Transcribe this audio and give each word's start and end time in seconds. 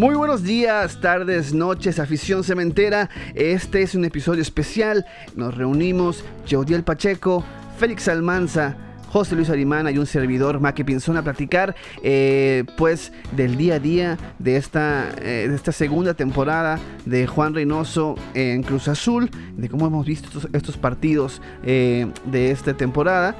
Muy 0.00 0.14
buenos 0.14 0.42
días, 0.42 0.98
tardes, 1.02 1.52
noches, 1.52 1.98
afición 1.98 2.42
cementera. 2.42 3.10
Este 3.34 3.82
es 3.82 3.94
un 3.94 4.06
episodio 4.06 4.40
especial. 4.40 5.04
Nos 5.36 5.54
reunimos 5.54 6.24
Jodiel 6.50 6.84
Pacheco, 6.84 7.44
Félix 7.78 8.08
Almanza, 8.08 8.78
José 9.10 9.34
Luis 9.34 9.50
Arimana 9.50 9.90
y 9.90 9.98
un 9.98 10.06
servidor, 10.06 10.60
Maki 10.60 10.84
Pinzón, 10.84 11.16
a 11.16 11.22
platicar 11.22 11.74
eh, 12.02 12.64
pues 12.76 13.12
del 13.32 13.56
día 13.56 13.74
a 13.74 13.78
día 13.80 14.18
de 14.38 14.56
esta, 14.56 15.08
eh, 15.20 15.46
de 15.48 15.54
esta 15.54 15.72
segunda 15.72 16.14
temporada 16.14 16.78
de 17.06 17.26
Juan 17.26 17.52
Reynoso 17.52 18.14
en 18.34 18.62
Cruz 18.62 18.86
Azul, 18.86 19.28
de 19.56 19.68
cómo 19.68 19.86
hemos 19.88 20.06
visto 20.06 20.28
estos, 20.52 20.76
partidos 20.76 21.42
eh, 21.64 22.06
de 22.26 22.52
esta 22.52 22.74
temporada. 22.74 23.34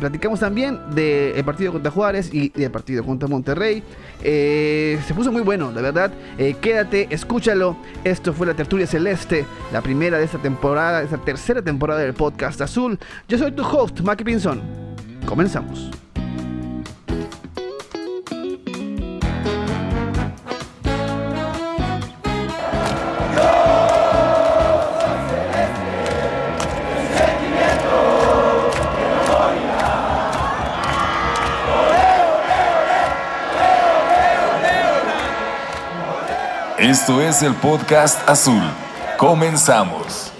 platicamos 0.00 0.40
también 0.40 0.78
del 0.92 1.44
partido 1.44 1.72
contra 1.72 1.92
Juárez 1.92 2.30
y 2.32 2.48
del 2.48 2.72
partido 2.72 3.04
contra 3.04 3.28
Monterrey. 3.28 3.84
se 4.20 5.14
puso 5.14 5.30
muy 5.30 5.42
bueno, 5.42 5.70
la 5.72 5.82
verdad. 5.82 6.12
quédate, 6.60 7.06
escúchalo. 7.10 7.76
Esto 8.02 8.32
fue 8.32 8.46
la 8.46 8.54
Tertulia 8.54 8.86
Celeste, 8.86 9.46
la 9.72 9.80
primera 9.80 10.18
de 10.18 10.24
esta 10.24 10.38
temporada, 10.38 11.02
esta 11.02 11.18
tercera 11.18 11.62
temporada 11.62 12.00
del 12.00 12.14
podcast 12.14 12.60
Azul. 12.60 12.98
Yo 13.28 13.38
soy 13.38 13.52
tu 13.52 13.62
host, 13.62 14.00
Maki 14.00 14.24
Pinzón. 14.24 14.95
Comenzamos. 15.26 15.90
Esto 36.78 37.20
es 37.20 37.42
el 37.42 37.54
podcast 37.54 38.28
azul. 38.28 38.62
Comenzamos. 39.18 40.35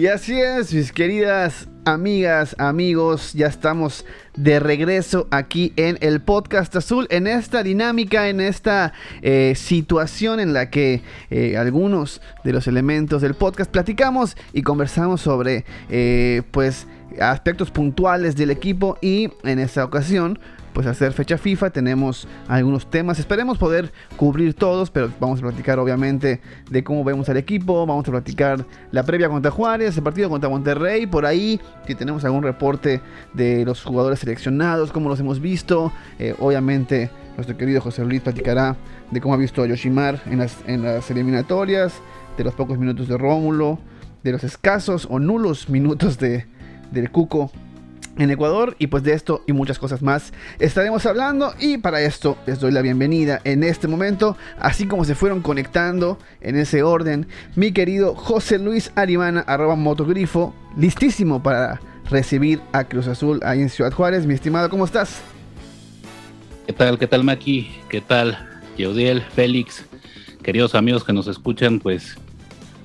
Y 0.00 0.06
así 0.06 0.40
es, 0.40 0.72
mis 0.72 0.92
queridas 0.92 1.68
amigas, 1.84 2.56
amigos, 2.58 3.34
ya 3.34 3.48
estamos 3.48 4.06
de 4.34 4.58
regreso 4.58 5.28
aquí 5.30 5.74
en 5.76 5.98
el 6.00 6.22
podcast 6.22 6.74
azul, 6.74 7.06
en 7.10 7.26
esta 7.26 7.62
dinámica, 7.62 8.30
en 8.30 8.40
esta 8.40 8.94
eh, 9.20 9.52
situación 9.54 10.40
en 10.40 10.54
la 10.54 10.70
que 10.70 11.02
eh, 11.28 11.58
algunos 11.58 12.22
de 12.44 12.54
los 12.54 12.66
elementos 12.66 13.20
del 13.20 13.34
podcast 13.34 13.70
platicamos 13.70 14.38
y 14.54 14.62
conversamos 14.62 15.20
sobre, 15.20 15.66
eh, 15.90 16.44
pues, 16.50 16.86
aspectos 17.20 17.70
puntuales 17.70 18.36
del 18.36 18.52
equipo 18.52 18.96
y 19.02 19.28
en 19.44 19.58
esta 19.58 19.84
ocasión 19.84 20.38
pues 20.72 20.86
hacer 20.86 21.12
fecha 21.12 21.38
FIFA, 21.38 21.70
tenemos 21.70 22.28
algunos 22.48 22.88
temas, 22.90 23.18
esperemos 23.18 23.58
poder 23.58 23.92
cubrir 24.16 24.54
todos, 24.54 24.90
pero 24.90 25.10
vamos 25.20 25.40
a 25.40 25.42
platicar 25.42 25.78
obviamente 25.78 26.40
de 26.70 26.84
cómo 26.84 27.04
vemos 27.04 27.28
al 27.28 27.36
equipo, 27.36 27.86
vamos 27.86 28.06
a 28.08 28.10
platicar 28.10 28.64
la 28.92 29.02
previa 29.02 29.28
contra 29.28 29.50
Juárez, 29.50 29.96
el 29.96 30.02
partido 30.02 30.28
contra 30.28 30.48
Monterrey, 30.48 31.06
por 31.06 31.26
ahí, 31.26 31.60
si 31.86 31.94
tenemos 31.94 32.24
algún 32.24 32.42
reporte 32.42 33.00
de 33.34 33.64
los 33.64 33.82
jugadores 33.82 34.20
seleccionados, 34.20 34.92
cómo 34.92 35.08
los 35.08 35.20
hemos 35.20 35.40
visto, 35.40 35.92
eh, 36.18 36.34
obviamente 36.38 37.10
nuestro 37.36 37.56
querido 37.56 37.80
José 37.80 38.04
Luis 38.04 38.20
platicará 38.20 38.76
de 39.10 39.20
cómo 39.20 39.34
ha 39.34 39.38
visto 39.38 39.62
a 39.62 39.66
Yoshimar 39.66 40.20
en 40.26 40.38
las, 40.38 40.58
en 40.66 40.82
las 40.82 41.10
eliminatorias, 41.10 41.94
de 42.36 42.44
los 42.44 42.54
pocos 42.54 42.78
minutos 42.78 43.08
de 43.08 43.18
Rómulo, 43.18 43.78
de 44.22 44.32
los 44.32 44.44
escasos 44.44 45.06
o 45.10 45.18
nulos 45.18 45.68
minutos 45.68 46.18
de, 46.18 46.46
del 46.90 47.10
Cuco 47.10 47.50
en 48.18 48.30
Ecuador 48.30 48.76
y 48.78 48.88
pues 48.88 49.02
de 49.02 49.12
esto 49.12 49.42
y 49.46 49.52
muchas 49.52 49.78
cosas 49.78 50.02
más 50.02 50.32
estaremos 50.58 51.06
hablando 51.06 51.54
y 51.58 51.78
para 51.78 52.00
esto 52.02 52.36
les 52.46 52.60
doy 52.60 52.72
la 52.72 52.82
bienvenida 52.82 53.40
en 53.44 53.62
este 53.62 53.88
momento 53.88 54.36
así 54.58 54.86
como 54.86 55.04
se 55.04 55.14
fueron 55.14 55.40
conectando 55.40 56.18
en 56.40 56.56
ese 56.56 56.82
orden 56.82 57.26
mi 57.56 57.72
querido 57.72 58.14
José 58.14 58.58
Luis 58.58 58.92
Arimana 58.94 59.40
arroba 59.40 59.76
motogrifo 59.76 60.54
listísimo 60.76 61.42
para 61.42 61.80
recibir 62.10 62.60
a 62.72 62.84
Cruz 62.84 63.06
Azul 63.06 63.40
ahí 63.42 63.60
en 63.60 63.70
Ciudad 63.70 63.92
Juárez 63.92 64.26
mi 64.26 64.34
estimado 64.34 64.68
¿cómo 64.68 64.84
estás? 64.84 65.20
¿Qué 66.66 66.72
tal? 66.72 66.98
¿Qué 67.00 67.08
tal 67.08 67.24
Maki? 67.24 67.68
¿Qué 67.88 68.00
tal 68.00 68.48
Yeudiel? 68.76 69.22
Félix? 69.22 69.84
Queridos 70.42 70.76
amigos 70.76 71.02
que 71.02 71.12
nos 71.12 71.26
escuchan 71.26 71.80
pues 71.80 72.16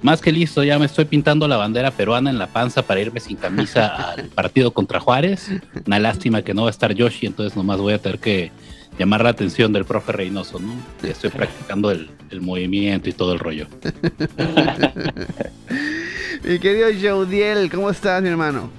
más 0.02 0.22
que 0.22 0.32
listo, 0.32 0.64
ya 0.64 0.78
me 0.78 0.86
estoy 0.86 1.06
pintando 1.06 1.48
la 1.48 1.58
bandera 1.58 1.92
peruana 1.92 2.30
en 2.30 2.38
la 2.38 2.48
panza 2.48 2.84
para 2.84 3.02
irme 3.02 3.20
sin 3.20 3.38
camisa 3.38 3.88
al 4.12 4.28
partido 4.28 4.72
contra 4.72 5.00
Juárez. 5.00 5.50
Una 5.86 6.00
lástima 6.00 6.42
que 6.42 6.54
no 6.54 6.64
va 6.64 6.68
a 6.68 6.72
estar 6.72 6.94
Yoshi, 6.94 7.26
entonces 7.26 7.56
nomás 7.56 7.80
voy 7.80 7.94
a 7.94 8.02
tener 8.02 8.20
que 8.20 8.52
llamar 9.00 9.24
la 9.24 9.30
atención 9.30 9.74
del 9.74 9.86
profe 9.86 10.12
Reynoso, 10.12 10.60
¿no? 10.60 10.74
Estoy 11.08 11.30
practicando 11.30 11.92
el, 11.92 12.10
movimiento 12.42 13.10
y 13.10 13.14
todo 13.14 13.34
el 13.34 13.40
rollo. 13.40 13.68
mi 16.44 16.60
querido 16.60 16.90
Jodiel, 17.02 17.72
¿cómo 17.72 17.90
estás, 17.90 18.22
mi 18.22 18.28
hermano? 18.28 18.70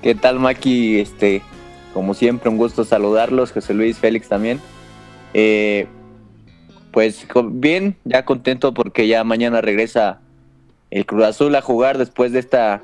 ¿Qué 0.00 0.14
tal, 0.14 0.38
Maki? 0.38 0.98
Este, 0.98 1.42
como 1.92 2.14
siempre, 2.14 2.48
un 2.48 2.56
gusto 2.56 2.84
saludarlos, 2.84 3.52
José 3.52 3.74
Luis, 3.74 3.98
Félix 3.98 4.28
también. 4.28 4.60
Eh, 5.34 5.86
pues 6.92 7.26
bien, 7.52 7.96
ya 8.04 8.24
contento 8.24 8.74
porque 8.74 9.08
ya 9.08 9.24
mañana 9.24 9.60
regresa 9.60 10.20
el 10.90 11.06
Cruz 11.06 11.24
Azul 11.24 11.54
a 11.56 11.62
jugar 11.62 11.96
después 11.96 12.32
de 12.32 12.38
esta, 12.38 12.82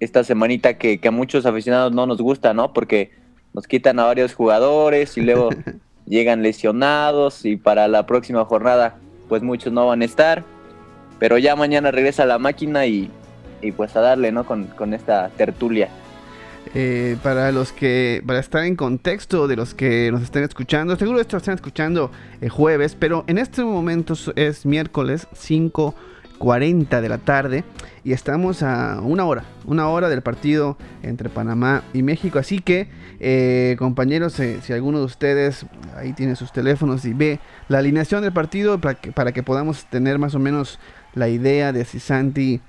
esta 0.00 0.24
semanita 0.24 0.76
que, 0.76 1.00
a 1.04 1.10
muchos 1.12 1.46
aficionados 1.46 1.92
no 1.92 2.06
nos 2.06 2.20
gusta, 2.20 2.52
¿no? 2.52 2.72
Porque 2.72 3.12
nos 3.52 3.68
quitan 3.68 4.00
a 4.00 4.04
varios 4.04 4.34
jugadores 4.34 5.16
y 5.16 5.20
luego 5.20 5.50
llegan 6.06 6.42
lesionados 6.42 7.44
y 7.44 7.56
para 7.56 7.86
la 7.86 8.06
próxima 8.06 8.44
jornada 8.44 8.96
pues 9.28 9.42
muchos 9.42 9.72
no 9.72 9.86
van 9.86 10.02
a 10.02 10.04
estar. 10.04 10.42
Pero 11.20 11.38
ya 11.38 11.54
mañana 11.54 11.92
regresa 11.92 12.26
la 12.26 12.38
máquina 12.38 12.86
y, 12.86 13.08
pues 13.76 13.94
a 13.94 14.00
darle, 14.00 14.32
¿no? 14.32 14.44
Con, 14.44 14.64
con 14.66 14.92
esta 14.92 15.30
tertulia. 15.36 15.88
Eh, 16.74 17.16
para 17.22 17.52
los 17.52 17.72
que, 17.72 18.22
para 18.26 18.40
estar 18.40 18.64
en 18.64 18.74
contexto 18.74 19.46
de 19.46 19.56
los 19.56 19.74
que 19.74 20.10
nos 20.10 20.22
estén 20.22 20.44
escuchando, 20.44 20.96
seguro 20.96 21.20
esto 21.20 21.36
están 21.36 21.54
escuchando 21.54 22.10
el 22.40 22.48
jueves, 22.48 22.96
pero 22.98 23.24
en 23.26 23.38
este 23.38 23.62
momento 23.64 24.14
es 24.34 24.66
miércoles 24.66 25.28
5.40 25.34 27.00
de 27.00 27.08
la 27.08 27.18
tarde 27.18 27.64
y 28.02 28.12
estamos 28.12 28.62
a 28.62 29.00
una 29.02 29.24
hora, 29.24 29.44
una 29.66 29.88
hora 29.88 30.08
del 30.08 30.22
partido 30.22 30.76
entre 31.02 31.28
Panamá 31.28 31.84
y 31.92 32.02
México. 32.02 32.38
Así 32.38 32.60
que, 32.60 32.88
eh, 33.20 33.76
compañeros, 33.78 34.38
eh, 34.40 34.60
si 34.62 34.72
alguno 34.72 34.98
de 34.98 35.04
ustedes 35.04 35.66
ahí 35.96 36.12
tiene 36.12 36.34
sus 36.34 36.52
teléfonos 36.52 37.04
y 37.04 37.14
ve 37.14 37.40
la 37.68 37.78
alineación 37.78 38.22
del 38.22 38.32
partido 38.32 38.80
para 38.80 38.94
que, 38.94 39.12
para 39.12 39.32
que 39.32 39.42
podamos 39.42 39.84
tener 39.86 40.18
más 40.18 40.34
o 40.34 40.38
menos 40.38 40.78
la 41.14 41.28
idea 41.28 41.72
de 41.72 41.84
si 41.84 42.00
Santi 42.00 42.60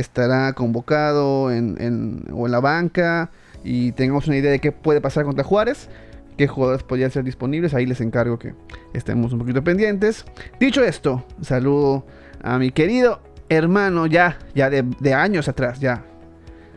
estará 0.00 0.52
convocado 0.52 1.50
en, 1.50 2.24
o 2.32 2.46
en 2.46 2.52
la 2.52 2.60
banca 2.60 3.30
y 3.64 3.92
tengamos 3.92 4.26
una 4.26 4.36
idea 4.36 4.50
de 4.50 4.58
qué 4.58 4.72
puede 4.72 5.00
pasar 5.00 5.24
contra 5.24 5.44
Juárez, 5.44 5.88
qué 6.36 6.46
jugadores 6.46 6.82
podrían 6.82 7.10
ser 7.10 7.24
disponibles, 7.24 7.74
ahí 7.74 7.86
les 7.86 8.00
encargo 8.00 8.38
que 8.38 8.54
estemos 8.94 9.32
un 9.32 9.40
poquito 9.40 9.62
pendientes. 9.62 10.24
Dicho 10.60 10.82
esto, 10.82 11.24
saludo 11.40 12.06
a 12.42 12.58
mi 12.58 12.70
querido 12.70 13.20
hermano 13.48 14.06
ya, 14.06 14.38
ya 14.54 14.70
de, 14.70 15.14
años 15.14 15.48
atrás, 15.48 15.80
ya. 15.80 16.04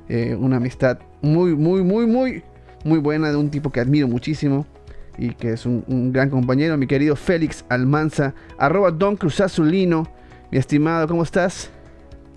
Eh, 0.10 0.36
una 0.38 0.58
amistad 0.58 1.00
muy, 1.22 1.56
muy, 1.56 1.84
muy, 1.84 2.06
muy, 2.06 2.44
muy 2.84 3.00
buena 3.00 3.30
de 3.30 3.38
un 3.38 3.50
tipo 3.50 3.72
que 3.72 3.80
admiro 3.80 4.08
muchísimo 4.08 4.66
y 5.18 5.34
que 5.36 5.54
es 5.54 5.66
un, 5.66 6.12
gran 6.12 6.30
compañero, 6.30 6.78
mi 6.78 6.88
querido 6.88 7.16
Félix 7.16 7.66
Almanza, 7.70 8.34
arroba 8.58 8.92
Don 8.92 9.16
Cruzazulino. 9.16 10.08
Mi 10.52 10.58
estimado, 10.58 11.08
¿cómo 11.08 11.24
estás? 11.24 11.72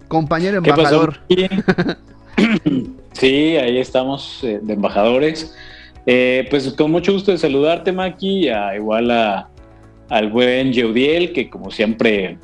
Compañero 0.08 0.58
embajador. 0.58 1.18
Sí, 3.12 3.56
ahí 3.56 3.78
estamos 3.78 4.42
eh, 4.42 4.58
de 4.60 4.74
embajadores. 4.74 5.54
Eh, 6.04 6.46
pues 6.50 6.68
con 6.72 6.90
mucho 6.90 7.12
gusto 7.12 7.30
de 7.30 7.38
saludarte, 7.38 7.92
Maki, 7.92 8.48
a, 8.48 8.74
igual 8.74 9.10
a, 9.10 9.48
al 10.08 10.30
buen 10.30 10.72
Yeudiel, 10.72 11.32
que 11.32 11.48
como 11.48 11.70
siempre 11.70 12.38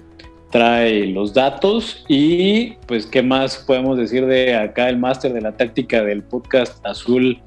trae 0.51 1.07
los 1.07 1.35
datos. 1.35 2.05
Y 2.09 2.75
pues, 2.87 3.05
¿qué 3.07 3.23
más 3.23 3.59
podemos 3.59 3.99
decir 3.99 4.27
de 4.27 4.55
acá 4.55 4.89
el 4.89 4.97
máster 4.97 5.33
de 5.33 5.41
la 5.41 5.53
táctica 5.53 6.03
del 6.03 6.23
podcast 6.23 6.85
azul, 6.87 7.41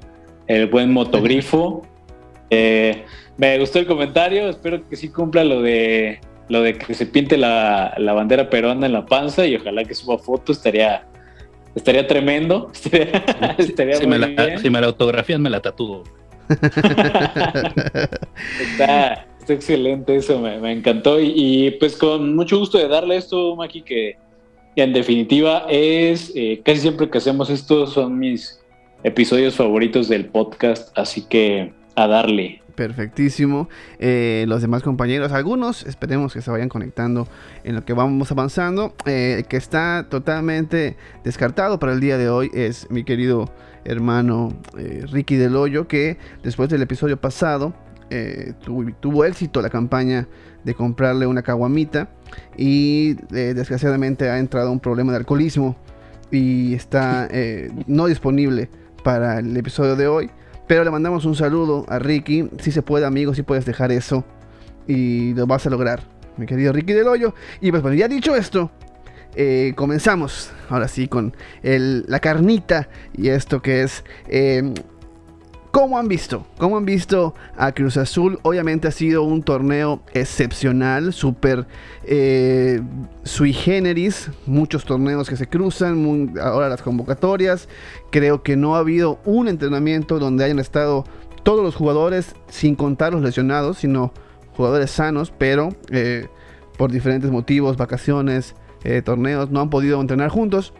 el 0.46 0.66
buen 0.68 0.92
motogrifo? 0.92 1.82
Eh, 2.50 3.04
me 3.36 3.58
gustó 3.58 3.80
el 3.80 3.86
comentario, 3.86 4.48
espero 4.48 4.86
que 4.88 4.94
sí 4.94 5.08
cumpla 5.08 5.42
lo 5.42 5.62
de 5.62 6.20
lo 6.48 6.62
de 6.62 6.76
que 6.78 6.94
se 6.94 7.06
pinte 7.06 7.36
la, 7.36 7.94
la 7.96 8.12
bandera 8.12 8.50
peruana 8.50 8.86
en 8.86 8.92
la 8.92 9.06
panza 9.06 9.46
y 9.46 9.56
ojalá 9.56 9.84
que 9.84 9.94
suba 9.94 10.18
foto, 10.18 10.52
estaría 10.52 11.06
Estaría 11.74 12.06
tremendo. 12.06 12.70
Estaría, 13.58 13.96
si, 13.96 14.06
me 14.06 14.18
la, 14.18 14.58
si, 14.58 14.70
me 14.70 14.80
la, 14.80 14.86
autografían, 14.88 15.42
me 15.42 15.50
la 15.50 15.60
tatúo. 15.60 16.04
está, 18.60 19.26
excelente 19.48 20.16
eso, 20.16 20.38
me, 20.38 20.72
encantó. 20.72 21.18
Y, 21.20 21.72
pues 21.80 21.96
con 21.96 22.36
mucho 22.36 22.58
gusto 22.58 22.78
de 22.78 22.86
darle 22.88 23.16
esto, 23.16 23.56
Maki, 23.56 23.82
que, 23.82 24.16
en 24.76 24.92
definitiva 24.92 25.66
es, 25.68 26.32
eh, 26.34 26.60
casi 26.64 26.80
siempre 26.80 27.10
que 27.10 27.18
hacemos 27.18 27.50
esto 27.50 27.86
son 27.86 28.18
mis, 28.18 28.60
episodios 29.02 29.54
favoritos 29.54 30.08
del 30.08 30.26
podcast, 30.26 30.96
así 30.96 31.26
que 31.26 31.72
a 31.94 32.06
darle. 32.06 32.62
Perfectísimo. 32.74 33.68
Eh, 33.98 34.46
los 34.48 34.60
demás 34.60 34.82
compañeros, 34.82 35.30
algunos, 35.32 35.86
esperemos 35.86 36.32
que 36.32 36.42
se 36.42 36.50
vayan 36.50 36.68
conectando 36.68 37.28
en 37.62 37.76
lo 37.76 37.84
que 37.84 37.92
vamos 37.92 38.32
avanzando. 38.32 38.94
Eh, 39.06 39.44
que 39.48 39.56
está 39.56 40.06
totalmente 40.08 40.96
descartado 41.22 41.78
para 41.78 41.92
el 41.92 42.00
día 42.00 42.18
de 42.18 42.28
hoy 42.28 42.50
es 42.52 42.90
mi 42.90 43.04
querido 43.04 43.52
hermano 43.84 44.52
eh, 44.76 45.04
Ricky 45.10 45.36
Del 45.36 45.54
Hoyo, 45.54 45.86
que 45.86 46.18
después 46.42 46.68
del 46.68 46.82
episodio 46.82 47.16
pasado 47.16 47.74
tuvo, 48.64 48.92
tuvo, 49.00 49.24
éxito 49.24 49.60
la 49.60 49.70
campaña 49.70 50.28
de 50.62 50.74
comprarle 50.74 51.26
una 51.26 51.42
caguamita 51.42 52.10
y 52.56 53.14
desgraciadamente 53.28 54.30
ha 54.30 54.38
entrado 54.38 54.70
un 54.70 54.78
problema 54.78 55.10
de 55.10 55.18
alcoholismo 55.18 55.76
y 56.30 56.74
está 56.74 57.28
no 57.88 58.06
disponible 58.06 58.68
para 59.02 59.40
el 59.40 59.56
episodio 59.56 59.96
de 59.96 60.06
hoy. 60.06 60.30
Pero 60.66 60.84
le 60.84 60.90
mandamos 60.90 61.24
un 61.24 61.34
saludo 61.34 61.84
a 61.88 61.98
Ricky. 61.98 62.48
Si 62.60 62.72
se 62.72 62.82
puede, 62.82 63.06
amigo, 63.06 63.34
si 63.34 63.42
puedes 63.42 63.66
dejar 63.66 63.92
eso. 63.92 64.24
Y 64.86 65.34
lo 65.34 65.46
vas 65.46 65.66
a 65.66 65.70
lograr, 65.70 66.02
mi 66.36 66.46
querido 66.46 66.72
Ricky 66.72 66.92
del 66.92 67.08
Hoyo. 67.08 67.34
Y 67.60 67.70
pues 67.70 67.82
bueno, 67.82 67.96
ya 67.96 68.08
dicho 68.08 68.34
esto, 68.34 68.70
eh, 69.36 69.72
comenzamos 69.76 70.50
ahora 70.68 70.88
sí 70.88 71.08
con 71.08 71.34
la 71.62 72.20
carnita 72.20 72.88
y 73.12 73.28
esto 73.28 73.62
que 73.62 73.82
es 73.82 74.04
eh, 74.28 74.72
¿Cómo 75.74 75.98
han 75.98 76.06
visto? 76.06 76.46
¿Cómo 76.56 76.76
han 76.76 76.84
visto 76.84 77.34
a 77.56 77.72
Cruz 77.72 77.96
Azul? 77.96 78.38
Obviamente 78.42 78.86
ha 78.86 78.92
sido 78.92 79.24
un 79.24 79.42
torneo 79.42 80.02
excepcional, 80.12 81.12
súper 81.12 81.66
eh, 82.04 82.80
sui 83.24 83.52
generis, 83.52 84.30
muchos 84.46 84.84
torneos 84.84 85.28
que 85.28 85.34
se 85.34 85.48
cruzan, 85.48 86.34
ahora 86.40 86.68
las 86.68 86.80
convocatorias. 86.80 87.68
Creo 88.12 88.44
que 88.44 88.54
no 88.54 88.76
ha 88.76 88.78
habido 88.78 89.18
un 89.24 89.48
entrenamiento 89.48 90.20
donde 90.20 90.44
hayan 90.44 90.60
estado 90.60 91.06
todos 91.42 91.64
los 91.64 91.74
jugadores, 91.74 92.36
sin 92.46 92.76
contar 92.76 93.12
los 93.12 93.22
lesionados, 93.22 93.78
sino 93.78 94.12
jugadores 94.56 94.92
sanos, 94.92 95.32
pero 95.36 95.70
eh, 95.90 96.28
por 96.78 96.92
diferentes 96.92 97.32
motivos, 97.32 97.76
vacaciones, 97.76 98.54
eh, 98.84 99.02
torneos, 99.02 99.50
no 99.50 99.60
han 99.60 99.70
podido 99.70 100.00
entrenar 100.00 100.28
juntos. 100.30 100.72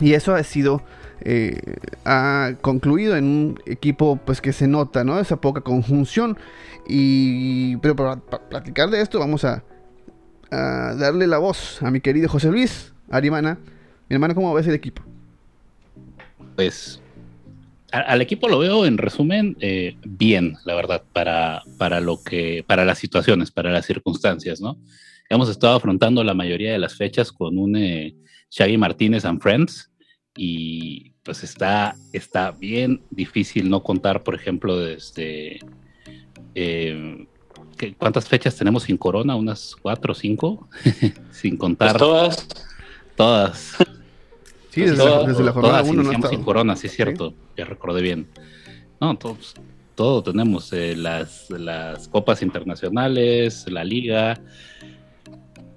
Y 0.00 0.14
eso 0.14 0.34
ha 0.34 0.42
sido 0.42 0.82
eh, 1.20 1.76
ha 2.04 2.54
concluido 2.60 3.16
en 3.16 3.24
un 3.24 3.60
equipo 3.66 4.16
pues 4.24 4.40
que 4.40 4.52
se 4.52 4.66
nota, 4.68 5.04
¿no? 5.04 5.18
Esa 5.18 5.40
poca 5.40 5.60
conjunción. 5.60 6.36
Y, 6.88 7.76
pero 7.78 7.96
para, 7.96 8.16
platicar 8.16 8.90
de 8.90 9.00
esto 9.00 9.18
vamos 9.18 9.44
a, 9.44 9.64
darle 10.50 11.26
la 11.26 11.38
voz 11.38 11.82
a 11.82 11.90
mi 11.90 12.00
querido 12.00 12.28
José 12.28 12.50
Luis 12.50 12.92
Arimana. 13.10 13.58
Mi 14.08 14.14
hermano, 14.14 14.34
¿cómo 14.34 14.54
ves 14.54 14.66
el 14.68 14.74
equipo? 14.74 15.02
Pues 16.54 17.00
al 17.90 18.20
equipo 18.20 18.48
lo 18.48 18.58
veo 18.58 18.86
en 18.86 18.98
resumen 18.98 19.56
eh, 19.60 19.96
bien, 20.04 20.56
la 20.64 20.74
verdad, 20.74 21.02
para, 21.12 21.62
para 21.78 22.00
lo 22.00 22.22
que, 22.22 22.64
para 22.66 22.84
las 22.84 22.98
situaciones, 22.98 23.50
para 23.50 23.70
las 23.70 23.86
circunstancias, 23.86 24.60
¿no? 24.60 24.78
Hemos 25.30 25.48
estado 25.48 25.76
afrontando 25.76 26.22
la 26.24 26.34
mayoría 26.34 26.72
de 26.72 26.78
las 26.78 26.96
fechas 26.96 27.32
con 27.32 27.56
un 27.56 27.76
eh, 27.76 28.14
Shaggy 28.50 28.76
Martínez 28.76 29.24
and 29.24 29.40
Friends, 29.40 29.90
y 30.36 31.12
pues 31.22 31.42
está, 31.44 31.96
está 32.12 32.50
bien 32.50 33.02
difícil 33.10 33.70
no 33.70 33.82
contar, 33.82 34.22
por 34.22 34.34
ejemplo, 34.34 34.78
desde... 34.78 35.58
Eh, 36.54 37.26
¿Cuántas 37.98 38.28
fechas 38.28 38.56
tenemos 38.56 38.84
sin 38.84 38.96
corona? 38.96 39.34
¿Unas 39.34 39.74
cuatro 39.80 40.12
o 40.12 40.14
cinco? 40.14 40.68
sin 41.32 41.56
contar. 41.56 41.90
Pues 41.90 41.98
todas. 41.98 42.48
Todas. 43.16 43.76
Sí, 44.70 44.80
desde, 44.80 44.96
la, 45.04 45.52
jornada 45.52 45.82
todas 45.82 45.88
uno 45.88 46.28
sin 46.28 46.42
corona, 46.42 46.74
sí 46.74 46.88
es 46.88 46.94
cierto, 46.94 47.32
ya 47.56 47.64
recordé 47.64 48.02
bien. 48.02 48.26
No, 49.00 49.16
todos, 49.16 49.54
todo 49.94 50.20
tenemos, 50.20 50.72
eh, 50.72 50.96
las, 50.96 51.48
las 51.50 52.08
copas 52.08 52.42
internacionales, 52.42 53.66
la 53.68 53.84
liga, 53.84 54.40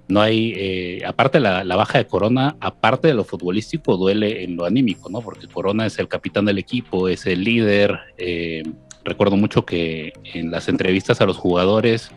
no 0.08 0.22
hay, 0.22 0.54
eh, 0.56 1.02
aparte 1.06 1.38
la, 1.38 1.64
la, 1.64 1.76
baja 1.76 1.98
de 1.98 2.06
Corona, 2.06 2.56
aparte 2.60 3.08
de 3.08 3.14
lo 3.14 3.24
futbolístico, 3.24 3.98
duele 3.98 4.42
en 4.42 4.56
lo 4.56 4.64
anímico, 4.64 5.10
¿no? 5.10 5.20
Porque 5.20 5.46
Corona 5.46 5.84
es 5.84 5.98
el 5.98 6.08
capitán 6.08 6.46
del 6.46 6.58
equipo, 6.58 7.08
es 7.08 7.26
el 7.26 7.44
líder. 7.44 7.98
Eh, 8.16 8.62
recuerdo 9.04 9.36
mucho 9.36 9.66
que 9.66 10.14
en 10.32 10.50
las 10.50 10.68
entrevistas 10.68 11.20
a 11.20 11.26
los 11.26 11.36
jugadores, 11.36 12.10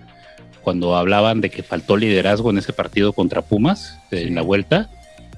cuando 0.61 0.95
hablaban 0.95 1.41
de 1.41 1.49
que 1.49 1.63
faltó 1.63 1.97
liderazgo 1.97 2.49
en 2.49 2.59
ese 2.59 2.71
partido 2.71 3.11
contra 3.11 3.41
Pumas, 3.41 3.99
en 4.11 4.35
la 4.35 4.41
vuelta, 4.41 4.89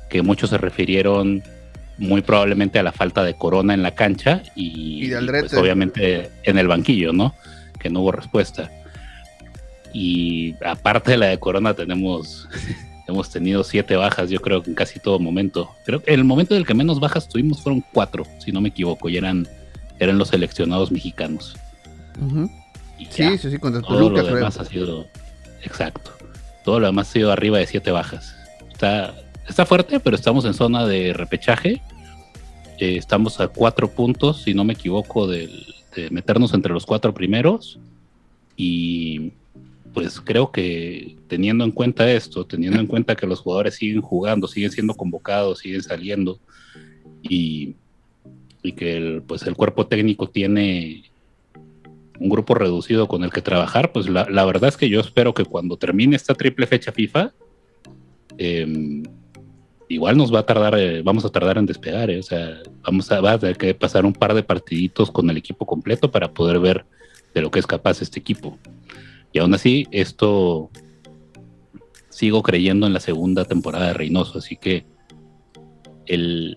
que 0.09 0.21
muchos 0.21 0.51
se 0.51 0.59
refirieron 0.59 1.41
muy 1.97 2.21
probablemente 2.21 2.77
a 2.77 2.83
la 2.83 2.91
falta 2.91 3.23
de 3.23 3.33
Corona 3.33 3.73
en 3.73 3.81
la 3.81 3.95
cancha 3.95 4.44
y, 4.55 5.09
pues, 5.09 5.53
obviamente 5.55 6.29
en 6.44 6.59
el 6.59 6.67
banquillo, 6.67 7.13
¿no? 7.13 7.33
Que 7.79 7.89
no 7.89 8.01
hubo 8.01 8.11
respuesta. 8.11 8.69
Y 9.94 10.56
aparte 10.66 11.12
de 11.12 11.18
la 11.18 11.28
de 11.28 11.40
Corona 11.40 11.75
tenemos, 11.75 12.50
hemos 13.07 13.30
tenido 13.30 13.63
siete 13.63 13.95
bajas, 13.95 14.30
yo 14.30 14.42
creo 14.42 14.63
que 14.63 14.72
en 14.72 14.75
casi 14.75 15.00
todo 15.00 15.19
momento. 15.19 15.69
Creo 15.86 16.01
que 16.01 16.13
el 16.13 16.24
momento 16.24 16.56
del 16.56 16.66
que 16.66 16.74
menos 16.74 17.00
bajas 17.00 17.30
tuvimos 17.30 17.62
fueron 17.62 17.84
cuatro, 17.94 18.25
si 18.40 18.51
no 18.51 18.60
me 18.60 18.69
equivoco, 18.69 19.07
y 19.07 19.18
eran, 19.18 19.48
eran 20.00 20.18
los 20.18 20.30
seleccionados 20.30 20.92
mexicanos. 20.92 21.56
sí, 23.10 23.38
sí, 23.38 23.51
sí, 23.51 23.57
contra 23.60 23.81
todo 23.81 24.10
lo 24.10 24.24
demás 24.24 24.57
ha 24.60 24.66
sido, 24.66 25.06
exacto, 25.62 26.12
todo 26.66 26.80
lo 26.80 26.88
demás 26.88 27.10
ha 27.10 27.13
sido 27.13 27.31
arriba 27.31 27.60
de 27.60 27.68
siete 27.68 27.92
bajas. 27.92 28.36
Está, 28.72 29.13
está 29.48 29.66
fuerte, 29.68 30.00
pero 30.00 30.16
estamos 30.16 30.44
en 30.46 30.56
zona 30.56 30.88
de 30.88 31.13
repechaje. 31.13 31.81
Eh, 32.80 32.98
estamos 32.98 33.39
a 33.39 33.48
cuatro 33.48 33.92
puntos, 33.92 34.42
si 34.42 34.56
no 34.56 34.63
me 34.63 34.74
equivoco, 34.74 35.28
de 35.28 35.50
meternos 36.10 36.56
entre 36.56 36.74
los 36.74 36.88
cuatro 36.88 37.13
primeros. 37.13 37.78
Y 38.57 39.34
pues 39.94 40.19
creo 40.19 40.51
que 40.51 41.16
teniendo 41.28 41.63
en 41.63 41.72
cuenta 41.72 42.12
esto, 42.12 42.45
teniendo 42.45 42.80
en 42.80 42.88
cuenta 42.88 43.16
que 43.16 43.28
los 43.28 43.40
jugadores 43.40 43.75
siguen 43.75 44.01
jugando, 44.01 44.48
siguen 44.48 44.72
siendo 44.72 44.95
convocados, 44.95 45.60
siguen 45.60 45.84
saliendo 45.84 46.40
y, 47.22 47.75
que 48.75 48.98
el, 48.98 49.22
pues 49.22 49.44
el 49.44 49.56
cuerpo 49.56 49.88
técnico 49.88 50.30
tiene 50.30 51.04
un 52.19 52.30
grupo 52.30 52.56
reducido 52.56 53.07
con 53.07 53.24
el 53.24 53.30
que 53.30 53.42
trabajar, 53.42 53.92
pues 53.92 54.10
la, 54.10 54.45
verdad 54.45 54.69
es 54.69 54.78
que 54.78 54.90
yo 54.90 55.00
espero 55.00 55.34
que 55.34 55.45
cuando 55.45 55.78
termine 55.78 56.16
esta 56.16 56.34
triple 56.34 56.65
fecha 56.65 56.91
FIFA, 56.91 57.34
em, 58.38 59.03
igual 59.89 60.17
nos 60.17 60.34
va 60.34 60.39
a 60.39 60.46
tardar, 60.46 60.79
eh, 60.79 61.01
vamos 61.03 61.25
a 61.25 61.29
tardar 61.29 61.58
en 61.58 61.65
despegar, 61.65 62.10
eh, 62.10 62.20
o 62.20 62.24
sea, 62.24 62.62
vamos 62.84 63.12
a, 63.12 63.22
va 63.22 63.34
a 63.34 63.39
tener 63.39 63.58
que 63.58 63.74
pasar 63.74 64.06
un 64.06 64.13
par 64.13 64.34
de 64.34 64.44
partiditos 64.44 65.12
con 65.12 65.29
el 65.29 65.38
equipo 65.38 65.65
completo 65.65 66.10
para 66.10 66.32
poder 66.32 66.60
ver 66.60 66.86
de 67.34 67.41
lo 67.41 67.51
que 67.51 67.60
es 67.60 67.67
capaz 67.67 68.01
este 68.01 68.20
equipo. 68.20 68.58
Y 69.34 69.40
aún 69.40 69.54
así, 69.56 69.88
esto 69.92 70.70
sigo 72.10 72.44
creyendo 72.44 72.86
en 72.86 72.94
la 72.94 73.00
segunda 73.00 73.46
temporada 73.46 73.88
de 73.88 73.94
Reynoso, 73.96 74.38
así 74.38 74.56
que 74.56 74.86
el 76.06 76.56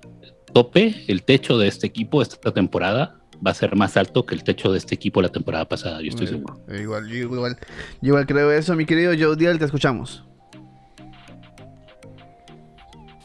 tope, 0.52 1.04
el 1.08 1.22
techo 1.22 1.56
de 1.56 1.68
este 1.68 1.86
equipo 1.86 2.20
esta 2.20 2.52
temporada 2.52 3.18
va 3.44 3.52
a 3.52 3.54
ser 3.54 3.74
más 3.76 3.96
alto 3.96 4.26
que 4.26 4.34
el 4.34 4.44
techo 4.44 4.70
de 4.70 4.78
este 4.78 4.94
equipo 4.94 5.22
la 5.22 5.30
temporada 5.30 5.64
pasada, 5.66 6.02
yo 6.02 6.10
estoy 6.10 6.26
seguro. 6.26 6.60
Igual, 6.68 7.08
yo 7.08 7.16
igual, 7.16 7.56
igual 8.02 8.26
creo 8.26 8.52
eso, 8.52 8.76
mi 8.76 8.84
querido 8.84 9.14
Joe 9.18 9.36
Dial, 9.36 9.58
te 9.58 9.64
escuchamos. 9.64 10.22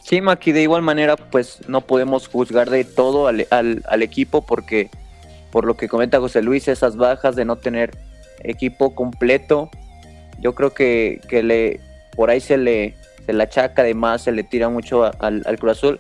Sí, 0.02 0.22
Maki, 0.22 0.54
de 0.54 0.64
igual 0.64 0.82
manera, 0.82 1.18
pues 1.18 1.60
no 1.68 1.82
podemos 1.82 2.30
juzgar 2.30 2.70
de 2.70 2.86
todo 2.86 3.28
al, 3.28 3.46
al 3.50 4.02
equipo 4.02 4.46
porque, 4.46 4.90
por 5.52 5.66
lo 5.66 5.76
que 5.76 5.90
comenta 5.90 6.20
José 6.20 6.42
Luis, 6.42 6.70
esas 6.70 6.96
bajas 6.96 7.36
de 7.36 7.44
no 7.44 7.58
tener 7.58 7.92
equipo 8.44 8.96
completo. 8.96 9.70
Yo 10.40 10.56
creo 10.56 10.74
que, 10.74 11.22
le 11.30 11.80
por 12.16 12.30
ahí 12.30 12.42
se 12.42 12.58
le, 12.58 12.96
se 13.26 13.34
le 13.34 13.44
achaca, 13.44 13.84
además 13.84 14.24
se 14.24 14.32
le 14.32 14.44
tira 14.44 14.70
mucho 14.70 15.12
al, 15.20 15.44
al 15.46 15.60
Cruz 15.60 15.78
Azul, 15.78 16.00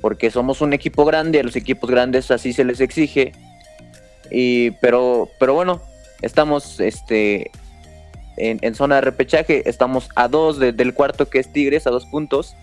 porque 0.00 0.30
somos 0.30 0.60
un 0.60 0.72
equipo 0.72 1.04
grande, 1.04 1.40
a 1.40 1.42
los 1.42 1.56
equipos 1.56 1.90
grandes 1.90 2.30
así 2.30 2.52
se 2.52 2.64
les 2.64 2.80
exige. 2.80 3.32
Y, 4.30 4.70
pero, 4.72 5.28
pero 5.38 5.54
bueno, 5.54 5.82
estamos 6.22 6.80
este, 6.80 7.50
en, 8.36 8.74
zona 8.74 8.96
de 8.96 9.00
repechaje, 9.02 9.68
estamos 9.68 10.08
a 10.16 10.28
dos 10.28 10.58
del 10.58 10.94
cuarto 10.94 11.28
que 11.28 11.38
es 11.38 11.52
Tigres, 11.52 11.86
a 11.86 11.90
dos 11.90 12.06
puntos. 12.06 12.56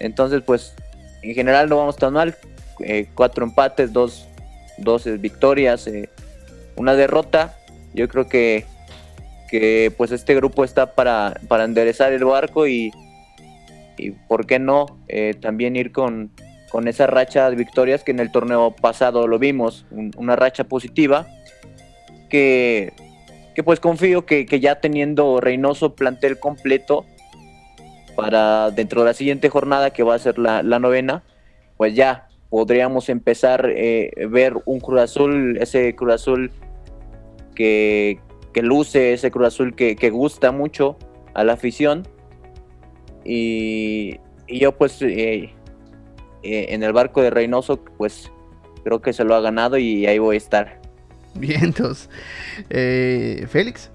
Entonces, 0.00 0.42
pues, 0.44 0.74
en 1.22 1.34
general 1.34 1.68
no 1.68 1.76
vamos 1.76 1.96
tan 1.96 2.14
mal. 2.14 2.36
Eh, 2.80 3.08
cuatro 3.14 3.44
empates, 3.44 3.92
dos, 3.92 4.26
dos 4.78 5.04
victorias, 5.20 5.86
eh, 5.86 6.08
una 6.76 6.94
derrota. 6.94 7.56
Yo 7.96 8.08
creo 8.08 8.28
que, 8.28 8.64
que 9.48 9.92
pues 9.96 10.12
este 10.12 10.34
grupo 10.34 10.64
está 10.64 10.94
para, 10.94 11.40
para 11.48 11.64
enderezar 11.64 12.12
el 12.12 12.24
barco 12.24 12.66
y, 12.66 12.92
y 13.96 14.10
por 14.10 14.46
qué 14.46 14.58
no 14.58 14.86
eh, 15.08 15.34
también 15.40 15.76
ir 15.76 15.92
con, 15.92 16.30
con 16.70 16.88
esa 16.88 17.06
racha 17.06 17.48
de 17.48 17.56
victorias 17.56 18.04
que 18.04 18.10
en 18.10 18.20
el 18.20 18.30
torneo 18.30 18.70
pasado 18.70 19.26
lo 19.26 19.38
vimos, 19.38 19.86
una 19.90 20.36
racha 20.36 20.64
positiva 20.64 21.26
que, 22.28 22.92
que 23.54 23.62
pues 23.62 23.80
confío 23.80 24.26
que, 24.26 24.44
que, 24.44 24.60
ya 24.60 24.80
teniendo 24.80 25.40
Reynoso 25.40 25.94
plantel 25.94 26.38
completo 26.38 27.06
para 28.14 28.70
dentro 28.70 29.00
de 29.00 29.06
la 29.06 29.14
siguiente 29.14 29.48
jornada 29.48 29.90
que 29.90 30.02
va 30.02 30.14
a 30.14 30.18
ser 30.18 30.38
la, 30.38 30.62
la 30.62 30.78
novena, 30.78 31.22
pues 31.78 31.94
ya 31.94 32.28
podríamos 32.50 33.08
empezar 33.08 33.66
a 33.66 33.70
eh, 33.70 34.10
ver 34.28 34.54
un 34.66 34.80
Cruz 34.80 35.00
Azul, 35.00 35.56
ese 35.58 35.94
Cruz 35.94 36.14
Azul 36.14 36.50
que, 37.56 38.20
luce, 38.54 39.12
ese 39.12 39.32
Cruz 39.32 39.48
Azul 39.48 39.74
que, 39.74 40.10
gusta 40.10 40.52
mucho 40.52 40.96
a 41.34 41.42
la 41.42 41.54
afición. 41.54 42.06
Y, 43.24 44.18
yo 44.46 44.70
pues 44.76 45.02
eh, 45.02 45.50
eh, 46.44 46.66
en 46.68 46.84
el 46.84 46.92
barco 46.92 47.20
de 47.20 47.30
Reynoso 47.30 47.84
pues 47.98 48.30
creo 48.84 49.02
que 49.02 49.12
se 49.12 49.24
lo 49.24 49.34
ha 49.34 49.40
ganado 49.40 49.76
y 49.76 50.06
ahí 50.06 50.20
voy 50.20 50.36
a 50.36 50.38
estar. 50.38 50.80
Bien, 51.34 51.64
entonces, 51.64 52.08
Félix. 53.50 53.90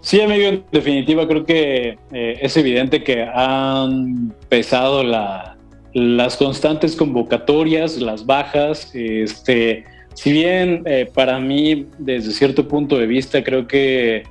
Sí, 0.00 0.20
amigo, 0.20 0.48
en 0.48 0.64
definitiva 0.72 1.28
creo 1.28 1.44
que 1.44 1.98
es 2.10 2.56
evidente 2.56 3.04
que 3.04 3.22
han 3.22 4.34
pesado 4.48 5.04
la, 5.04 5.58
las 5.92 6.36
constantes 6.36 6.94
convocatorias, 6.94 7.98
las 7.98 8.24
bajas, 8.24 8.90
este, 8.94 9.84
si 10.14 10.32
bien 10.32 10.82
eh, 10.86 11.08
para 11.12 11.38
mí 11.38 11.86
desde 11.98 12.32
cierto 12.32 12.68
punto 12.68 12.98
de 12.98 13.06
vista 13.06 13.42
creo 13.42 13.66
que 13.66 14.24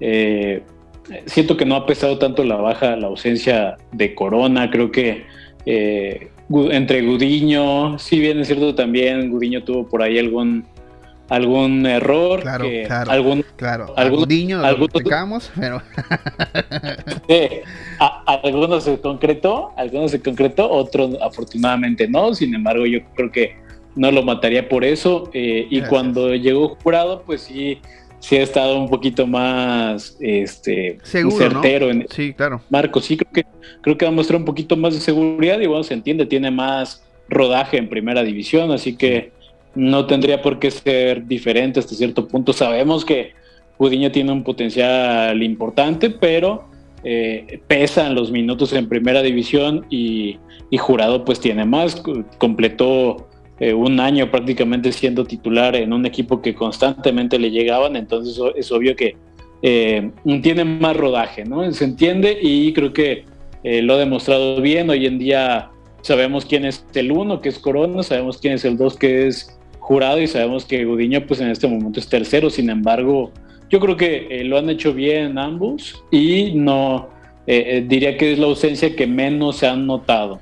eh, 0.00 0.62
siento 1.26 1.56
que 1.56 1.64
no 1.64 1.76
ha 1.76 1.86
pesado 1.86 2.18
tanto 2.18 2.44
la 2.44 2.56
baja, 2.56 2.96
la 2.96 3.08
ausencia 3.08 3.76
de 3.92 4.14
Corona, 4.14 4.70
creo 4.70 4.90
que 4.90 5.24
eh, 5.66 6.28
entre 6.70 7.02
Gudiño, 7.02 7.98
si 7.98 8.18
bien 8.18 8.40
es 8.40 8.48
cierto 8.48 8.74
también 8.74 9.30
Gudiño 9.30 9.64
tuvo 9.64 9.86
por 9.86 10.02
ahí 10.02 10.18
algún 10.18 10.66
algún 11.28 11.86
error. 11.86 12.40
Claro, 12.40 12.66
claro. 12.86 13.10
Algún, 13.10 13.44
claro. 13.56 13.94
Algún, 13.96 14.26
pero. 15.58 15.82
algunos 18.26 18.84
se 18.84 19.00
concretó, 19.00 19.72
algunos 19.76 20.10
se 20.10 20.20
concretó, 20.20 20.70
otros 20.70 21.16
afortunadamente 21.22 22.08
no. 22.08 22.34
Sin 22.34 22.54
embargo, 22.54 22.86
yo 22.86 23.00
creo 23.14 23.32
que 23.32 23.56
no 23.96 24.10
lo 24.10 24.22
mataría 24.22 24.68
por 24.68 24.84
eso. 24.84 25.30
Eh, 25.32 25.66
y 25.70 25.82
cuando 25.82 26.34
llegó 26.34 26.76
jurado, 26.82 27.22
pues 27.24 27.42
sí, 27.42 27.78
sí 28.18 28.36
ha 28.36 28.42
estado 28.42 28.78
un 28.78 28.88
poquito 28.88 29.26
más 29.26 30.16
este 30.20 30.98
certero 31.02 31.90
en 31.90 32.06
sí, 32.10 32.32
claro. 32.32 32.62
Marcos, 32.70 33.04
sí 33.04 33.16
creo 33.16 33.32
que 33.32 33.44
creo 33.82 33.98
que 33.98 34.06
ha 34.06 34.10
mostrado 34.10 34.40
un 34.40 34.46
poquito 34.46 34.76
más 34.76 34.94
de 34.94 35.00
seguridad 35.00 35.60
y 35.60 35.66
bueno, 35.66 35.82
se 35.84 35.94
entiende, 35.94 36.26
tiene 36.26 36.50
más 36.50 37.04
rodaje 37.28 37.76
en 37.76 37.88
primera 37.88 38.22
división, 38.22 38.70
así 38.70 38.96
que 38.96 39.32
no 39.74 40.06
tendría 40.06 40.40
por 40.40 40.58
qué 40.58 40.70
ser 40.70 41.26
diferente 41.26 41.80
hasta 41.80 41.94
cierto 41.94 42.28
punto. 42.28 42.52
Sabemos 42.52 43.04
que 43.04 43.32
Pudiño 43.76 44.12
tiene 44.12 44.32
un 44.32 44.44
potencial 44.44 45.42
importante, 45.42 46.10
pero 46.10 46.68
eh, 47.02 47.60
pesan 47.66 48.14
los 48.14 48.30
minutos 48.30 48.72
en 48.72 48.88
primera 48.88 49.20
división 49.22 49.84
y, 49.90 50.38
Jurado 50.76 51.24
pues 51.24 51.38
tiene 51.38 51.64
más, 51.64 52.02
completó 52.38 53.28
eh, 53.68 53.74
un 53.74 54.00
año 54.00 54.30
prácticamente 54.30 54.92
siendo 54.92 55.24
titular 55.24 55.76
en 55.76 55.92
un 55.92 56.06
equipo 56.06 56.42
que 56.42 56.54
constantemente 56.54 57.38
le 57.38 57.50
llegaban, 57.50 57.96
entonces 57.96 58.40
es 58.56 58.70
obvio 58.72 58.96
que 58.96 59.16
eh, 59.62 60.10
tiene 60.42 60.64
más 60.64 60.96
rodaje, 60.96 61.44
¿no? 61.44 61.70
Se 61.72 61.84
entiende 61.84 62.38
y 62.40 62.72
creo 62.72 62.92
que 62.92 63.24
lo 63.66 63.94
ha 63.94 63.96
demostrado 63.96 64.60
bien, 64.60 64.90
hoy 64.90 65.06
en 65.06 65.18
día 65.18 65.70
sabemos 66.02 66.44
quién 66.44 66.66
es 66.66 66.84
el 66.92 67.10
uno, 67.10 67.40
que 67.40 67.48
es 67.48 67.58
Corona, 67.58 68.02
sabemos 68.02 68.36
quién 68.36 68.54
es 68.54 68.66
el 68.66 68.76
dos, 68.76 68.94
que 68.94 69.26
es 69.26 69.58
jurado 69.78 70.20
y 70.20 70.26
sabemos 70.26 70.66
que 70.66 70.84
Gudiño 70.84 71.26
pues 71.26 71.40
en 71.40 71.48
este 71.48 71.66
momento 71.66 71.98
es 71.98 72.08
tercero, 72.08 72.50
sin 72.50 72.68
embargo 72.68 73.32
yo 73.70 73.80
creo 73.80 73.96
que 73.96 74.28
eh, 74.30 74.44
lo 74.44 74.58
han 74.58 74.70
hecho 74.70 74.94
bien 74.94 75.38
ambos 75.38 76.04
y 76.10 76.52
no 76.54 77.08
eh, 77.46 77.64
eh, 77.66 77.84
diría 77.86 78.16
que 78.16 78.32
es 78.32 78.38
la 78.38 78.46
ausencia 78.46 78.94
que 78.94 79.06
menos 79.06 79.56
se 79.56 79.66
han 79.66 79.86
notado. 79.86 80.40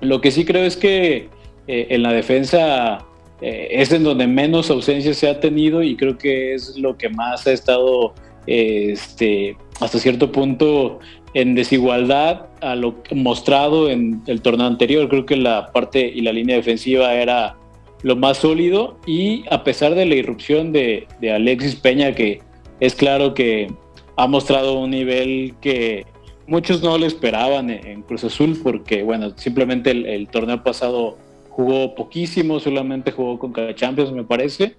Lo 0.00 0.20
que 0.20 0.30
sí 0.30 0.44
creo 0.44 0.64
es 0.64 0.76
que 0.76 1.28
en 1.66 2.02
la 2.02 2.12
defensa 2.12 3.06
es 3.40 3.92
en 3.92 4.04
donde 4.04 4.26
menos 4.26 4.70
ausencia 4.70 5.14
se 5.14 5.28
ha 5.28 5.40
tenido 5.40 5.82
y 5.82 5.96
creo 5.96 6.16
que 6.16 6.54
es 6.54 6.76
lo 6.78 6.96
que 6.96 7.08
más 7.08 7.46
ha 7.46 7.52
estado 7.52 8.14
este, 8.46 9.56
hasta 9.80 9.98
cierto 9.98 10.30
punto 10.30 11.00
en 11.34 11.54
desigualdad 11.54 12.46
a 12.60 12.74
lo 12.76 12.96
mostrado 13.12 13.90
en 13.90 14.22
el 14.26 14.42
torneo 14.42 14.66
anterior. 14.66 15.08
Creo 15.08 15.26
que 15.26 15.36
la 15.36 15.72
parte 15.72 16.00
y 16.06 16.20
la 16.20 16.32
línea 16.32 16.56
defensiva 16.56 17.14
era 17.14 17.56
lo 18.02 18.16
más 18.16 18.38
sólido 18.38 18.98
y 19.06 19.44
a 19.50 19.64
pesar 19.64 19.94
de 19.94 20.06
la 20.06 20.14
irrupción 20.14 20.72
de, 20.72 21.06
Alexis 21.22 21.76
Peña, 21.76 22.14
que 22.14 22.40
es 22.80 22.94
claro 22.94 23.34
que 23.34 23.72
ha 24.16 24.26
mostrado 24.26 24.78
un 24.78 24.90
nivel 24.90 25.54
que 25.60 26.04
muchos 26.46 26.82
no 26.82 26.98
le 26.98 27.06
esperaban 27.06 27.70
en, 27.70 28.02
Cruz 28.02 28.24
Azul, 28.24 28.58
porque 28.62 29.02
bueno, 29.02 29.32
simplemente 29.36 29.92
el, 29.92 30.28
torneo 30.28 30.62
pasado 30.62 31.16
jugó 31.52 31.94
poquísimo, 31.94 32.60
solamente 32.60 33.12
jugó 33.12 33.38
con 33.38 33.52
cada 33.52 33.74
Champions, 33.74 34.10
me 34.12 34.24
parece. 34.24 34.76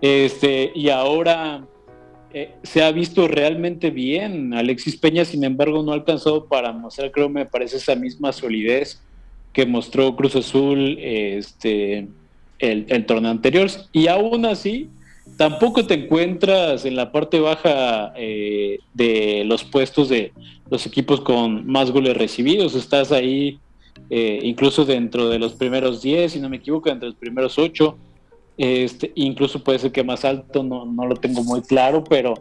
Este, 0.00 0.72
y 0.74 0.88
ahora 0.90 1.64
eh, 2.34 2.50
se 2.62 2.82
ha 2.82 2.90
visto 2.90 3.28
realmente 3.28 3.90
bien. 3.90 4.52
Alexis 4.52 4.96
Peña, 4.96 5.24
sin 5.24 5.44
embargo, 5.44 5.82
no 5.82 5.92
ha 5.92 5.94
alcanzado 5.94 6.46
para 6.46 6.72
mostrar, 6.72 7.10
creo, 7.12 7.28
me 7.28 7.46
parece, 7.46 7.76
esa 7.76 7.94
misma 7.94 8.32
solidez 8.32 9.00
que 9.52 9.64
mostró 9.66 10.14
Cruz 10.16 10.36
Azul 10.36 10.98
este, 11.00 12.08
el, 12.58 13.06
torneo 13.06 13.30
anterior. 13.30 13.68
Y 13.92 14.08
aún 14.08 14.46
así, 14.46 14.90
tampoco 15.36 15.86
te 15.86 15.94
encuentras 15.94 16.84
en 16.84 16.96
la 16.96 17.12
parte 17.12 17.38
baja 17.38 18.12
eh, 18.16 18.80
de 18.92 19.44
los 19.46 19.62
puestos 19.62 20.08
de 20.08 20.32
los 20.68 20.84
equipos 20.86 21.20
con 21.20 21.66
más 21.66 21.92
goles 21.92 22.16
recibidos. 22.16 22.74
Estás 22.74 23.12
ahí 23.12 23.60
eh, 24.10 24.40
incluso 24.42 24.84
dentro 24.84 25.28
de 25.28 25.38
los 25.38 25.54
primeros 25.54 26.02
10, 26.02 26.32
si 26.32 26.40
no 26.40 26.48
me 26.48 26.56
equivoco, 26.56 26.88
entre 26.90 27.08
los 27.08 27.16
primeros 27.16 27.58
8. 27.58 27.96
Este, 28.58 29.12
incluso 29.14 29.62
puede 29.62 29.78
ser 29.78 29.92
que 29.92 30.02
más 30.02 30.24
alto, 30.24 30.62
no, 30.62 30.86
no, 30.86 31.06
lo 31.06 31.16
tengo 31.16 31.44
muy 31.44 31.62
claro, 31.62 32.02
pero 32.04 32.34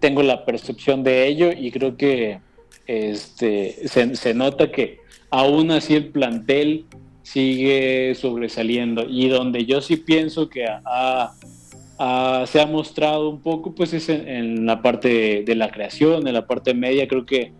tengo 0.00 0.22
la 0.22 0.44
percepción 0.44 1.02
de 1.02 1.26
ello 1.26 1.50
y 1.52 1.70
creo 1.70 1.96
que 1.96 2.40
este, 2.86 3.88
se, 3.88 4.16
se 4.16 4.34
nota 4.34 4.72
que 4.72 4.98
aún 5.30 5.70
así 5.70 5.94
el 5.94 6.08
plantel 6.08 6.86
sigue 7.22 8.14
sobresaliendo. 8.14 9.06
Y 9.08 9.28
donde 9.28 9.64
yo 9.64 9.80
sí 9.80 9.96
pienso 9.96 10.48
que 10.48 10.64
se 10.64 12.60
ha 12.60 12.66
mostrado 12.68 13.30
un 13.30 13.40
poco, 13.40 13.74
pues 13.74 13.92
es 13.92 14.08
en, 14.08 14.66
la 14.66 14.82
parte 14.82 15.42
de, 15.44 15.54
la 15.54 15.70
creación, 15.70 16.26
en 16.26 16.34
la 16.34 16.46
parte 16.46 16.74
media, 16.74 17.08
creo 17.08 17.24
que 17.24 17.52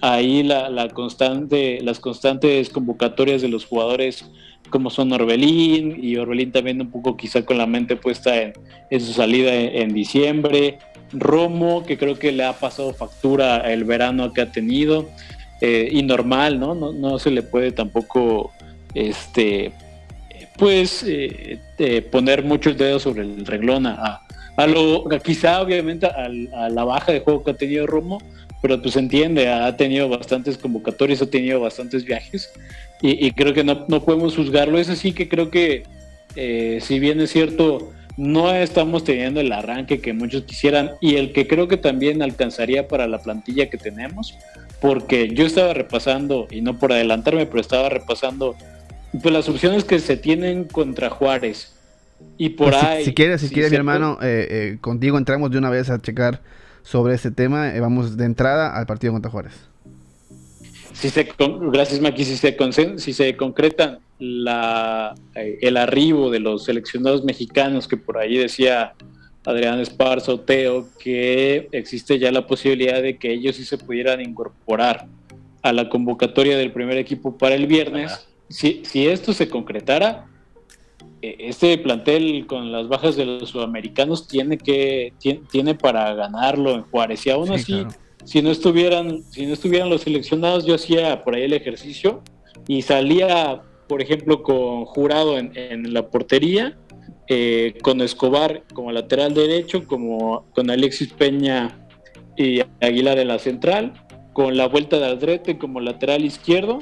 ahí 0.00 0.42
la, 0.42 0.88
constante, 0.88 1.80
las 1.82 2.00
constantes 2.00 2.70
convocatorias 2.70 3.42
de 3.42 3.48
los 3.48 3.64
jugadores 3.64 4.24
como 4.70 4.88
son 4.90 5.12
Orbelín 5.12 5.98
y 6.00 6.16
Orbelín 6.16 6.52
también 6.52 6.80
un 6.80 6.90
poco 6.90 7.16
quizá 7.16 7.44
con 7.44 7.58
la 7.58 7.66
mente 7.66 7.96
puesta 7.96 8.40
en, 8.40 8.52
su 9.00 9.12
salida 9.12 9.52
en, 9.52 9.92
diciembre, 9.92 10.78
Romo 11.12 11.84
que 11.84 11.98
creo 11.98 12.18
que 12.18 12.30
le 12.30 12.44
ha 12.44 12.52
pasado 12.52 12.94
factura 12.94 13.58
el 13.72 13.82
verano 13.82 14.32
que 14.32 14.42
ha 14.42 14.52
tenido 14.52 15.08
eh, 15.60 15.88
y 15.90 16.02
normal, 16.02 16.60
¿no? 16.60 16.74
¿no? 16.74 16.92
No 16.92 17.18
se 17.18 17.32
le 17.32 17.42
puede 17.42 17.72
tampoco 17.72 18.52
este, 18.94 19.72
pues 20.56 21.04
eh, 21.06 21.58
poner 22.12 22.44
mucho 22.44 22.70
el 22.70 22.76
dedo 22.76 23.00
sobre 23.00 23.22
el 23.22 23.44
reglón 23.44 23.86
a, 23.86 24.20
a 24.56 24.66
lo, 24.66 25.08
quizá 25.24 25.62
obviamente 25.62 26.06
a, 26.06 26.28
la 26.68 26.84
baja 26.84 27.12
de 27.12 27.20
juego 27.20 27.42
que 27.42 27.52
ha 27.52 27.54
tenido 27.54 27.86
Romo, 27.86 28.18
pero 28.62 28.80
pues 28.80 28.96
entiende, 28.96 29.48
ha 29.48 29.76
tenido 29.76 30.08
bastantes 30.08 30.58
convocatorias, 30.58 31.22
ha 31.22 31.30
tenido 31.30 31.60
bastantes 31.60 32.04
viajes 32.04 32.50
y, 33.02 33.30
creo 33.32 33.54
que 33.54 33.64
no, 33.64 33.86
podemos 33.86 34.36
juzgarlo. 34.36 34.78
Es 34.78 34.90
así 34.90 35.12
que 35.12 35.28
creo 35.28 35.50
que 35.50 35.84
eh, 36.36 36.80
si 36.82 36.98
bien 36.98 37.20
es 37.20 37.30
cierto, 37.30 37.90
no 38.18 38.54
estamos 38.54 39.04
teniendo 39.04 39.40
el 39.40 39.50
arranque 39.52 40.00
que 40.00 40.12
muchos 40.12 40.42
quisieran 40.42 40.92
y 41.00 41.16
el 41.16 41.32
que 41.32 41.46
creo 41.46 41.66
que 41.68 41.78
también 41.78 42.22
alcanzaría 42.22 42.88
para 42.88 43.06
la 43.06 43.22
plantilla 43.22 43.70
que 43.70 43.78
tenemos, 43.78 44.36
porque 44.80 45.28
yo 45.28 45.46
estaba 45.46 45.72
repasando, 45.72 46.46
y 46.50 46.60
no 46.60 46.78
por 46.78 46.92
adelantarme, 46.92 47.46
pero 47.46 47.60
estaba 47.60 47.88
repasando 47.88 48.54
pues 49.22 49.32
las 49.32 49.48
opciones 49.48 49.84
que 49.84 49.98
se 49.98 50.18
tienen 50.18 50.64
contra 50.64 51.08
Juárez. 51.08 51.74
Y 52.36 52.50
por 52.50 52.72
pues 52.72 52.82
ahí. 52.82 53.04
Si, 53.06 53.14
quieres, 53.14 53.40
si, 53.40 53.48
quieres, 53.48 53.70
mi 53.70 53.78
hermano, 53.78 54.18
eh, 54.20 54.46
eh, 54.50 54.78
contigo 54.82 55.16
entramos 55.16 55.50
de 55.50 55.56
una 55.56 55.70
vez 55.70 55.88
a 55.88 56.00
checar 56.00 56.40
sobre 56.82 57.14
este 57.14 57.30
tema. 57.30 57.74
Eh, 57.74 57.80
vamos 57.80 58.16
de 58.16 58.24
entrada 58.24 58.76
al 58.76 58.86
partido 58.86 59.12
contra 59.12 59.30
Juárez. 59.30 59.54
Si 60.92 61.08
se, 61.08 61.28
gracias, 61.72 62.00
Maki. 62.00 62.24
Si 62.24 62.36
se, 62.36 62.56
si 62.98 63.12
se 63.12 63.36
concreta 63.36 64.00
la, 64.18 65.14
el 65.34 65.76
arribo 65.76 66.30
de 66.30 66.40
los 66.40 66.64
seleccionados 66.64 67.24
mexicanos, 67.24 67.88
que 67.88 67.96
por 67.96 68.18
ahí 68.18 68.36
decía 68.36 68.92
Adrián 69.44 69.80
Esparzo, 69.80 70.40
Teo, 70.40 70.88
que 70.98 71.68
existe 71.72 72.18
ya 72.18 72.30
la 72.30 72.46
posibilidad 72.46 73.00
de 73.00 73.16
que 73.16 73.32
ellos 73.32 73.56
sí 73.56 73.64
se 73.64 73.78
pudieran 73.78 74.20
incorporar 74.20 75.06
a 75.62 75.72
la 75.72 75.88
convocatoria 75.88 76.58
del 76.58 76.72
primer 76.72 76.98
equipo 76.98 77.36
para 77.38 77.54
el 77.54 77.66
viernes 77.66 78.26
si, 78.50 78.82
si 78.84 79.06
esto 79.06 79.32
se 79.32 79.48
concretara, 79.48 80.26
este 81.22 81.76
plantel 81.78 82.46
con 82.46 82.72
las 82.72 82.88
bajas 82.88 83.16
de 83.16 83.26
los 83.26 83.50
sudamericanos 83.50 84.26
tiene 84.26 84.58
que 84.58 85.12
tiene, 85.18 85.74
para 85.74 86.14
ganarlo 86.14 86.72
en 86.72 86.82
Juárez. 86.82 87.26
Y 87.26 87.30
aún 87.30 87.52
así 87.52 87.84
si 88.24 88.42
no 88.42 88.50
estuvieran 88.50 89.22
si 89.30 89.46
no 89.46 89.54
estuvieran 89.54 89.88
los 89.88 90.02
seleccionados 90.02 90.66
yo 90.66 90.74
hacía 90.74 91.24
por 91.24 91.34
ahí 91.34 91.44
el 91.44 91.54
ejercicio 91.54 92.22
y 92.68 92.82
salía, 92.82 93.62
por 93.88 94.02
ejemplo, 94.02 94.42
con 94.42 94.84
Jurado 94.84 95.38
en, 95.38 95.92
la 95.92 96.08
portería, 96.08 96.78
eh, 97.28 97.74
con 97.82 98.00
Escobar 98.00 98.62
como 98.74 98.92
lateral 98.92 99.34
derecho, 99.34 99.86
como 99.86 100.46
con 100.54 100.70
Alexis 100.70 101.12
Peña 101.12 101.86
y 102.36 102.60
Aguilar 102.80 103.18
en 103.18 103.28
la 103.28 103.38
central, 103.38 103.92
con 104.32 104.56
la 104.56 104.68
vuelta 104.68 104.98
de 104.98 105.06
Aldrete 105.06 105.58
como 105.58 105.80
lateral 105.80 106.24
izquierdo, 106.24 106.78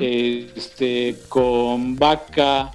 este, 0.00 1.16
con 1.28 1.96
Vaca 1.96 2.72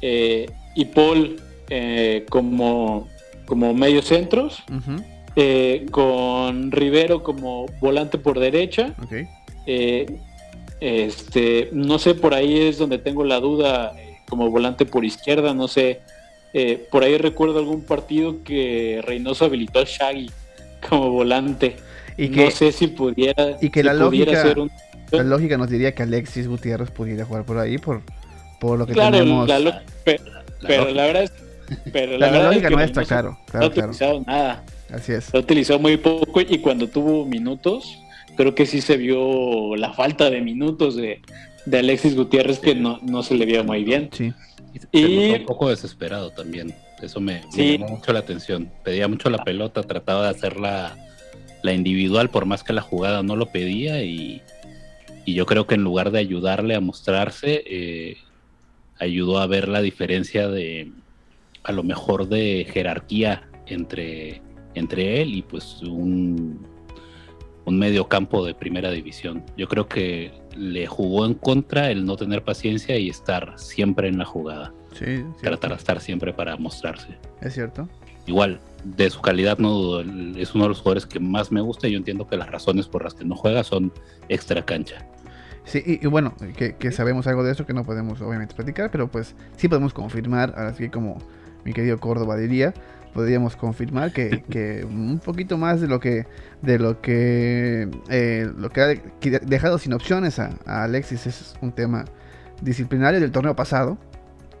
eh, 0.00 0.50
y 0.74 0.84
Paul 0.86 1.40
eh, 1.68 2.24
como, 2.28 3.08
como 3.46 3.74
medio 3.74 4.02
centros, 4.02 4.62
eh, 5.36 5.86
con 5.90 6.70
Rivero 6.70 7.22
como 7.22 7.66
volante 7.80 8.18
por 8.18 8.38
derecha. 8.38 8.94
este, 10.80 11.68
no 11.72 11.98
sé, 11.98 12.14
por 12.14 12.34
ahí 12.34 12.68
es 12.68 12.78
donde 12.78 12.98
tengo 12.98 13.24
la 13.24 13.40
duda 13.40 13.92
como 14.28 14.50
volante 14.50 14.86
por 14.86 15.04
izquierda, 15.04 15.54
no 15.54 15.68
sé. 15.68 16.00
por 16.90 17.02
ahí 17.02 17.18
recuerdo 17.18 17.58
algún 17.58 17.82
partido 17.82 18.42
que 18.44 19.00
Reynoso 19.04 19.44
habilitó 19.44 19.80
al 19.80 19.86
Shaggy 19.86 20.30
como 20.88 21.10
volante. 21.10 21.76
Y 22.16 22.30
que, 22.30 22.46
no 22.46 22.50
sé 22.50 22.72
si 22.72 22.88
pudiera, 22.88 23.58
y 23.60 23.70
que 23.70 23.84
la 23.84 23.94
lógica, 23.94 24.52
la 25.12 25.22
lógica 25.22 25.56
nos 25.56 25.70
diría 25.70 25.94
que 25.94 26.02
Alexis 26.02 26.48
Gutiérrez 26.48 26.90
pudiera 26.90 27.24
jugar 27.24 27.44
por 27.44 27.58
ahí 27.58 27.78
por, 27.78 28.02
por 28.60 28.78
lo 28.78 28.86
que 28.86 28.94
tenemos. 28.94 29.48
pero, 30.04 30.90
la 30.90 31.06
verdad 31.06 31.22
es 31.24 31.32
pero 31.92 32.16
la, 32.16 32.44
lógica 32.44 32.70
no 32.70 32.80
está 32.80 33.04
claro, 33.04 33.38
no 33.52 33.60
ha 33.60 33.66
utilizado 33.66 34.20
nada. 34.26 34.64
Así 34.90 35.12
es. 35.12 35.32
Lo 35.34 35.40
utilizó 35.40 35.78
muy 35.78 35.98
poco 35.98 36.40
y 36.40 36.58
cuando 36.58 36.88
tuvo 36.88 37.26
minutos, 37.26 37.98
creo 38.36 38.54
que 38.54 38.64
sí 38.64 38.80
se 38.80 38.96
vio 38.96 39.76
la 39.76 39.92
falta 39.92 40.30
de 40.30 40.40
minutos 40.40 40.96
de, 40.96 41.20
de 41.66 41.78
Alexis 41.78 42.16
Gutiérrez 42.16 42.58
que 42.58 42.74
no, 42.74 42.98
no 43.02 43.22
se 43.22 43.34
le 43.34 43.44
vio 43.44 43.64
muy 43.64 43.84
bien. 43.84 44.08
Sí. 44.12 44.32
Y, 44.92 45.32
un 45.32 45.44
poco 45.44 45.68
desesperado 45.68 46.30
también. 46.30 46.74
Eso 47.02 47.20
me, 47.20 47.42
llamó 47.52 47.88
mucho 47.88 48.12
la 48.12 48.20
atención. 48.20 48.70
Pedía 48.82 49.08
mucho 49.08 49.30
la 49.30 49.44
pelota, 49.44 49.82
trataba 49.82 50.24
de 50.24 50.30
hacerla 50.30 50.96
la 51.62 51.72
individual, 51.72 52.30
por 52.30 52.46
más 52.46 52.62
que 52.62 52.72
la 52.72 52.82
jugada 52.82 53.22
no 53.22 53.36
lo 53.36 53.46
pedía, 53.50 54.02
y, 54.02 54.42
yo 55.26 55.44
creo 55.44 55.66
que 55.66 55.74
en 55.74 55.84
lugar 55.84 56.10
de 56.10 56.20
ayudarle 56.20 56.74
a 56.74 56.80
mostrarse, 56.80 57.62
eh, 57.66 58.16
ayudó 58.98 59.38
a 59.38 59.46
ver 59.46 59.68
la 59.68 59.80
diferencia 59.80 60.48
de, 60.48 60.92
a 61.62 61.72
lo 61.72 61.82
mejor, 61.82 62.28
de 62.28 62.66
jerarquía 62.72 63.48
entre, 63.66 64.42
entre 64.74 65.22
él 65.22 65.34
y 65.34 65.42
pues 65.42 65.82
un, 65.82 66.66
un 67.64 67.78
medio 67.78 68.08
campo 68.08 68.44
de 68.44 68.54
primera 68.54 68.90
división. 68.90 69.44
Yo 69.56 69.68
creo 69.68 69.88
que 69.88 70.32
le 70.56 70.86
jugó 70.86 71.26
en 71.26 71.34
contra 71.34 71.90
el 71.90 72.04
no 72.04 72.16
tener 72.16 72.42
paciencia 72.42 72.98
y 72.98 73.08
estar 73.08 73.58
siempre 73.58 74.08
en 74.08 74.18
la 74.18 74.24
jugada. 74.24 74.72
Sí, 74.94 75.22
Tratar 75.42 75.70
de 75.70 75.76
estar 75.76 76.00
siempre 76.00 76.32
para 76.32 76.56
mostrarse. 76.56 77.18
Es 77.40 77.54
cierto 77.54 77.88
igual, 78.28 78.60
de 78.84 79.10
su 79.10 79.20
calidad 79.20 79.58
no 79.58 79.70
dudo, 79.70 80.00
es 80.36 80.54
uno 80.54 80.64
de 80.64 80.68
los 80.68 80.78
jugadores 80.78 81.06
que 81.06 81.18
más 81.18 81.50
me 81.50 81.60
gusta 81.60 81.88
y 81.88 81.92
yo 81.92 81.98
entiendo 81.98 82.26
que 82.26 82.36
las 82.36 82.50
razones 82.50 82.86
por 82.86 83.02
las 83.02 83.14
que 83.14 83.24
no 83.24 83.34
juega 83.34 83.64
son 83.64 83.92
extra 84.28 84.64
cancha. 84.64 85.06
Sí, 85.68 85.82
y, 85.84 86.06
bueno, 86.06 86.34
que, 86.56 86.92
sabemos 86.92 87.26
algo 87.26 87.44
de 87.44 87.52
eso 87.52 87.66
que 87.66 87.74
no 87.74 87.84
podemos 87.84 88.22
obviamente 88.22 88.54
platicar, 88.54 88.90
pero 88.90 89.08
pues 89.08 89.34
sí 89.58 89.68
podemos 89.68 89.92
confirmar, 89.92 90.54
así 90.56 90.88
como 90.88 91.18
mi 91.62 91.74
querido 91.74 91.98
Córdoba 91.98 92.38
diría, 92.38 92.72
podríamos 93.12 93.54
confirmar 93.54 94.10
que, 94.12 94.86
un 94.88 95.20
poquito 95.22 95.58
más 95.58 95.82
de 95.82 95.88
lo 95.88 96.00
que 96.00 96.26
de 96.62 96.78
lo 96.78 97.02
que 97.02 97.86
eh, 98.08 98.50
lo 98.56 98.70
que 98.70 98.80
ha 98.80 98.86
dejado 99.42 99.78
sin 99.78 99.92
opciones 99.92 100.38
a 100.38 100.56
Alexis 100.64 101.26
es 101.26 101.54
un 101.60 101.72
tema 101.72 102.06
disciplinario 102.62 103.20
del 103.20 103.30
torneo 103.30 103.54
pasado 103.54 103.98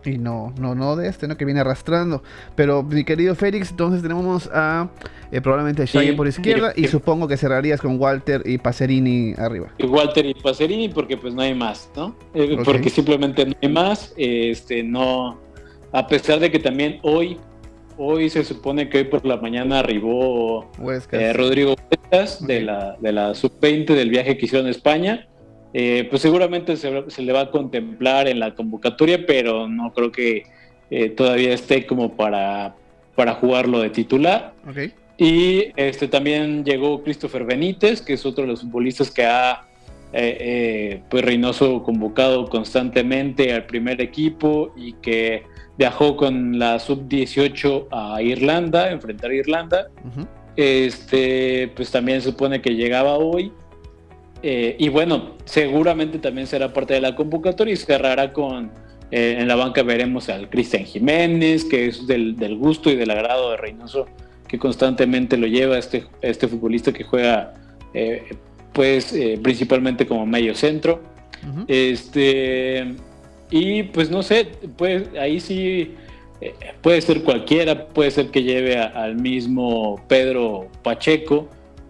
y 0.04 0.18
no, 0.18 0.52
no, 0.58 0.74
no 0.74 0.96
de 0.96 1.08
este, 1.08 1.28
¿no? 1.28 1.36
Que 1.36 1.44
viene 1.44 1.60
arrastrando. 1.60 2.22
Pero 2.54 2.82
mi 2.82 3.04
querido 3.04 3.34
Félix, 3.34 3.70
entonces 3.70 4.02
tenemos 4.02 4.48
a 4.52 4.90
eh, 5.30 5.40
probablemente 5.40 5.82
a 5.82 6.16
por 6.16 6.26
izquierda 6.26 6.72
y, 6.74 6.86
supongo 6.86 7.28
que 7.28 7.36
cerrarías 7.36 7.80
con 7.80 8.00
Walter 8.00 8.42
y 8.44 8.58
Pacerini 8.58 9.34
arriba. 9.36 9.68
Walter 9.86 10.24
y 10.24 10.34
Pacerini 10.34 10.88
porque 10.88 11.16
pues 11.16 11.34
no 11.34 11.42
hay 11.42 11.54
más, 11.54 11.90
¿no? 11.96 12.16
Eh, 12.34 12.56
porque 12.64 12.90
simplemente 12.90 13.44
no 13.44 13.54
hay 13.60 13.68
más. 13.68 14.14
este, 14.16 14.82
no, 14.82 15.38
a 15.92 16.06
pesar 16.06 16.40
de 16.40 16.50
que 16.50 16.58
también 16.58 16.98
hoy, 17.02 17.38
hoy 17.96 18.30
se 18.30 18.44
supone 18.44 18.88
que 18.88 18.98
hoy 18.98 19.04
por 19.04 19.24
la 19.24 19.36
mañana 19.36 19.80
arribó 19.80 20.70
eh, 21.12 21.32
Rodrigo 21.32 21.74
Huescas 21.90 22.46
de 22.46 22.62
la, 22.62 22.96
de 23.00 23.12
la 23.12 23.34
sub-20 23.34 23.86
del 23.94 24.10
viaje 24.10 24.36
que 24.36 24.46
hicieron 24.46 24.66
a 24.66 24.70
España. 24.70 25.28
Eh, 25.74 26.06
pues 26.08 26.22
seguramente 26.22 26.76
se, 26.76 27.22
le 27.22 27.32
va 27.32 27.40
a 27.42 27.50
contemplar 27.50 28.28
en 28.28 28.40
la 28.40 28.54
convocatoria, 28.54 29.26
pero 29.26 29.68
no 29.68 29.92
creo 29.92 30.10
que 30.10 30.44
eh, 30.90 31.10
todavía 31.10 31.52
esté 31.52 31.86
como 31.86 32.16
para, 32.16 32.74
para 33.14 33.34
jugarlo 33.34 33.80
de 33.80 33.90
titular. 33.90 34.54
Y 35.18 35.72
este 35.76 36.08
también 36.08 36.64
llegó 36.64 37.02
Christopher 37.02 37.44
Benítez, 37.44 38.00
que 38.00 38.14
es 38.14 38.24
otro 38.24 38.44
de 38.44 38.48
los 38.48 38.62
futbolistas 38.62 39.10
que 39.10 39.26
ha 39.26 39.66
eh, 40.12 41.02
pues 41.10 41.24
Reynoso 41.24 41.82
convocado 41.82 42.48
constantemente 42.48 43.52
al 43.52 43.66
primer 43.66 44.00
equipo 44.00 44.72
y 44.76 44.94
que 44.94 45.42
viajó 45.76 46.16
con 46.16 46.58
la 46.58 46.78
sub-18 46.78 47.88
a 47.90 48.22
Irlanda, 48.22 48.90
enfrentar 48.90 49.30
a 49.30 49.34
Irlanda. 49.34 49.88
Este, 50.56 51.70
pues 51.76 51.90
también 51.90 52.22
supone 52.22 52.60
que 52.62 52.74
llegaba 52.74 53.16
hoy 53.16 53.52
eh, 54.42 54.76
y 54.78 54.88
bueno, 54.88 55.36
seguramente 55.44 56.18
también 56.18 56.46
será 56.46 56.72
parte 56.72 56.94
de 56.94 57.00
la 57.00 57.16
convocatoria 57.16 57.74
y 57.74 57.76
cerrará 57.76 58.32
con, 58.32 58.70
eh, 59.10 59.36
en 59.38 59.48
la 59.48 59.56
banca 59.56 59.82
veremos 59.82 60.28
al 60.28 60.48
Cristian 60.48 60.84
Jiménez, 60.84 61.64
que 61.64 61.86
es 61.86 62.06
del, 62.06 62.36
gusto 62.56 62.90
y 62.90 62.96
del 62.96 63.10
agrado 63.10 63.50
de 63.50 63.56
Reynoso, 63.56 64.06
que 64.46 64.58
constantemente 64.58 65.36
lo 65.36 65.46
lleva 65.46 65.78
este, 65.78 66.04
este 66.22 66.46
futbolista 66.46 66.92
que 66.92 67.04
juega 67.04 67.54
eh, 67.94 68.22
pues 68.72 69.14
principalmente 69.42 70.06
como 70.06 70.24
medio 70.24 70.54
centro. 70.54 71.02
Este 71.66 72.94
y 73.50 73.82
pues 73.84 74.10
no 74.10 74.22
sé, 74.22 74.48
pues 74.76 75.08
ahí 75.18 75.40
sí 75.40 75.94
puede 76.80 77.00
ser 77.00 77.22
cualquiera, 77.22 77.86
puede 77.88 78.10
ser 78.10 78.28
que 78.28 78.42
lleve 78.42 78.76
al 78.76 79.16
mismo 79.16 80.00
Pedro 80.06 80.68
Pacheco, 80.82 81.48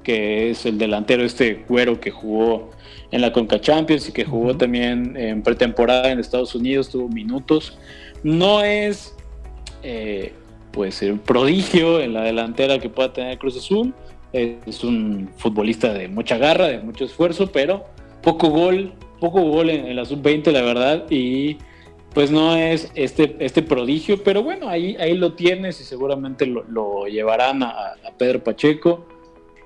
que 0.09 0.49
es 0.49 0.65
el 0.65 0.79
delantero 0.79 1.23
este 1.23 1.67
güero 1.69 2.01
que 2.01 2.11
jugó 2.11 2.71
en 3.11 3.21
la 3.21 3.31
Conca 3.31 3.61
Champions 3.61 4.09
y 4.09 4.13
que 4.13 4.25
jugó 4.25 4.57
también 4.57 5.15
en 5.19 5.43
pretemporada 5.43 6.11
en 6.11 6.19
Estados 6.19 6.55
Unidos, 6.55 6.89
tuvo 6.89 7.11
minutos. 7.11 7.77
No 8.23 8.65
es 8.65 9.15
eh, 9.83 10.33
pues 10.73 11.03
un 11.03 11.19
prodigio 11.19 12.01
en 12.01 12.15
la 12.15 12.23
delantera 12.23 12.79
que 12.79 12.89
pueda 12.89 13.13
tener 13.13 13.37
Cruz 13.37 13.59
Azul. 13.59 13.93
Es 14.33 14.83
un 14.83 15.29
futbolista 15.37 15.93
de 15.93 16.09
mucha 16.09 16.39
garra, 16.39 16.69
de 16.69 16.79
mucho 16.79 17.05
esfuerzo, 17.05 17.53
pero 17.53 17.85
poco 18.23 18.49
gol, 18.49 18.95
poco 19.21 19.43
gol 19.43 19.69
en, 19.69 19.95
la 19.95 20.07
sub-20, 20.07 20.51
la 20.53 20.63
verdad, 20.63 21.05
y 21.11 21.59
pues 22.15 22.31
no 22.31 22.57
es 22.57 22.91
este, 22.95 23.37
este 23.41 23.61
prodigio, 23.61 24.25
pero 24.25 24.43
bueno, 24.43 24.71
ahí, 24.71 24.97
ahí 24.99 25.19
lo 25.19 25.35
tienes 25.35 25.83
y 25.83 25.85
seguramente 25.85 26.47
lo, 26.47 27.05
llevarán 27.09 27.63
a, 27.63 27.69
a 27.69 28.13
Pedro 28.17 28.43
Pacheco 28.43 29.07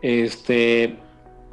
este, 0.02 0.96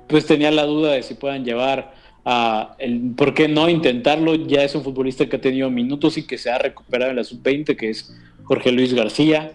pues 0.07 0.25
tenía 0.25 0.51
la 0.51 0.65
duda 0.65 0.93
de 0.93 1.03
si 1.03 1.13
puedan 1.13 1.45
llevar 1.45 1.93
a, 2.25 2.75
el, 2.79 3.13
¿por 3.15 3.33
qué 3.33 3.47
no 3.47 3.69
intentarlo? 3.69 4.35
Ya 4.35 4.63
es 4.63 4.75
un 4.75 4.83
futbolista 4.83 5.27
que 5.27 5.37
ha 5.37 5.41
tenido 5.41 5.69
minutos 5.69 6.17
y 6.17 6.25
que 6.27 6.37
se 6.37 6.49
ha 6.49 6.57
recuperado 6.57 7.11
en 7.11 7.17
la 7.17 7.23
sub-20, 7.23 7.77
que 7.77 7.91
es 7.91 8.13
Jorge 8.43 8.71
Luis 8.71 8.93
García, 8.93 9.53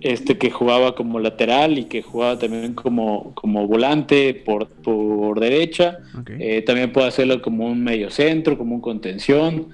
este 0.00 0.38
que 0.38 0.50
jugaba 0.50 0.94
como 0.94 1.18
lateral 1.18 1.78
y 1.78 1.84
que 1.84 2.02
jugaba 2.02 2.38
también 2.38 2.74
como, 2.74 3.34
como 3.34 3.66
volante 3.66 4.32
por, 4.34 4.68
por 4.68 5.40
derecha. 5.40 5.98
Eh, 6.38 6.62
también 6.62 6.92
puede 6.92 7.08
hacerlo 7.08 7.42
como 7.42 7.66
un 7.66 7.82
medio 7.82 8.10
centro, 8.10 8.56
como 8.56 8.76
un 8.76 8.80
contención. 8.80 9.68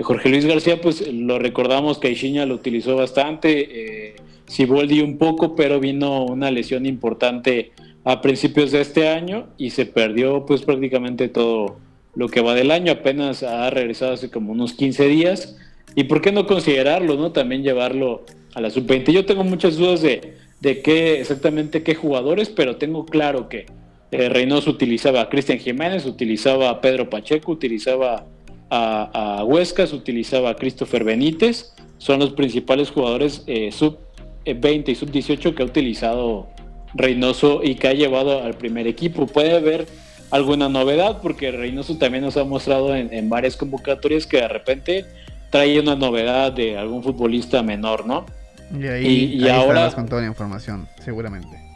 Jorge 0.00 0.28
Luis 0.28 0.46
García, 0.46 0.80
pues 0.80 1.12
lo 1.12 1.38
recordamos 1.38 1.98
que 1.98 2.08
Aishiña 2.08 2.46
lo 2.46 2.54
utilizó 2.54 2.96
bastante. 2.96 4.08
Eh, 4.08 4.16
Siboldi 4.48 5.00
un 5.00 5.18
poco, 5.18 5.54
pero 5.54 5.78
vino 5.78 6.24
una 6.24 6.50
lesión 6.50 6.86
importante 6.86 7.72
a 8.04 8.20
principios 8.20 8.72
de 8.72 8.80
este 8.80 9.08
año 9.08 9.48
y 9.58 9.70
se 9.70 9.86
perdió 9.86 10.46
pues 10.46 10.62
prácticamente 10.62 11.28
todo 11.28 11.76
lo 12.14 12.28
que 12.28 12.40
va 12.40 12.54
del 12.54 12.70
año, 12.70 12.90
apenas 12.90 13.42
ha 13.42 13.70
regresado 13.70 14.14
hace 14.14 14.30
como 14.30 14.52
unos 14.52 14.72
15 14.72 15.06
días. 15.06 15.56
¿Y 15.94 16.04
por 16.04 16.20
qué 16.20 16.32
no 16.32 16.46
considerarlo, 16.46 17.16
no? 17.16 17.32
También 17.32 17.62
llevarlo 17.62 18.24
a 18.54 18.60
la 18.60 18.70
sub-20. 18.70 19.12
Yo 19.12 19.24
tengo 19.24 19.44
muchas 19.44 19.76
dudas 19.76 20.00
de, 20.00 20.34
de 20.60 20.82
qué 20.82 21.20
exactamente 21.20 21.82
qué 21.82 21.94
jugadores, 21.94 22.48
pero 22.48 22.76
tengo 22.76 23.04
claro 23.06 23.48
que 23.48 23.66
eh, 24.10 24.48
utilizaba 24.66 25.20
a 25.20 25.28
Cristian 25.28 25.58
Jiménez, 25.58 26.06
utilizaba 26.06 26.70
a 26.70 26.80
Pedro 26.80 27.10
Pacheco, 27.10 27.52
utilizaba 27.52 28.24
a, 28.70 29.38
a 29.38 29.44
Huescas, 29.44 29.92
utilizaba 29.92 30.50
a 30.50 30.54
Christopher 30.56 31.04
Benítez. 31.04 31.74
Son 31.98 32.20
los 32.20 32.30
principales 32.30 32.90
jugadores 32.90 33.42
eh, 33.46 33.70
sub 33.72 33.98
20 34.54 34.90
y 34.90 34.94
sub-18 34.94 35.54
que 35.54 35.62
ha 35.62 35.66
utilizado 35.66 36.48
Reynoso 36.94 37.60
y 37.62 37.74
que 37.74 37.88
ha 37.88 37.92
llevado 37.92 38.42
al 38.42 38.54
primer 38.54 38.86
equipo. 38.86 39.26
Puede 39.26 39.54
haber 39.54 39.86
alguna 40.30 40.68
novedad, 40.68 41.20
porque 41.22 41.50
Reynoso 41.50 41.96
también 41.98 42.24
nos 42.24 42.36
ha 42.36 42.44
mostrado 42.44 42.94
en, 42.94 43.28
varias 43.28 43.56
convocatorias 43.56 44.26
que 44.26 44.38
de 44.38 44.48
repente 44.48 45.04
trae 45.50 45.80
una 45.80 45.96
novedad 45.96 46.52
de 46.52 46.76
algún 46.76 47.02
futbolista 47.02 47.62
menor, 47.62 48.06
¿no? 48.06 48.26
Y 48.78 48.86
ahí, 48.86 49.06
y, 49.34 49.48
ahora 49.48 49.90
con 49.92 50.06
toda 50.06 50.20
la 50.20 50.28
información, 50.28 50.88
seguramente. 51.02 51.68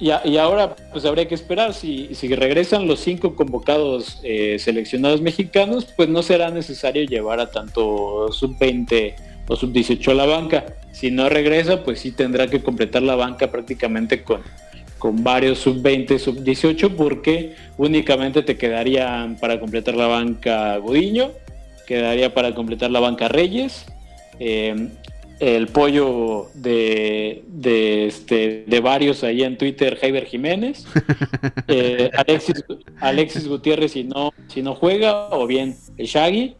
Y, 0.00 0.10
y, 0.10 0.38
ahora, 0.38 0.76
pues 0.92 1.04
habría 1.04 1.26
que 1.26 1.34
esperar. 1.34 1.74
Si, 1.74 2.14
si 2.14 2.32
regresan 2.34 2.86
los 2.86 3.00
cinco 3.00 3.34
convocados 3.34 4.20
eh, 4.22 4.56
seleccionados 4.58 5.20
mexicanos, 5.20 5.86
pues 5.96 6.08
no 6.08 6.22
será 6.22 6.50
necesario 6.50 7.02
llevar 7.04 7.40
a 7.40 7.50
tanto 7.50 8.30
sub-20 8.30 9.14
o 9.48 9.56
sub-18 9.56 10.10
a 10.10 10.14
la 10.14 10.26
banca. 10.26 10.66
Si 10.92 11.10
no 11.10 11.28
regresa, 11.28 11.82
pues 11.84 12.00
sí 12.00 12.12
tendrá 12.12 12.48
que 12.48 12.62
completar 12.62 13.02
la 13.02 13.16
banca 13.16 13.50
prácticamente 13.50 14.22
con, 14.22 14.42
con 14.98 15.24
varios 15.24 15.58
sub-20, 15.58 16.18
sub-18, 16.18 16.94
porque 16.94 17.54
únicamente 17.76 18.42
te 18.42 18.56
quedarían 18.56 19.36
para 19.36 19.58
completar 19.58 19.94
la 19.94 20.06
banca 20.06 20.76
Gudiño, 20.78 21.30
quedaría 21.86 22.34
para 22.34 22.54
completar 22.54 22.90
la 22.90 23.00
banca 23.00 23.28
Reyes, 23.28 23.86
eh, 24.38 24.88
el 25.40 25.68
pollo 25.68 26.48
de, 26.54 27.44
este, 28.06 28.64
de 28.66 28.80
varios 28.80 29.22
ahí 29.22 29.42
en 29.42 29.56
Twitter, 29.56 29.96
Jaiber 29.96 30.26
Jiménez, 30.26 30.84
eh, 31.68 32.10
Alexis, 33.00 33.46
Gutiérrez 33.46 33.92
si 33.92 34.04
no, 34.04 34.32
si 34.48 34.62
no 34.62 34.74
juega, 34.74 35.28
o 35.30 35.46
bien 35.46 35.76
el 35.96 36.06
Shaggy, 36.06 36.56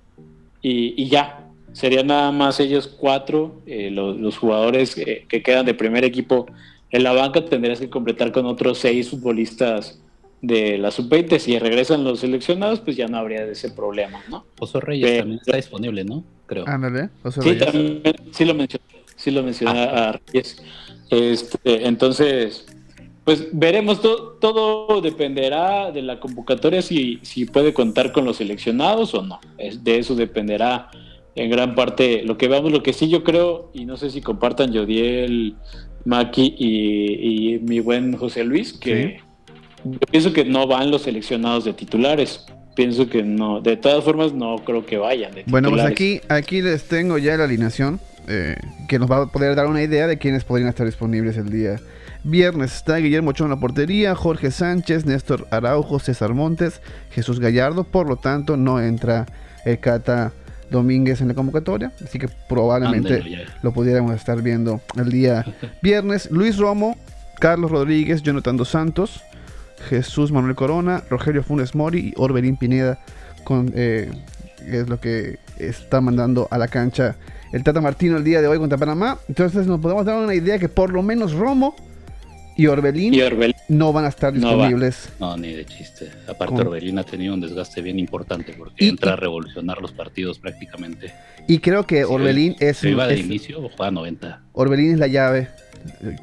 y, 0.62 1.08
ya. 1.08 1.44
Serían 1.72 2.08
nada 2.08 2.32
más 2.32 2.60
ellos 2.60 2.88
cuatro, 2.88 3.60
eh, 3.66 3.90
los, 3.90 4.36
jugadores 4.36 4.94
que 4.94 5.42
quedan 5.42 5.66
de 5.66 5.74
primer 5.74 6.04
equipo 6.04 6.46
en 6.90 7.02
la 7.02 7.12
banca 7.12 7.44
tendrías 7.44 7.80
que 7.80 7.90
completar 7.90 8.32
con 8.32 8.46
otros 8.46 8.78
seis 8.78 9.10
futbolistas 9.10 10.00
de 10.40 10.78
la 10.78 10.90
sub-20. 10.90 11.38
Si 11.38 11.58
regresan 11.58 12.04
los 12.04 12.20
seleccionados, 12.20 12.80
pues 12.80 12.96
ya 12.96 13.08
no 13.08 13.18
habría 13.18 13.44
ese 13.44 13.70
problema, 13.70 14.22
¿no? 14.30 14.44
Oso 14.58 14.80
Reyes 14.80 15.18
también 15.18 15.40
está 15.40 15.56
disponible, 15.56 16.04
¿no? 16.04 16.24
Creo. 16.46 16.66
Ándale, 16.66 17.10
sí, 17.30 17.56
También, 17.56 18.02
sí 18.30 18.44
lo 18.44 18.54
mencioné, 18.54 18.84
sí 19.16 19.30
lo 19.30 19.42
mencioné 19.42 19.80
ah. 19.80 20.08
a 20.08 20.12
Reyes. 20.12 20.62
Este, 21.10 21.86
entonces, 21.86 22.66
pues 23.24 23.48
veremos, 23.52 24.00
todo, 24.00 24.38
todo 24.40 25.00
dependerá 25.02 25.90
de 25.90 26.00
la 26.00 26.20
convocatoria, 26.20 26.80
si, 26.80 27.18
si 27.22 27.44
puede 27.44 27.74
contar 27.74 28.12
con 28.12 28.24
los 28.24 28.38
seleccionados 28.38 29.12
o 29.14 29.22
no. 29.22 29.40
Es, 29.58 29.84
de 29.84 29.98
eso 29.98 30.14
dependerá 30.14 30.90
en 31.38 31.50
gran 31.50 31.74
parte 31.74 32.22
lo 32.24 32.36
que 32.36 32.48
veamos. 32.48 32.72
Lo 32.72 32.82
que 32.82 32.92
sí 32.92 33.08
yo 33.08 33.24
creo, 33.24 33.70
y 33.72 33.84
no 33.84 33.96
sé 33.96 34.10
si 34.10 34.20
compartan 34.20 34.74
Jodiel 34.74 35.56
Maki 36.04 36.54
y, 36.58 37.58
mi 37.60 37.80
buen 37.80 38.16
José 38.16 38.44
Luis, 38.44 38.72
que 38.72 39.20
yo 39.84 39.98
pienso 40.10 40.32
que 40.32 40.44
no 40.44 40.66
van 40.66 40.90
los 40.90 41.02
seleccionados 41.02 41.64
de 41.64 41.72
titulares. 41.72 42.44
Pienso 42.74 43.08
que 43.08 43.22
no, 43.22 43.60
de 43.60 43.76
todas 43.76 44.04
formas 44.04 44.32
no 44.32 44.56
creo 44.64 44.86
que 44.86 44.98
vayan. 44.98 45.32
bueno, 45.46 45.70
pues 45.70 45.82
aquí, 45.82 46.20
aquí 46.28 46.62
les 46.62 46.84
tengo 46.84 47.18
ya 47.18 47.36
la 47.36 47.44
alineación 47.44 47.98
eh, 48.28 48.54
que 48.88 49.00
nos 49.00 49.10
va 49.10 49.22
a 49.22 49.26
poder 49.26 49.56
dar 49.56 49.66
una 49.66 49.82
idea 49.82 50.06
de 50.06 50.18
quiénes 50.18 50.44
podrían 50.44 50.68
estar 50.68 50.86
disponibles 50.86 51.36
el 51.36 51.50
día 51.50 51.80
viernes. 52.24 52.74
Está 52.74 52.96
Guillermo 52.96 53.30
Ochoa 53.30 53.46
en 53.46 53.50
la 53.50 53.60
portería, 53.60 54.14
Jorge 54.14 54.50
Sánchez, 54.50 55.06
Néstor 55.06 55.46
Araujo, 55.50 55.98
César 55.98 56.34
Montes, 56.34 56.80
Jesús 57.10 57.40
Gallardo. 57.40 57.84
Por 57.84 58.08
lo 58.08 58.16
tanto, 58.16 58.56
no 58.56 58.80
entra 58.80 59.26
el 59.64 59.80
Cata 59.80 60.32
Domínguez 60.70 61.20
en 61.20 61.28
la 61.28 61.34
convocatoria, 61.34 61.92
así 62.04 62.18
que 62.18 62.28
probablemente 62.48 63.46
lo 63.62 63.72
pudiéramos 63.72 64.14
estar 64.14 64.42
viendo 64.42 64.80
el 64.96 65.10
día 65.10 65.44
viernes. 65.82 66.30
Luis 66.30 66.58
Romo, 66.58 66.96
Carlos 67.38 67.70
Rodríguez, 67.70 68.22
Jonathan 68.22 68.56
Dos 68.56 68.70
Santos, 68.70 69.22
Jesús 69.88 70.32
Manuel 70.32 70.54
Corona, 70.54 71.02
Rogelio 71.08 71.42
Funes 71.42 71.74
Mori 71.74 72.08
y 72.08 72.14
Orbelín 72.16 72.56
Pineda 72.56 72.98
con, 73.44 73.72
eh, 73.74 74.10
es 74.66 74.88
lo 74.88 75.00
que 75.00 75.38
está 75.58 76.00
mandando 76.00 76.48
a 76.50 76.58
la 76.58 76.68
cancha 76.68 77.16
el 77.52 77.62
Tata 77.62 77.80
Martino 77.80 78.16
el 78.16 78.24
día 78.24 78.42
de 78.42 78.48
hoy 78.48 78.58
contra 78.58 78.76
Panamá. 78.78 79.18
Entonces 79.28 79.66
nos 79.66 79.80
podemos 79.80 80.04
dar 80.04 80.22
una 80.22 80.34
idea 80.34 80.58
que 80.58 80.68
por 80.68 80.90
lo 80.90 81.02
menos 81.02 81.32
Romo 81.32 81.74
y 82.58 82.66
Orbelín, 82.66 83.14
no 83.68 83.92
van 83.92 84.04
a 84.04 84.08
estar 84.08 84.32
disponibles. 84.32 85.10
No, 85.20 85.36
ni 85.36 85.52
de 85.52 85.64
chiste. 85.64 86.10
Aparte, 86.26 86.56
Orbelín 86.56 86.98
ha 86.98 87.04
tenido 87.04 87.32
un 87.34 87.40
desgaste 87.40 87.80
bien 87.82 88.00
importante 88.00 88.52
porque 88.52 88.88
entra 88.88 89.12
a 89.12 89.16
revolucionar 89.16 89.80
los 89.80 89.92
partidos 89.92 90.40
prácticamente. 90.40 91.14
Y 91.46 91.60
creo 91.60 91.86
que 91.86 92.04
Orbelín 92.04 92.56
es. 92.58 92.78
¿Se 92.78 92.90
iba 92.90 93.06
de 93.06 93.16
inicio 93.16 93.60
o 93.60 93.68
juega 93.68 93.92
90? 93.92 94.42
Orbelín 94.54 94.94
es 94.94 94.98
la 94.98 95.06
llave. 95.06 95.50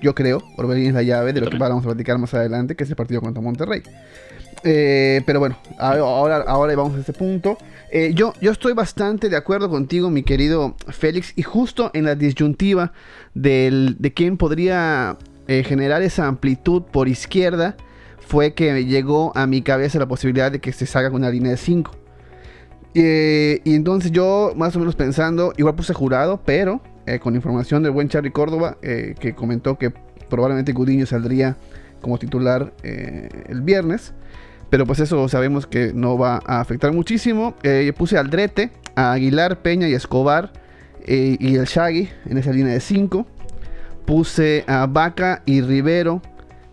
Yo 0.01 0.13
creo. 0.13 0.43
Orbelín 0.57 0.87
es 0.87 0.93
la 0.93 1.03
llave 1.03 1.31
de 1.31 1.39
lo 1.39 1.49
que 1.49 1.57
vamos 1.57 1.85
a 1.85 1.87
platicar 1.87 2.17
más 2.17 2.33
adelante, 2.33 2.75
que 2.75 2.83
es 2.83 2.89
el 2.89 2.97
partido 2.97 3.21
contra 3.21 3.41
Monterrey. 3.41 3.81
Eh, 4.65 5.21
pero 5.25 5.39
bueno, 5.39 5.57
ahora, 5.77 6.43
ahora 6.45 6.75
vamos 6.75 6.97
a 6.97 6.99
este 6.99 7.13
punto. 7.13 7.57
Eh, 7.91 8.11
yo, 8.13 8.33
yo 8.41 8.51
estoy 8.51 8.73
bastante 8.73 9.29
de 9.29 9.37
acuerdo 9.37 9.69
contigo, 9.69 10.09
mi 10.09 10.23
querido 10.23 10.75
Félix, 10.89 11.31
y 11.37 11.43
justo 11.43 11.91
en 11.93 12.03
la 12.03 12.15
disyuntiva 12.15 12.91
del, 13.33 13.95
de 13.99 14.13
quién 14.13 14.35
podría 14.35 15.17
eh, 15.47 15.63
generar 15.63 16.01
esa 16.01 16.27
amplitud 16.27 16.83
por 16.83 17.07
izquierda 17.07 17.75
fue 18.19 18.53
que 18.53 18.85
llegó 18.85 19.31
a 19.35 19.45
mi 19.45 19.61
cabeza 19.61 19.99
la 19.99 20.07
posibilidad 20.07 20.51
de 20.51 20.59
que 20.59 20.71
se 20.71 20.85
salga 20.85 21.11
con 21.11 21.21
una 21.21 21.29
línea 21.29 21.51
de 21.51 21.57
5. 21.57 21.91
Eh, 22.95 23.61
y 23.63 23.75
entonces 23.75 24.11
yo, 24.11 24.53
más 24.55 24.75
o 24.75 24.79
menos 24.79 24.95
pensando, 24.95 25.53
igual 25.57 25.75
puse 25.75 25.93
jurado, 25.93 26.41
pero 26.43 26.81
eh, 27.05 27.19
con 27.19 27.35
información 27.35 27.83
del 27.83 27.91
buen 27.91 28.09
Charlie 28.09 28.31
Córdoba, 28.31 28.77
que 28.81 29.35
comentó 29.35 29.77
que 29.77 29.91
probablemente 30.29 30.73
Gudiño 30.73 31.05
saldría 31.05 31.57
como 32.01 32.17
titular 32.17 32.73
el 32.83 33.61
viernes. 33.61 34.13
Pero 34.71 34.87
pues 34.87 34.99
eso 34.99 35.27
sabemos 35.29 35.67
que 35.67 35.93
no 35.93 36.17
va 36.17 36.41
a 36.45 36.59
afectar 36.59 36.91
muchísimo. 36.91 37.55
puse 37.95 38.17
Aldrete, 38.17 38.71
a 38.95 39.11
Aguilar, 39.11 39.61
Peña 39.61 39.87
y 39.87 39.93
Escobar 39.93 40.51
y 41.05 41.55
el 41.55 41.65
Shaggy 41.65 42.09
en 42.25 42.37
esa 42.39 42.51
línea 42.51 42.73
de 42.73 42.79
5 42.79 43.27
puse 44.05 44.63
a 44.67 44.85
Vaca 44.85 45.41
y 45.45 45.61
Rivero 45.61 46.21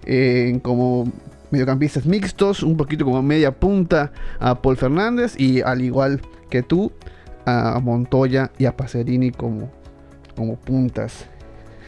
eh, 0.04 0.58
como 0.62 1.10
mediocampistas 1.50 2.06
mixtos, 2.06 2.62
un 2.62 2.76
poquito 2.76 3.04
como 3.04 3.22
media 3.22 3.52
punta 3.52 4.12
a 4.40 4.60
Paul 4.60 4.76
Fernández 4.76 5.38
y 5.38 5.60
al 5.60 5.82
igual 5.82 6.20
que 6.50 6.62
tú 6.62 6.92
a 7.44 7.78
Montoya 7.80 8.50
y 8.58 8.64
a 8.64 8.76
Pacerini 8.76 9.30
como, 9.30 9.70
como 10.36 10.56
puntas. 10.56 11.28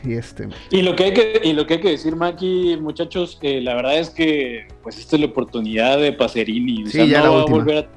Y, 0.04 0.12
este. 0.12 0.48
y 0.70 0.82
lo 0.82 0.94
que 0.96 1.04
hay 1.04 1.14
que 1.14 1.40
y 1.42 1.54
lo 1.54 1.66
que 1.66 1.74
hay 1.74 1.80
que 1.80 1.92
decir 1.92 2.14
Maki 2.14 2.76
muchachos 2.78 3.38
eh, 3.40 3.62
la 3.62 3.74
verdad 3.74 3.98
es 3.98 4.10
que 4.10 4.68
pues 4.82 4.98
esta 4.98 5.16
es 5.16 5.20
la 5.20 5.28
oportunidad 5.28 5.98
de 5.98 6.12
Pacerini 6.12 6.84
no 6.84 7.32
va 7.32 7.40
a 7.40 7.46
volver 7.46 7.78
a 7.78 7.88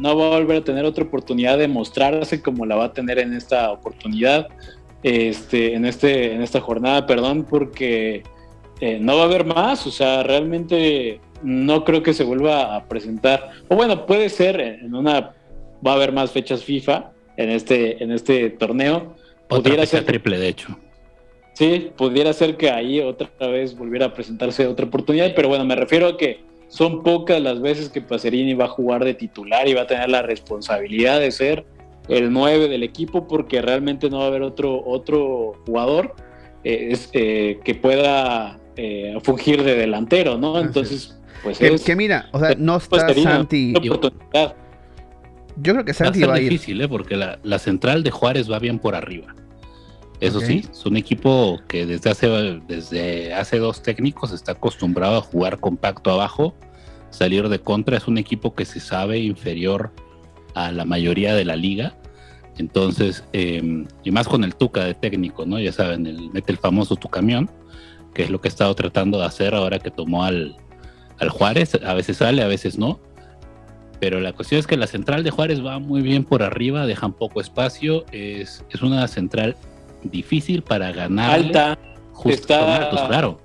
no 0.00 0.16
va 0.16 0.26
a 0.26 0.38
volver 0.38 0.58
a 0.58 0.64
tener 0.64 0.84
otra 0.84 1.02
oportunidad 1.02 1.58
de 1.58 1.66
mostrarse 1.66 2.40
como 2.40 2.66
la 2.66 2.76
va 2.76 2.84
a 2.84 2.92
tener 2.92 3.18
en 3.18 3.32
esta 3.32 3.72
oportunidad 3.72 4.46
este, 5.02 5.74
en, 5.74 5.84
este, 5.84 6.32
en 6.32 6.42
esta 6.42 6.60
jornada, 6.60 7.06
perdón, 7.06 7.46
porque 7.48 8.22
eh, 8.80 8.98
no 9.00 9.16
va 9.16 9.22
a 9.22 9.26
haber 9.26 9.44
más, 9.44 9.86
o 9.86 9.90
sea, 9.90 10.22
realmente 10.22 11.20
no 11.42 11.84
creo 11.84 12.02
que 12.02 12.14
se 12.14 12.24
vuelva 12.24 12.74
a 12.74 12.84
presentar, 12.86 13.50
o 13.68 13.76
bueno, 13.76 14.06
puede 14.06 14.28
ser 14.28 14.60
en 14.60 14.94
una, 14.94 15.34
va 15.86 15.92
a 15.92 15.94
haber 15.94 16.12
más 16.12 16.32
fechas 16.32 16.64
FIFA 16.64 17.12
en 17.36 17.50
este, 17.50 18.02
en 18.02 18.10
este 18.12 18.50
torneo. 18.50 19.14
pudiera 19.48 19.86
ser 19.86 20.04
triple, 20.04 20.38
de 20.38 20.48
hecho. 20.48 20.76
Sí, 21.54 21.90
pudiera 21.96 22.32
ser 22.32 22.56
que 22.56 22.70
ahí 22.70 23.00
otra 23.00 23.28
vez 23.48 23.76
volviera 23.76 24.06
a 24.06 24.14
presentarse 24.14 24.66
otra 24.66 24.86
oportunidad, 24.86 25.32
pero 25.34 25.48
bueno, 25.48 25.64
me 25.64 25.74
refiero 25.74 26.06
a 26.06 26.16
que 26.16 26.40
son 26.68 27.02
pocas 27.02 27.40
las 27.40 27.60
veces 27.60 27.88
que 27.88 28.00
Pacerini 28.00 28.54
va 28.54 28.66
a 28.66 28.68
jugar 28.68 29.04
de 29.04 29.14
titular 29.14 29.66
y 29.66 29.74
va 29.74 29.82
a 29.82 29.86
tener 29.86 30.08
la 30.08 30.22
responsabilidad 30.22 31.18
de 31.18 31.32
ser 31.32 31.64
el 32.08 32.32
9 32.32 32.68
del 32.68 32.82
equipo 32.82 33.26
porque 33.28 33.60
realmente 33.62 34.10
no 34.10 34.18
va 34.18 34.24
a 34.24 34.26
haber 34.28 34.42
otro, 34.42 34.82
otro 34.84 35.52
jugador 35.66 36.14
eh, 36.64 36.98
eh, 37.12 37.60
que 37.64 37.74
pueda 37.74 38.58
eh, 38.76 39.16
fungir 39.22 39.62
de 39.62 39.74
delantero, 39.76 40.38
¿no? 40.38 40.60
Entonces, 40.60 41.18
pues 41.42 41.58
que, 41.58 41.76
que 41.76 41.96
mira, 41.96 42.28
o 42.32 42.38
sea, 42.38 42.54
no 42.56 42.76
está 42.76 43.12
Santi. 43.14 43.72
Yo 45.60 45.72
creo 45.72 45.84
que 45.84 45.92
Santi 45.92 46.22
va 46.22 46.34
a, 46.34 46.36
ser 46.36 46.44
difícil, 46.44 46.80
¿eh? 46.80 46.88
porque 46.88 47.16
la, 47.16 47.38
la, 47.42 47.58
central 47.58 48.04
de 48.04 48.12
Juárez 48.12 48.50
va 48.50 48.58
bien 48.60 48.78
por 48.78 48.94
arriba. 48.94 49.34
Eso 50.20 50.40
sí, 50.40 50.64
es 50.70 50.84
un 50.84 50.96
equipo 50.96 51.60
que 51.68 51.86
desde 51.86 52.10
hace, 52.10 52.60
desde 52.66 53.32
hace 53.34 53.58
dos 53.58 53.82
técnicos 53.82 54.32
está 54.32 54.52
acostumbrado 54.52 55.18
a 55.18 55.20
jugar 55.20 55.60
compacto 55.60 56.10
abajo, 56.10 56.54
salir 57.10 57.48
de 57.48 57.60
contra. 57.60 57.96
Es 57.96 58.08
un 58.08 58.18
equipo 58.18 58.54
que 58.54 58.64
se 58.64 58.80
sabe 58.80 59.18
inferior 59.18 59.92
a 60.64 60.72
la 60.72 60.84
mayoría 60.84 61.34
de 61.34 61.44
la 61.44 61.56
liga. 61.56 61.94
Entonces, 62.58 63.24
em, 63.32 63.86
y 64.02 64.10
más 64.10 64.26
con 64.26 64.44
el 64.44 64.54
Tuca 64.54 64.84
de 64.84 64.94
técnico, 64.94 65.46
¿no? 65.46 65.60
Ya 65.60 65.72
saben, 65.72 66.06
el, 66.06 66.30
mete 66.30 66.52
el 66.52 66.58
famoso 66.58 66.96
tu 66.96 67.08
camión, 67.08 67.50
que 68.14 68.24
es 68.24 68.30
lo 68.30 68.40
que 68.40 68.48
he 68.48 68.50
estado 68.50 68.74
tratando 68.74 69.18
de 69.18 69.26
hacer 69.26 69.54
ahora 69.54 69.78
que 69.78 69.90
tomó 69.90 70.24
al, 70.24 70.56
al 71.18 71.28
Juárez. 71.28 71.78
A 71.84 71.94
veces 71.94 72.16
sale, 72.16 72.42
a 72.42 72.48
veces 72.48 72.78
no. 72.78 72.98
Pero 74.00 74.20
la 74.20 74.32
cuestión 74.32 74.58
es 74.58 74.66
que 74.66 74.76
la 74.76 74.86
central 74.86 75.24
de 75.24 75.30
Juárez 75.30 75.64
va 75.64 75.78
muy 75.78 76.02
bien 76.02 76.24
por 76.24 76.42
arriba, 76.42 76.86
dejan 76.86 77.12
poco 77.12 77.40
espacio. 77.40 78.04
Es, 78.12 78.64
es 78.70 78.82
una 78.82 79.06
central 79.08 79.56
difícil 80.02 80.62
para 80.62 80.92
ganar. 80.92 81.30
Alta. 81.30 81.78
Justo 82.12 82.30
está, 82.30 82.90
claro. 82.90 83.40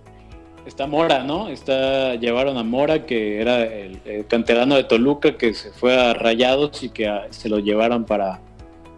Está 0.66 0.88
Mora, 0.88 1.24
¿no? 1.24 1.50
Está, 1.50 2.16
llevaron 2.16 2.58
a 2.58 2.64
Mora, 2.64 3.06
que 3.06 3.42
era 3.42 3.64
el, 3.64 4.00
canterano 4.28 4.76
de 4.76 4.84
Toluca, 4.84 5.38
que 5.38 5.54
se 5.54 5.72
fue 5.72 5.96
a 5.96 6.14
Rayados 6.14 6.84
y 6.84 6.90
que 6.90 7.12
se 7.30 7.50
lo 7.50 7.60
llevaron 7.60 8.06
para, 8.06 8.42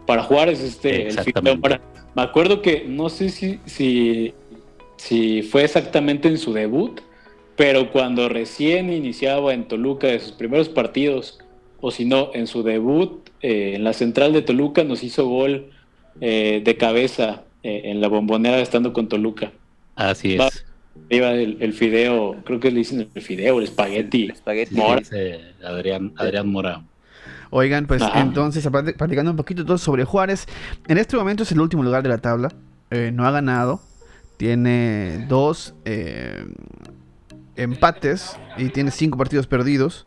para 0.06 0.22
Juárez, 0.22 0.60
este, 0.60 1.08
el 1.08 1.80
Me 2.14 2.22
acuerdo 2.22 2.62
que, 2.62 2.84
no 2.86 3.08
sé 3.08 3.28
si, 3.28 3.60
si, 3.66 4.34
si 4.96 5.42
fue 5.42 5.64
exactamente 5.64 6.28
en 6.28 6.38
su 6.38 6.52
debut, 6.52 7.00
pero 7.56 7.90
cuando 7.90 8.28
recién 8.28 8.92
iniciaba 8.92 9.54
en 9.54 9.66
Toluca 9.66 10.06
de 10.06 10.20
sus 10.20 10.32
primeros 10.32 10.68
partidos, 10.68 11.38
o 11.80 11.90
si 11.90 12.04
no, 12.04 12.30
en 12.34 12.46
su 12.46 12.62
debut 12.62 13.28
eh, 13.42 13.74
en 13.74 13.84
la 13.84 13.92
central 13.92 14.32
de 14.32 14.42
Toluca 14.42 14.84
nos 14.84 15.02
hizo 15.02 15.26
gol 15.26 15.70
eh, 16.20 16.62
de 16.64 16.76
cabeza 16.76 17.44
eh, 17.62 17.82
en 17.84 18.00
la 18.00 18.08
bombonera 18.08 18.58
estando 18.60 18.92
con 18.92 19.08
Toluca. 19.08 19.52
Así 19.94 20.34
es. 20.34 20.65
Iba 21.08 21.32
el, 21.32 21.72
fideo, 21.72 22.36
creo 22.44 22.58
que 22.58 22.70
le 22.70 22.78
dicen 22.78 23.08
el 23.14 23.22
fideo, 23.22 23.58
el 23.58 23.64
espagueti. 23.64 24.24
El 24.24 24.30
espagueti. 24.32 24.74
Mora. 24.74 25.02
Adrián, 25.64 26.12
Adrián 26.16 26.48
Mora. 26.48 26.82
Oigan, 27.50 27.86
pues 27.86 28.02
entonces, 28.14 28.68
platicando 28.96 29.30
un 29.30 29.36
poquito 29.36 29.64
todo 29.64 29.78
sobre 29.78 30.04
Juárez, 30.04 30.46
en 30.88 30.98
este 30.98 31.16
momento 31.16 31.44
es 31.44 31.52
el 31.52 31.60
último 31.60 31.84
lugar 31.84 32.02
de 32.02 32.08
la 32.08 32.18
tabla, 32.18 32.52
no 33.12 33.26
ha 33.26 33.30
ganado, 33.30 33.80
tiene 34.36 35.26
dos 35.28 35.74
empates 37.54 38.36
y 38.58 38.68
tiene 38.70 38.90
cinco 38.90 39.16
partidos 39.16 39.46
perdidos. 39.46 40.06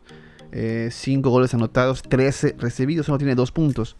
5 0.52 0.52
eh, 0.52 1.30
goles 1.30 1.54
anotados, 1.54 2.02
13 2.02 2.56
recibidos, 2.58 3.06
solo 3.06 3.18
tiene 3.18 3.34
2 3.34 3.52
puntos. 3.52 3.96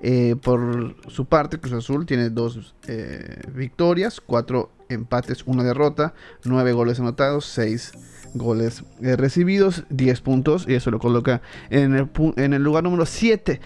Eh, 0.00 0.36
por 0.40 0.96
su 1.08 1.24
parte, 1.24 1.58
Cruz 1.58 1.72
Azul 1.72 2.04
tiene 2.04 2.30
2 2.30 2.74
eh, 2.88 3.40
victorias, 3.54 4.20
4 4.20 4.70
empates, 4.88 5.44
1 5.46 5.62
derrota, 5.62 6.14
9 6.44 6.72
goles 6.72 7.00
anotados, 7.00 7.46
6 7.46 7.92
goles 8.34 8.82
recibidos, 9.00 9.84
10 9.90 10.20
puntos, 10.20 10.66
y 10.68 10.74
eso 10.74 10.90
lo 10.90 10.98
coloca 10.98 11.40
en 11.70 11.94
el, 11.94 12.08
en 12.36 12.52
el 12.52 12.62
lugar 12.62 12.82
número 12.82 13.06
7. 13.06 13.60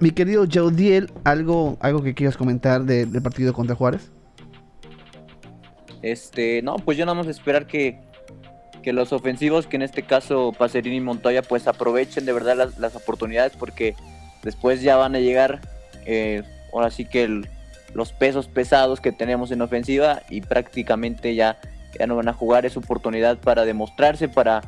mi 0.00 0.10
querido 0.10 0.44
Jaudiel, 0.50 1.12
¿algo, 1.22 1.78
¿algo 1.80 2.02
que 2.02 2.14
quieras 2.14 2.36
comentar 2.36 2.84
del 2.84 3.22
partido 3.22 3.52
contra 3.52 3.76
Juárez? 3.76 4.10
Este, 6.02 6.62
no, 6.62 6.76
pues 6.76 6.98
yo 6.98 7.06
nada 7.06 7.16
más 7.16 7.28
esperar 7.28 7.66
que 7.66 8.00
que 8.84 8.92
los 8.92 9.12
ofensivos, 9.12 9.66
que 9.66 9.76
en 9.76 9.82
este 9.82 10.02
caso 10.02 10.52
Pacerini 10.56 10.96
y 10.96 11.00
Montoya, 11.00 11.42
pues 11.42 11.66
aprovechen 11.66 12.26
de 12.26 12.32
verdad 12.32 12.70
las, 12.78 12.94
oportunidades 12.94 13.54
porque 13.58 13.96
después 14.42 14.82
ya 14.82 14.96
van 14.96 15.16
a 15.16 15.20
llegar, 15.20 15.62
eh, 16.04 16.42
ahora 16.72 16.90
sí 16.90 17.06
que 17.06 17.42
los 17.94 18.12
pesos 18.12 18.48
pesados 18.48 19.00
que 19.00 19.12
tenemos 19.12 19.50
en 19.50 19.62
ofensiva 19.62 20.22
y 20.28 20.40
prácticamente 20.40 21.34
ya, 21.34 21.58
ya 21.98 22.06
no 22.06 22.16
van 22.16 22.28
a 22.28 22.32
jugar, 22.32 22.66
es 22.66 22.76
oportunidad 22.76 23.38
para 23.38 23.64
demostrarse, 23.64 24.28
para 24.28 24.62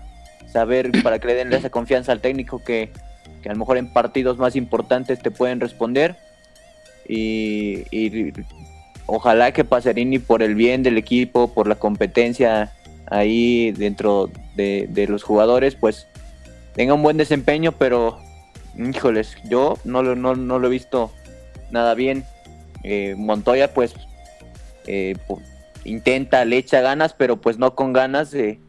saber, 0.51 0.91
para 1.03 1.19
que 1.19 1.27
le 1.29 1.35
den 1.35 1.53
esa 1.53 1.71
confianza 1.71 2.13
al 2.13 2.21
técnico 2.21 2.63
que, 2.63 2.91
que 3.43 3.49
a 3.49 3.53
lo 3.53 3.59
mejor 3.59 3.79
en 3.79 3.93
partidos 3.93 4.39
más 4.39 4.57
importantes 4.57 5.21
te 5.21 5.31
pueden 5.31 5.61
responder. 5.61 6.17
Y, 7.09 8.33
ojalá 9.07 9.53
que 9.53 9.65
Pacerini 9.65 10.19
por 10.19 10.43
el 10.43 10.55
bien 10.55 10.83
del 10.83 10.99
equipo, 10.99 11.53
por 11.53 11.69
la 11.69 11.77
competencia 11.77 12.73
ahí 13.09 13.71
dentro 13.73 14.31
de, 14.57 15.07
los 15.09 15.23
jugadores, 15.23 15.77
pues 15.77 16.09
tenga 16.75 16.95
un 16.95 17.03
buen 17.03 17.17
desempeño, 17.17 17.73
pero 17.73 18.19
híjoles, 18.77 19.37
yo 19.45 19.79
no 19.85 20.03
lo, 20.03 20.17
no, 20.17 20.35
lo 20.35 20.67
he 20.67 20.71
visto 20.71 21.13
nada 21.71 21.95
bien. 21.95 22.25
Eh, 22.89 23.17
Montoya 23.19 23.75
pues 23.75 23.95
eh, 24.87 25.17
intenta, 25.83 26.45
le 26.45 26.57
echa 26.59 26.81
ganas, 26.81 27.15
pero 27.15 27.41
pues 27.41 27.59
no 27.59 27.75
con 27.75 27.93
ganas 27.93 28.33
eh, 28.33 28.61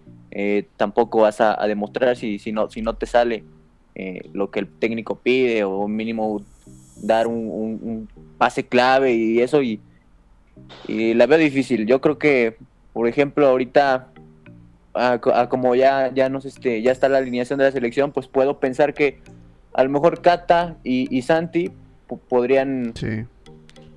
tampoco 0.75 1.19
vas 1.19 1.39
a, 1.39 1.55
demostrar 1.67 2.17
si, 2.17 2.39
si, 2.39 2.51
no, 2.51 2.67
si 2.71 2.81
no 2.81 2.95
te 2.95 3.05
sale 3.05 3.43
lo 4.33 4.51
que 4.51 4.59
el 4.59 4.67
técnico 4.67 5.15
pide 5.15 5.63
o 5.63 5.87
mínimo 5.87 6.43
dar 6.97 7.27
un, 7.27 8.07
pase 8.37 8.65
clave 8.65 9.13
y 9.13 9.39
eso 9.39 9.61
y, 9.61 9.81
la 10.87 11.27
veo 11.27 11.37
difícil. 11.37 11.85
Yo 11.85 12.01
creo 12.01 12.17
que, 12.17 12.57
por 12.93 13.07
ejemplo, 13.07 13.47
ahorita 13.47 14.09
como 15.49 15.75
ya, 15.75 16.11
ya, 16.11 16.27
nos, 16.27 16.45
este, 16.45 16.81
ya 16.81 16.91
está 16.91 17.07
la 17.07 17.19
alineación 17.19 17.59
de 17.59 17.65
la 17.65 17.71
selección, 17.71 18.11
pues 18.11 18.27
puedo 18.27 18.59
pensar 18.59 18.95
que 18.95 19.19
a 19.73 19.83
lo 19.83 19.91
mejor 19.91 20.21
Cata 20.21 20.75
y, 20.83 21.21
Santi 21.21 21.71
podrían 22.29 22.93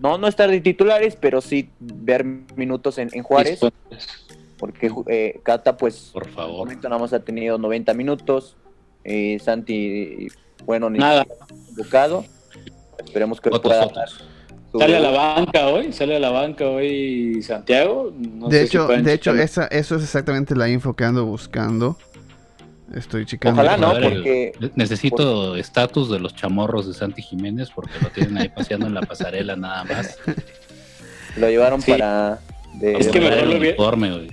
no, 0.00 0.18
no 0.18 0.26
estar 0.26 0.50
de 0.50 0.60
titulares, 0.60 1.16
pero 1.16 1.40
sí 1.40 1.70
ver 1.78 2.24
minutos 2.56 2.98
en, 2.98 3.10
Juárez. 3.22 3.60
Porque 4.58 4.90
eh, 5.08 5.40
Cata, 5.42 5.76
pues, 5.76 6.10
por 6.12 6.28
favor, 6.28 6.68
nada 6.82 6.98
más 6.98 7.12
ha 7.12 7.20
tenido 7.20 7.58
90 7.58 7.94
minutos. 7.94 8.56
Eh, 9.04 9.38
Santi, 9.42 10.28
bueno, 10.64 10.90
ni 10.90 10.98
nada. 10.98 11.26
Buscado. 11.76 12.24
Esperemos 13.04 13.40
que 13.40 13.50
pueda 13.50 13.88
Sale 14.78 14.96
a 14.96 15.00
la 15.00 15.10
banca 15.10 15.66
hoy, 15.66 15.92
sale 15.92 16.16
a 16.16 16.20
la 16.20 16.30
banca 16.30 16.68
hoy 16.68 17.42
Santiago. 17.42 18.12
de 18.14 18.62
hecho, 18.62 18.86
de 18.86 19.12
hecho 19.12 19.34
esa, 19.34 19.66
eso 19.66 19.96
es 19.96 20.04
exactamente 20.04 20.54
la 20.54 20.68
info 20.68 20.94
que 20.94 21.02
ando 21.02 21.26
buscando. 21.26 21.96
Estoy 22.94 23.24
checando. 23.26 23.62
Ojalá 23.62 23.76
no, 23.76 23.92
porque... 23.92 24.52
Necesito 24.74 25.56
estatus 25.56 26.10
de 26.10 26.18
los 26.18 26.34
chamorros 26.34 26.86
de 26.86 26.94
Santi 26.94 27.22
Jiménez 27.22 27.70
porque 27.74 27.92
lo 28.02 28.08
tienen 28.10 28.38
ahí 28.38 28.48
paseando 28.48 28.86
en 28.86 28.94
la 28.94 29.02
pasarela 29.02 29.56
nada 29.56 29.84
más. 29.84 30.18
Lo 31.36 31.48
llevaron 31.48 31.80
para... 31.80 32.40
es 32.82 33.06
que 33.06 33.20
mejor 33.20 33.46
lo, 33.46 33.56
uniforme, 33.56 34.30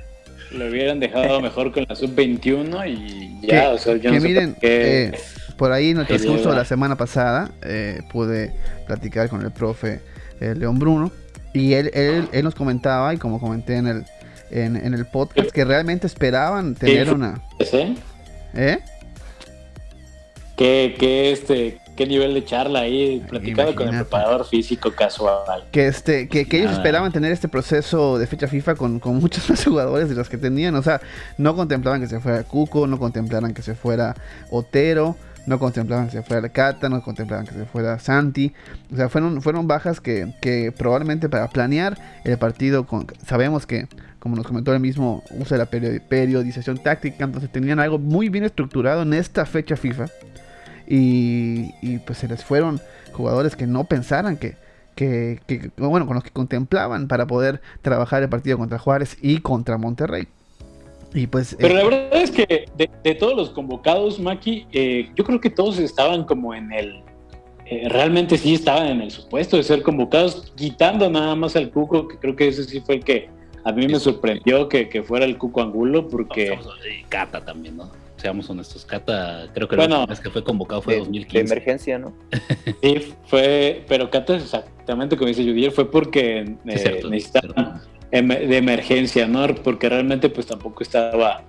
lo, 0.51 0.67
hubieran 0.67 0.99
dejado 0.99 1.39
mejor 1.41 1.71
con 1.71 1.85
la 1.87 1.95
sub-21 1.95 2.89
y 2.89 3.45
ya, 3.45 3.69
o 3.69 3.77
sea, 3.77 3.97
yo 3.97 4.11
que 4.11 4.19
miren, 4.19 4.57
eh, 4.63 5.11
por 5.57 5.71
ahí 5.71 5.91
en 5.91 5.99
el 5.99 6.07
transcurso 6.07 6.49
de 6.49 6.55
la 6.55 6.65
semana 6.65 6.95
pasada 6.95 7.51
eh, 7.61 8.01
pude 8.11 8.51
platicar 8.87 9.29
con 9.29 9.43
el 9.43 9.51
profe 9.51 10.01
León 10.39 10.79
Bruno, 10.79 11.11
y 11.53 11.73
él, 11.73 11.91
él, 11.93 12.27
él, 12.31 12.43
nos 12.43 12.55
comentaba, 12.55 13.13
y 13.13 13.17
como 13.17 13.39
comenté 13.39 13.77
en 13.77 13.87
el, 13.87 14.05
en, 14.49 14.93
el 14.93 15.05
podcast, 15.05 15.51
que 15.51 15.65
realmente 15.65 16.07
esperaban 16.07 16.75
tener 16.75 17.13
una... 17.13 17.41
¿Eh? 18.53 18.79
¿Qué, 20.55 20.95
qué, 20.97 21.31
este, 21.31 21.79
qué 21.95 22.05
nivel 22.05 22.33
de 22.33 22.45
charla 22.45 22.81
ahí 22.81 23.23
platicado 23.27 23.75
con 23.75 23.89
el 23.89 23.95
preparador 23.95 24.45
físico 24.45 24.91
casual. 24.91 25.65
Que 25.71 25.87
este, 25.87 26.29
que, 26.29 26.47
ellos 26.51 26.71
esperaban 26.71 27.11
tener 27.11 27.31
este 27.31 27.47
proceso 27.49 28.17
de 28.17 28.27
fecha 28.27 28.47
FIFA 28.47 28.75
con, 28.75 28.99
con, 28.99 29.17
muchos 29.17 29.49
más 29.49 29.63
jugadores 29.65 30.09
de 30.09 30.15
los 30.15 30.29
que 30.29 30.37
tenían. 30.37 30.75
O 30.75 30.83
sea, 30.83 31.01
no 31.37 31.55
contemplaban 31.55 31.99
que 31.99 32.07
se 32.07 32.19
fuera 32.19 32.43
Cuco, 32.43 32.87
no 32.87 32.97
contemplaban 32.97 33.53
que 33.53 33.61
se 33.61 33.75
fuera 33.75 34.15
Otero 34.49 35.15
no 35.47 35.59
contemplaban 35.59 36.07
que 36.07 36.11
se 36.11 36.23
fuera 36.23 36.49
Cata, 36.49 36.89
no 36.89 37.01
contemplaban 37.01 37.47
que 37.47 37.53
se 37.53 37.65
fuera 37.65 37.97
Santi. 37.99 38.53
O 38.93 38.97
sea, 38.97 39.09
fueron, 39.09 39.41
fueron 39.41 39.65
bajas 39.65 40.01
que, 40.01 40.33
que 40.41 40.73
probablemente 40.77 41.29
para 41.29 41.47
planear 41.47 41.97
el 42.25 42.37
partido, 42.37 42.85
con, 42.85 43.07
sabemos 43.25 43.65
que, 43.65 43.87
como 44.19 44.35
nos 44.35 44.47
comentó 44.47 44.73
el 44.73 44.79
mismo, 44.79 45.23
usa 45.31 45.57
la 45.57 45.67
periodización 45.67 46.77
táctica, 46.77 47.25
entonces 47.25 47.51
tenían 47.51 47.79
algo 47.79 47.99
muy 47.99 48.29
bien 48.29 48.43
estructurado 48.43 49.01
en 49.03 49.13
esta 49.13 49.45
fecha 49.45 49.75
FIFA. 49.75 50.07
Y, 50.87 51.73
y 51.81 51.97
pues 51.99 52.19
se 52.19 52.27
les 52.27 52.43
fueron 52.43 52.79
jugadores 53.11 53.55
que 53.55 53.67
no 53.67 53.83
pensaran 53.83 54.37
que, 54.37 54.55
que, 54.95 55.39
que, 55.45 55.69
bueno, 55.77 56.07
con 56.07 56.15
los 56.15 56.23
que 56.23 56.31
contemplaban 56.31 57.07
para 57.07 57.27
poder 57.27 57.61
trabajar 57.81 58.23
el 58.23 58.29
partido 58.29 58.57
contra 58.57 58.79
Juárez 58.79 59.17
y 59.21 59.39
contra 59.39 59.77
Monterrey. 59.77 60.27
Pues, 61.25 61.55
Pero 61.59 61.73
la 61.73 61.81
eh, 61.81 61.85
verdad 61.85 62.21
es 62.21 62.31
que 62.31 62.65
de, 62.75 63.15
todos 63.15 63.35
los 63.35 63.49
convocados, 63.49 64.19
Maki, 64.19 64.67
eh, 64.71 65.09
yo 65.15 65.23
creo 65.23 65.39
que 65.39 65.49
todos 65.49 65.79
estaban 65.79 66.25
como 66.25 66.53
en 66.53 66.71
el. 66.71 67.01
Eh, 67.65 67.89
realmente 67.89 68.37
sí 68.37 68.53
estaban 68.53 68.87
en 68.87 69.01
el 69.01 69.11
supuesto 69.11 69.57
de 69.57 69.63
ser 69.63 69.81
convocados, 69.81 70.53
quitando 70.55 71.09
nada 71.09 71.35
más 71.35 71.55
al 71.55 71.71
Cuco, 71.71 72.07
que 72.07 72.17
creo 72.17 72.35
que 72.35 72.47
ese 72.47 72.63
sí 72.63 72.81
fue 72.81 72.95
el 72.95 73.03
que 73.03 73.29
a 73.67 73.71
mí 73.73 73.85
me 73.85 73.99
sorprendió 73.99 74.69
que, 74.69 75.03
fuera 75.03 75.25
el 75.25 75.37
Cuco 75.37 75.61
Angulo, 75.61 76.07
porque. 76.07 76.57
Cata 77.09 77.43
también, 77.43 77.75
¿no? 77.75 77.91
Seamos 78.15 78.49
honestos, 78.49 78.85
Cata, 78.85 79.49
creo 79.53 79.67
que 79.67 79.75
la 79.75 80.05
vez 80.05 80.21
que 80.21 80.29
fue 80.29 80.41
convocado 80.43 80.81
fue 80.81 80.93
en 80.93 80.99
2015. 81.01 81.37
De 81.37 81.53
emergencia, 81.53 81.99
¿no? 81.99 82.13
sí, 82.81 83.13
fue. 83.25 83.83
Pero 83.89 84.09
Cata, 84.09 84.37
exactamente 84.37 85.17
como 85.17 85.27
dice 85.27 85.43
Judier, 85.43 85.71
fue 85.71 85.91
porque 85.91 86.55
necesitaban 86.63 87.81
de 88.09 88.57
emergencia, 88.57 89.27
¿no? 89.27 89.45
Porque 89.55 89.89
realmente 89.89 90.29
pues 90.29 90.47
tampoco 90.47 90.81
estaba 90.81 91.43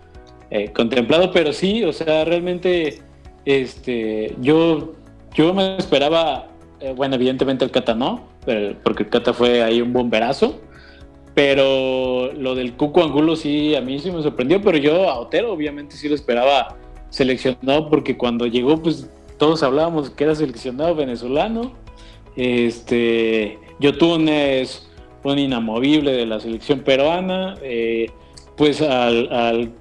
eh, 0.50 0.72
contemplado, 0.72 1.30
pero 1.30 1.52
sí, 1.52 1.84
o 1.84 1.92
sea, 1.92 2.24
realmente 2.24 2.98
este, 3.44 4.34
yo, 4.40 4.94
yo 5.34 5.54
me 5.54 5.76
esperaba, 5.76 6.48
eh, 6.80 6.92
bueno, 6.96 7.14
evidentemente 7.14 7.64
el 7.64 7.70
Cata 7.70 7.94
no, 7.94 8.26
porque 8.82 9.04
el 9.04 9.08
Cata 9.08 9.32
fue 9.32 9.62
ahí 9.62 9.80
un 9.80 9.92
bomberazo, 9.92 10.60
pero 11.38 12.32
lo 12.32 12.56
del 12.56 12.72
Cuco 12.72 13.00
Angulo 13.00 13.36
sí, 13.36 13.76
a 13.76 13.80
mí 13.80 14.00
sí 14.00 14.10
me 14.10 14.24
sorprendió, 14.24 14.60
pero 14.60 14.76
yo 14.76 15.08
a 15.08 15.20
Otero 15.20 15.52
obviamente 15.52 15.94
sí 15.94 16.08
lo 16.08 16.16
esperaba 16.16 16.76
seleccionado 17.10 17.88
porque 17.88 18.16
cuando 18.16 18.48
llegó 18.48 18.82
pues 18.82 19.08
todos 19.38 19.62
hablábamos 19.62 20.10
que 20.10 20.24
era 20.24 20.34
seleccionado 20.34 20.96
venezolano, 20.96 21.74
este, 22.34 23.56
Yotunes 23.78 24.90
un 25.22 25.38
inamovible 25.38 26.10
de 26.10 26.26
la 26.26 26.40
selección 26.40 26.80
peruana. 26.80 27.54
Eh, 27.62 28.10
pues 28.58 28.82
al, 28.82 29.32
al, 29.32 29.72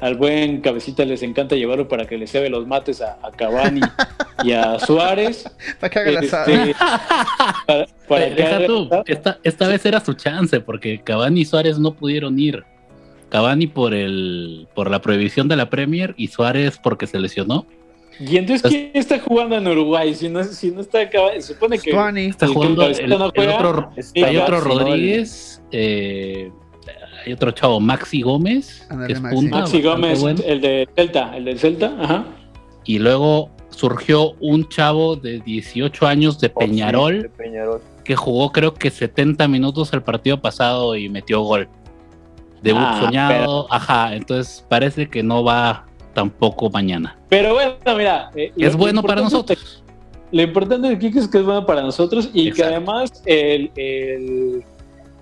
al, 0.00 0.14
buen 0.16 0.60
cabecita 0.60 1.06
les 1.06 1.22
encanta 1.22 1.56
llevarlo 1.56 1.88
para 1.88 2.04
que 2.04 2.18
le 2.18 2.26
cebe 2.26 2.50
los 2.50 2.66
mates 2.66 3.00
a, 3.00 3.18
a 3.22 3.30
Cavani 3.30 3.80
y 4.44 4.52
a 4.52 4.78
Suárez. 4.78 5.50
para 5.80 5.90
que 5.90 5.98
haga 5.98 6.20
este, 6.20 6.74
para, 7.66 7.86
para 8.06 8.34
que 8.34 8.66
tú, 8.66 8.90
esta, 9.06 9.38
esta 9.42 9.68
vez 9.68 9.86
era 9.86 10.00
su 10.04 10.12
chance, 10.12 10.60
porque 10.60 11.00
Cavani 11.02 11.40
y 11.40 11.44
Suárez 11.46 11.78
no 11.78 11.94
pudieron 11.94 12.38
ir. 12.38 12.62
Cavani 13.30 13.66
por 13.66 13.94
el 13.94 14.68
por 14.74 14.90
la 14.90 15.00
prohibición 15.00 15.48
de 15.48 15.56
la 15.56 15.70
Premier 15.70 16.14
y 16.18 16.28
Suárez 16.28 16.78
porque 16.82 17.06
se 17.06 17.18
lesionó. 17.18 17.66
¿Y 18.20 18.36
entonces, 18.36 18.70
quién 18.70 18.90
está 18.94 19.18
jugando 19.18 19.56
en 19.56 19.66
Uruguay? 19.66 20.14
Si 20.14 20.28
no, 20.28 20.44
si 20.44 20.70
no 20.72 20.82
está 20.82 21.08
Cavani, 21.08 21.40
se 21.40 21.54
supone 21.54 21.78
que 21.78 21.90
está 22.28 22.48
jugando 22.48 22.84
el, 22.84 23.00
el, 23.00 23.12
otro, 23.14 23.90
hay 24.14 24.36
otro 24.36 24.60
Rodríguez, 24.60 25.62
eh, 25.72 26.50
hay 27.28 27.34
otro 27.34 27.50
chavo, 27.50 27.78
Maxi 27.78 28.22
Gómez, 28.22 28.86
que 29.06 29.12
es 29.12 29.20
Maxi. 29.20 29.36
punta. 29.36 29.58
Maxi 29.58 29.82
Gómez, 29.82 30.22
el 30.22 30.60
de 30.60 30.88
Celta, 30.96 31.36
el 31.36 31.44
del 31.44 31.58
Celta, 31.58 31.94
ajá. 32.00 32.24
Y 32.84 32.98
luego 32.98 33.50
surgió 33.68 34.32
un 34.40 34.66
chavo 34.68 35.16
de 35.16 35.40
18 35.40 36.06
años 36.06 36.40
de 36.40 36.48
Peñarol, 36.48 37.12
oh, 37.12 37.16
sí, 37.16 37.22
de 37.22 37.28
Peñarol, 37.28 37.82
que 38.02 38.16
jugó 38.16 38.50
creo 38.50 38.72
que 38.72 38.90
70 38.90 39.46
minutos 39.46 39.92
el 39.92 40.02
partido 40.02 40.40
pasado 40.40 40.96
y 40.96 41.08
metió 41.08 41.42
gol. 41.42 41.68
Debut 42.62 42.82
ah, 42.82 43.00
soñado, 43.04 43.66
ajá, 43.70 44.16
entonces 44.16 44.64
parece 44.68 45.08
que 45.08 45.22
no 45.22 45.44
va 45.44 45.86
tampoco 46.14 46.70
mañana. 46.70 47.16
Pero 47.28 47.52
bueno, 47.54 47.74
mira, 47.96 48.30
eh, 48.34 48.52
es 48.56 48.74
bueno 48.74 49.02
para 49.02 49.20
nosotros. 49.20 49.84
Lo 50.32 50.42
importante 50.42 50.88
de 50.88 50.98
Kike 50.98 51.18
es 51.18 51.28
que 51.28 51.38
es 51.38 51.44
bueno 51.44 51.64
para 51.66 51.82
nosotros 51.82 52.30
y 52.32 52.52
que 52.52 52.64
además 52.64 53.22
el, 53.26 53.70
el 53.76 54.64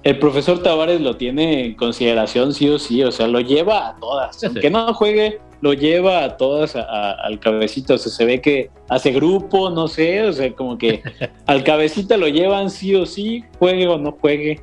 el 0.07 0.21
profesor 0.21 0.63
Tavares 0.63 1.01
lo 1.01 1.17
tiene 1.17 1.65
en 1.67 1.75
consideración 1.75 2.55
sí 2.55 2.69
o 2.69 2.79
sí, 2.79 3.03
o 3.03 3.11
sea, 3.11 3.27
lo 3.27 3.41
lleva 3.41 3.89
a 3.89 3.97
todas. 3.97 4.45
Aunque 4.45 4.71
no 4.71 4.95
juegue, 4.95 5.41
lo 5.61 5.73
lleva 5.73 6.23
a 6.23 6.37
todas 6.37 6.77
al 6.77 7.41
cabecito. 7.41 7.95
O 7.95 7.99
sea, 7.99 8.13
se 8.13 8.25
ve 8.25 8.41
que 8.41 8.71
hace 8.89 9.11
grupo, 9.11 9.69
no 9.69 9.89
sé, 9.89 10.23
o 10.23 10.33
sea, 10.33 10.53
como 10.53 10.79
que 10.79 11.03
al 11.47 11.65
cabecita 11.65 12.17
lo 12.17 12.29
llevan 12.29 12.71
sí 12.71 12.95
o 12.95 13.05
sí, 13.05 13.43
juegue 13.59 13.89
o 13.89 13.99
no 13.99 14.13
juegue. 14.13 14.61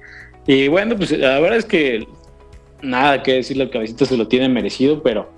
Y 0.47 0.69
bueno, 0.69 0.95
pues 0.95 1.11
la 1.11 1.41
verdad 1.41 1.57
es 1.57 1.65
que 1.65 2.07
nada 2.81 3.21
que 3.21 3.33
decirle 3.33 3.63
al 3.63 3.69
cabecita 3.69 4.05
se 4.05 4.15
lo 4.15 4.29
tiene 4.29 4.47
merecido, 4.47 5.03
pero 5.03 5.29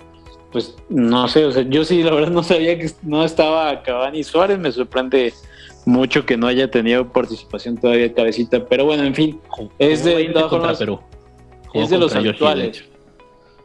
pues 0.52 0.76
no 0.88 1.26
sé, 1.26 1.46
o 1.46 1.50
sea, 1.50 1.64
yo 1.68 1.84
sí 1.84 2.04
la 2.04 2.14
verdad 2.14 2.30
no 2.30 2.44
sabía 2.44 2.78
que 2.78 2.88
no 3.02 3.24
estaba 3.24 3.82
Cavani 3.82 4.22
Suárez, 4.22 4.56
me 4.60 4.70
sorprende 4.70 5.34
mucho 5.86 6.26
que 6.26 6.36
no 6.36 6.48
haya 6.48 6.70
tenido 6.70 7.10
participación 7.10 7.76
todavía 7.78 8.12
cabecita, 8.12 8.66
pero 8.66 8.84
bueno, 8.84 9.04
en 9.04 9.14
fin, 9.14 9.40
es 9.78 10.04
de, 10.04 10.20
es 11.72 11.90
de 11.90 11.98
los 11.98 12.14
habituales. 12.14 12.84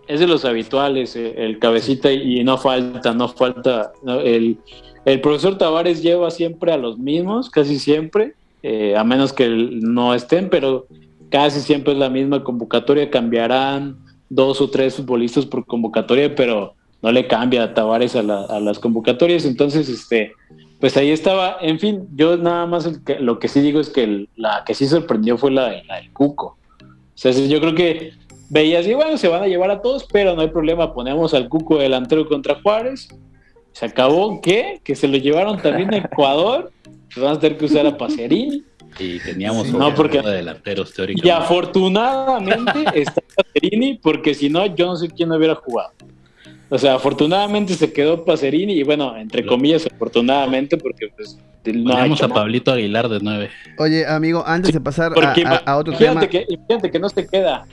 Es 0.07 0.19
de 0.19 0.27
los 0.27 0.45
habituales 0.45 1.15
el 1.15 1.57
cabecita 1.59 2.11
y 2.11 2.43
no 2.43 2.57
falta, 2.57 3.13
no 3.13 3.27
falta. 3.29 3.91
el, 4.23 4.57
el, 5.05 5.21
profesor 5.21 5.57
Tavares 5.57 6.03
lleva 6.03 6.29
siempre 6.29 6.71
a 6.71 6.77
los 6.77 6.97
mismos, 6.99 7.49
casi 7.49 7.79
siempre, 7.79 8.35
eh, 8.61 8.95
a 8.95 9.03
menos 9.03 9.33
que 9.33 9.47
no 9.49 10.13
estén, 10.13 10.49
pero 10.49 10.85
casi 11.29 11.59
siempre 11.61 11.93
es 11.93 11.99
la 11.99 12.09
misma 12.09 12.43
convocatoria, 12.43 13.09
cambiarán 13.09 13.97
dos 14.29 14.61
o 14.61 14.69
tres 14.69 14.95
futbolistas 14.95 15.45
por 15.45 15.65
convocatoria, 15.65 16.35
pero 16.35 16.75
no 17.01 17.11
le 17.11 17.25
cambia 17.25 17.63
a 17.63 17.73
Tavares 17.73 18.15
a, 18.15 18.19
a 18.19 18.59
las 18.59 18.77
convocatorias, 18.77 19.45
entonces 19.45 19.89
este 19.89 20.33
pues 20.81 20.97
ahí 20.97 21.11
estaba, 21.11 21.57
en 21.61 21.79
fin, 21.79 22.07
yo 22.15 22.37
nada 22.37 22.65
más 22.65 22.89
lo 23.19 23.37
que 23.37 23.47
sí 23.47 23.61
digo 23.61 23.79
es 23.79 23.89
que 23.89 24.27
la 24.35 24.63
que 24.65 24.73
sí 24.73 24.87
sorprendió 24.87 25.37
fue 25.37 25.51
la, 25.51 25.69
del 25.69 26.11
Cuco. 26.11 26.57
O 26.81 26.87
sea, 27.13 27.31
yo 27.31 27.59
creo 27.61 27.75
que 27.75 28.13
veías 28.49 28.87
y 28.87 28.95
bueno, 28.95 29.15
se 29.15 29.27
van 29.27 29.43
a 29.43 29.47
llevar 29.47 29.69
a 29.69 29.79
todos, 29.79 30.07
pero 30.11 30.35
no 30.35 30.41
hay 30.41 30.47
problema, 30.47 30.91
ponemos 30.91 31.35
al 31.35 31.49
Cuco 31.49 31.77
delantero 31.77 32.27
contra 32.27 32.59
Juárez. 32.63 33.09
Se 33.73 33.85
acabó, 33.85 34.41
¿qué? 34.41 34.81
Que 34.83 34.95
se 34.95 35.07
lo 35.07 35.17
llevaron 35.17 35.61
también 35.61 35.93
a 35.93 35.97
Ecuador, 35.97 36.71
pues 36.83 37.17
vamos 37.17 37.37
a 37.37 37.41
tener 37.41 37.59
que 37.59 37.65
usar 37.65 37.85
a 37.85 37.95
Pacerini. 37.95 38.63
Y 38.97 39.19
teníamos 39.19 39.69
un 39.69 39.79
no, 39.79 39.93
porque, 39.93 40.19
delanteros 40.19 40.93
teóricamente. 40.93 41.27
Y 41.27 41.29
afortunadamente 41.29 42.85
está 42.95 43.21
Pacerini, 43.35 43.99
porque 44.01 44.33
si 44.33 44.49
no, 44.49 44.65
yo 44.65 44.87
no 44.87 44.95
sé 44.95 45.09
quién 45.09 45.31
hubiera 45.31 45.53
jugado. 45.53 45.91
O 46.73 46.77
sea, 46.77 46.95
afortunadamente 46.95 47.73
se 47.73 47.91
quedó 47.91 48.23
Pacerini 48.23 48.71
y 48.71 48.83
bueno, 48.83 49.17
entre 49.17 49.45
comillas, 49.45 49.85
afortunadamente, 49.93 50.77
porque 50.77 51.09
pues 51.13 51.37
no 51.65 51.93
Vamos 51.93 52.23
a 52.23 52.29
Pablito 52.29 52.71
Aguilar 52.71 53.09
de 53.09 53.19
nueve. 53.21 53.49
Oye, 53.77 54.07
amigo, 54.07 54.41
antes 54.47 54.71
de 54.71 54.79
pasar 54.79 55.11
a, 55.65 55.77
otro 55.77 55.93
tema. 55.97 56.25
Que, 56.27 56.45
fíjate 56.69 56.89
que 56.89 56.97
no 56.97 57.09
se 57.09 57.27
queda. 57.27 57.65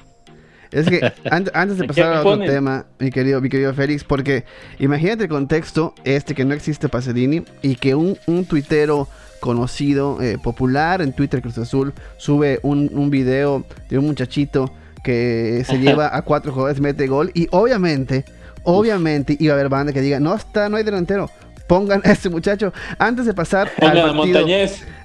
Es 0.72 0.88
que 0.88 1.12
antes, 1.30 1.78
de 1.78 1.84
pasar 1.86 2.12
a 2.12 2.20
otro 2.22 2.44
tema, 2.44 2.86
mi 2.98 3.12
querido, 3.12 3.40
mi 3.40 3.48
querido 3.48 3.72
Félix, 3.72 4.02
porque 4.02 4.42
imagínate 4.80 5.22
el 5.22 5.30
contexto 5.30 5.94
este 6.02 6.34
que 6.34 6.44
no 6.44 6.52
existe 6.52 6.88
Pacerini 6.88 7.44
y 7.62 7.76
que 7.76 7.94
un, 7.94 8.18
un 8.26 8.46
tuitero 8.46 9.06
conocido, 9.38 10.20
eh, 10.20 10.38
popular 10.42 11.02
en 11.02 11.12
Twitter 11.12 11.40
Cruz 11.40 11.56
Azul, 11.58 11.94
sube 12.16 12.58
un, 12.62 12.90
un 12.92 13.10
video 13.10 13.64
de 13.88 13.98
un 13.98 14.06
muchachito 14.06 14.72
que 15.04 15.62
se 15.64 15.78
lleva 15.78 16.16
a 16.16 16.22
cuatro 16.22 16.50
jugadores, 16.50 16.80
mete 16.80 17.06
gol 17.06 17.30
y 17.32 17.46
obviamente 17.52 18.24
obviamente 18.68 19.36
iba 19.40 19.54
a 19.54 19.56
haber 19.56 19.68
banda 19.70 19.92
que 19.92 20.02
diga, 20.02 20.20
no 20.20 20.34
está, 20.34 20.68
no 20.68 20.76
hay 20.76 20.84
delantero. 20.84 21.30
Pongan 21.66 22.02
a 22.04 22.12
este 22.12 22.28
muchacho 22.28 22.72
antes 22.98 23.26
de 23.26 23.34
pasar 23.34 23.70
al 23.80 24.16
partido. 24.16 24.46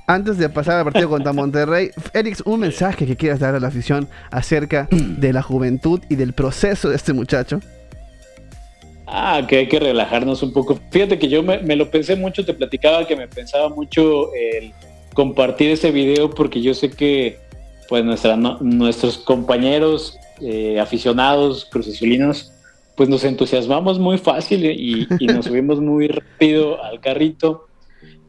Antes 0.05 0.37
de 0.37 0.49
pasar 0.49 0.79
al 0.79 0.83
partido 0.83 1.07
contra 1.09 1.31
Monterrey, 1.31 1.91
Félix, 2.11 2.41
un 2.45 2.59
mensaje 2.59 3.05
que 3.05 3.15
quieras 3.15 3.39
dar 3.39 3.55
a 3.55 3.59
la 3.59 3.69
afición 3.69 4.09
acerca 4.31 4.87
de 4.91 5.31
la 5.31 5.41
juventud 5.41 6.01
y 6.09 6.15
del 6.15 6.33
proceso 6.33 6.89
de 6.89 6.97
este 6.97 7.13
muchacho. 7.13 7.61
Ah, 9.07 9.45
que 9.47 9.59
hay 9.59 9.67
que 9.69 9.79
relajarnos 9.79 10.43
un 10.43 10.51
poco. 10.51 10.77
Fíjate 10.91 11.17
que 11.19 11.29
yo 11.29 11.41
me, 11.41 11.75
lo 11.75 11.89
pensé 11.89 12.17
mucho, 12.17 12.45
te 12.45 12.53
platicaba 12.53 13.07
que 13.07 13.15
me 13.15 13.29
pensaba 13.29 13.69
mucho 13.69 14.33
el 14.33 14.73
compartir 15.13 15.71
ese 15.71 15.91
video 15.91 16.29
porque 16.29 16.61
yo 16.61 16.73
sé 16.73 16.89
que 16.89 17.39
pues 17.87 18.03
nuestra, 18.03 18.35
nuestros 18.35 19.17
compañeros 19.17 20.17
eh, 20.41 20.79
aficionados 20.79 21.65
cruzazulinos 21.65 22.52
pues 22.95 23.09
nos 23.09 23.23
entusiasmamos 23.23 23.99
muy 23.99 24.17
fácil 24.17 24.65
y, 24.65 25.07
nos 25.25 25.45
subimos 25.45 25.79
muy 25.79 26.07
rápido 26.07 26.83
al 26.83 26.99
carrito. 26.99 27.65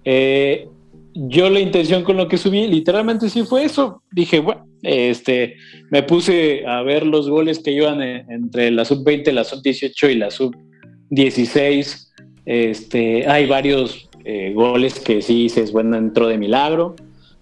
Eh, 0.05 0.69
yo 1.15 1.49
la 1.51 1.61
intención 1.61 2.03
con 2.03 2.17
lo 2.17 2.29
que 2.29 2.39
subí, 2.39 2.67
literalmente 2.67 3.29
sí 3.29 3.43
fue 3.45 3.65
eso. 3.65 4.03
Dije, 4.11 4.41
bueno, 4.41 4.67
este, 4.83 5.57
me 5.91 6.03
puse 6.03 6.67
a 6.67 6.83
ver 6.83 7.07
los 7.07 7.29
goles 7.29 7.61
que 7.61 7.73
iban 7.73 8.03
entre 8.03 8.71
la 8.71 8.85
sub-20, 8.85 9.33
la 9.33 9.45
sub-18 9.45 10.11
y 10.11 10.15
la 10.17 10.31
sub-16. 10.31 12.09
Este, 12.47 13.29
hay 13.29 13.47
varios 13.47 14.09
eh, 14.25 14.53
goles 14.55 14.99
que 14.99 15.23
sí 15.23 15.45
dices, 15.45 15.73
bueno, 15.73 15.97
entró 15.97 16.27
de 16.27 16.39
milagro. 16.39 16.97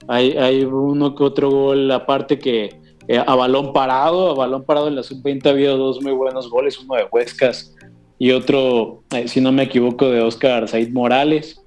Hay, 0.08 0.32
hay 0.32 0.64
uno 0.64 1.14
que 1.14 1.22
otro 1.22 1.50
gol 1.50 1.90
aparte 1.92 2.38
que, 2.38 2.81
eh, 3.08 3.22
a 3.24 3.34
balón 3.34 3.72
parado, 3.72 4.30
a 4.30 4.34
balón 4.34 4.64
parado 4.64 4.88
en 4.88 4.96
la 4.96 5.02
sub-20 5.02 5.46
ha 5.46 5.50
habido 5.50 5.76
dos 5.76 6.02
muy 6.02 6.12
buenos 6.12 6.48
goles, 6.48 6.78
uno 6.78 6.96
de 6.96 7.06
Huescas 7.10 7.74
y 8.18 8.30
otro, 8.32 9.02
eh, 9.14 9.26
si 9.26 9.40
no 9.40 9.50
me 9.52 9.64
equivoco, 9.64 10.08
de 10.08 10.20
Oscar 10.20 10.68
Said 10.68 10.90
Morales. 10.90 11.60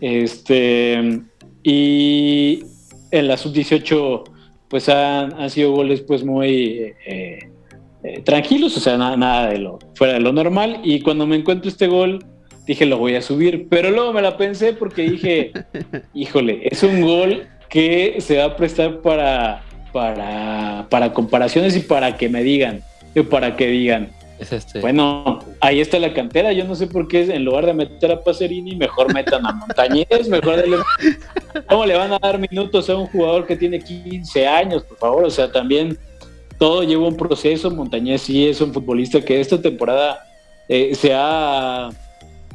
Este, 0.00 1.22
y 1.62 2.64
en 3.10 3.28
la 3.28 3.36
sub-18 3.36 4.24
pues 4.68 4.88
han, 4.88 5.50
sido 5.50 5.72
goles 5.72 6.00
pues 6.00 6.24
muy 6.24 6.94
eh, 7.06 7.50
tranquilos, 8.24 8.76
o 8.76 8.80
sea, 8.80 8.96
nada, 8.96 9.16
nada, 9.16 9.48
de 9.48 9.58
lo 9.58 9.78
fuera 9.94 10.14
de 10.14 10.20
lo 10.20 10.32
normal. 10.32 10.80
Y 10.82 11.00
cuando 11.00 11.26
me 11.26 11.36
encuentro 11.36 11.68
este 11.68 11.86
gol, 11.86 12.24
dije 12.66 12.86
lo 12.86 12.98
voy 12.98 13.14
a 13.14 13.22
subir, 13.22 13.68
pero 13.68 13.90
luego 13.90 14.12
me 14.12 14.22
la 14.22 14.36
pensé 14.36 14.72
porque 14.72 15.02
dije, 15.02 15.52
híjole, 16.14 16.68
es 16.70 16.82
un 16.82 17.02
gol 17.02 17.46
que 17.68 18.16
se 18.20 18.38
va 18.38 18.44
a 18.44 18.56
prestar 18.56 19.00
para 19.00 19.64
para, 19.92 20.86
para 20.88 21.12
comparaciones 21.12 21.76
y 21.76 21.80
para 21.80 22.16
que 22.16 22.28
me 22.28 22.42
digan, 22.42 22.82
para 23.30 23.56
que 23.56 23.66
digan, 23.66 24.10
este. 24.50 24.80
Bueno, 24.80 25.38
ahí 25.60 25.80
está 25.80 25.98
la 25.98 26.12
cantera. 26.12 26.52
Yo 26.52 26.64
no 26.64 26.74
sé 26.74 26.88
por 26.88 27.06
qué 27.06 27.22
en 27.22 27.44
lugar 27.44 27.66
de 27.66 27.74
meter 27.74 28.10
a 28.10 28.24
Pacerini, 28.24 28.74
mejor 28.74 29.12
metan 29.14 29.46
a 29.46 29.52
Montañez. 29.52 30.28
mejor 30.28 30.64
¿Cómo 31.68 31.86
le 31.86 31.96
van 31.96 32.12
a 32.12 32.18
dar 32.18 32.38
minutos 32.38 32.90
a 32.90 32.96
un 32.96 33.06
jugador 33.06 33.46
que 33.46 33.56
tiene 33.56 33.78
15 33.78 34.46
años, 34.46 34.82
por 34.82 34.98
favor? 34.98 35.24
O 35.24 35.30
sea, 35.30 35.52
también 35.52 35.96
todo 36.58 36.82
lleva 36.82 37.06
un 37.06 37.16
proceso. 37.16 37.70
Montañez 37.70 38.22
sí 38.22 38.48
es 38.48 38.60
un 38.60 38.72
futbolista 38.72 39.20
que 39.20 39.40
esta 39.40 39.60
temporada 39.60 40.18
eh, 40.68 40.94
se 40.94 41.12
ha 41.14 41.90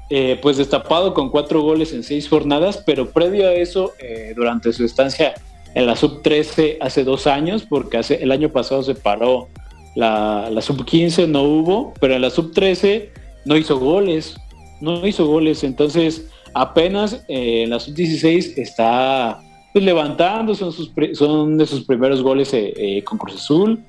eh, 0.09 0.39
pues 0.41 0.57
destapado 0.57 1.13
con 1.13 1.29
cuatro 1.29 1.61
goles 1.61 1.93
en 1.93 2.03
seis 2.03 2.27
jornadas, 2.27 2.83
pero 2.85 3.11
previo 3.11 3.47
a 3.47 3.53
eso, 3.53 3.93
eh, 3.99 4.33
durante 4.35 4.73
su 4.73 4.83
estancia 4.83 5.33
en 5.77 5.85
la 5.85 5.95
sub 5.95 6.23
13 6.23 6.79
hace 6.81 7.03
dos 7.03 7.27
años, 7.27 7.63
porque 7.69 7.97
hace, 7.97 8.15
el 8.15 8.31
año 8.31 8.49
pasado 8.49 8.81
se 8.81 8.95
paró 8.95 9.47
la, 9.95 10.49
sub 10.59 10.83
15, 10.83 11.27
no 11.27 11.43
hubo, 11.43 11.93
pero 12.01 12.15
en 12.15 12.23
la 12.23 12.31
sub 12.31 12.51
13 12.51 13.11
no 13.45 13.55
hizo 13.55 13.77
goles, 13.77 14.37
no 14.81 15.05
hizo 15.05 15.27
goles, 15.27 15.63
entonces 15.63 16.31
apenas 16.55 17.23
eh, 17.27 17.61
en 17.61 17.69
la 17.69 17.79
sub 17.79 17.93
16 17.93 18.57
está 18.57 19.39
pues, 19.71 19.85
levantando, 19.85 20.55
son, 20.55 20.71
sus, 20.71 20.91
son 21.13 21.59
de 21.59 21.67
sus 21.67 21.83
primeros 21.83 22.23
goles 22.23 22.51
eh, 22.55 22.73
eh, 22.75 23.03
con 23.03 23.19
Cruz 23.19 23.35
Azul. 23.35 23.79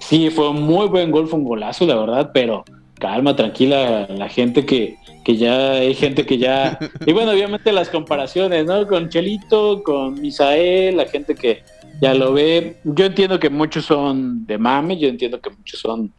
sí, 0.00 0.28
fue 0.28 0.50
un 0.50 0.60
muy 0.60 0.86
buen 0.88 1.10
gol, 1.10 1.28
fue 1.28 1.38
un 1.38 1.46
golazo, 1.46 1.86
la 1.86 1.96
verdad, 1.96 2.30
pero 2.34 2.62
calma, 2.98 3.36
tranquila, 3.36 4.06
la 4.08 4.28
gente 4.28 4.66
que, 4.66 4.96
que 5.24 5.36
ya 5.36 5.72
hay 5.72 5.94
gente 5.94 6.26
que 6.26 6.38
ya. 6.38 6.78
Y 7.06 7.12
bueno, 7.12 7.32
obviamente 7.32 7.72
las 7.72 7.88
comparaciones, 7.88 8.66
¿no? 8.66 8.86
Con 8.86 9.08
Chelito, 9.08 9.82
con 9.82 10.20
Misael, 10.20 10.96
la 10.96 11.06
gente 11.06 11.34
que 11.34 11.62
ya 12.00 12.14
lo 12.14 12.32
ve. 12.32 12.76
Yo 12.84 13.06
entiendo 13.06 13.38
que 13.38 13.50
muchos 13.50 13.84
son 13.84 14.46
de 14.46 14.58
mame, 14.58 14.98
yo 14.98 15.08
entiendo 15.08 15.40
que 15.40 15.50
muchos 15.50 15.80
son, 15.80 16.12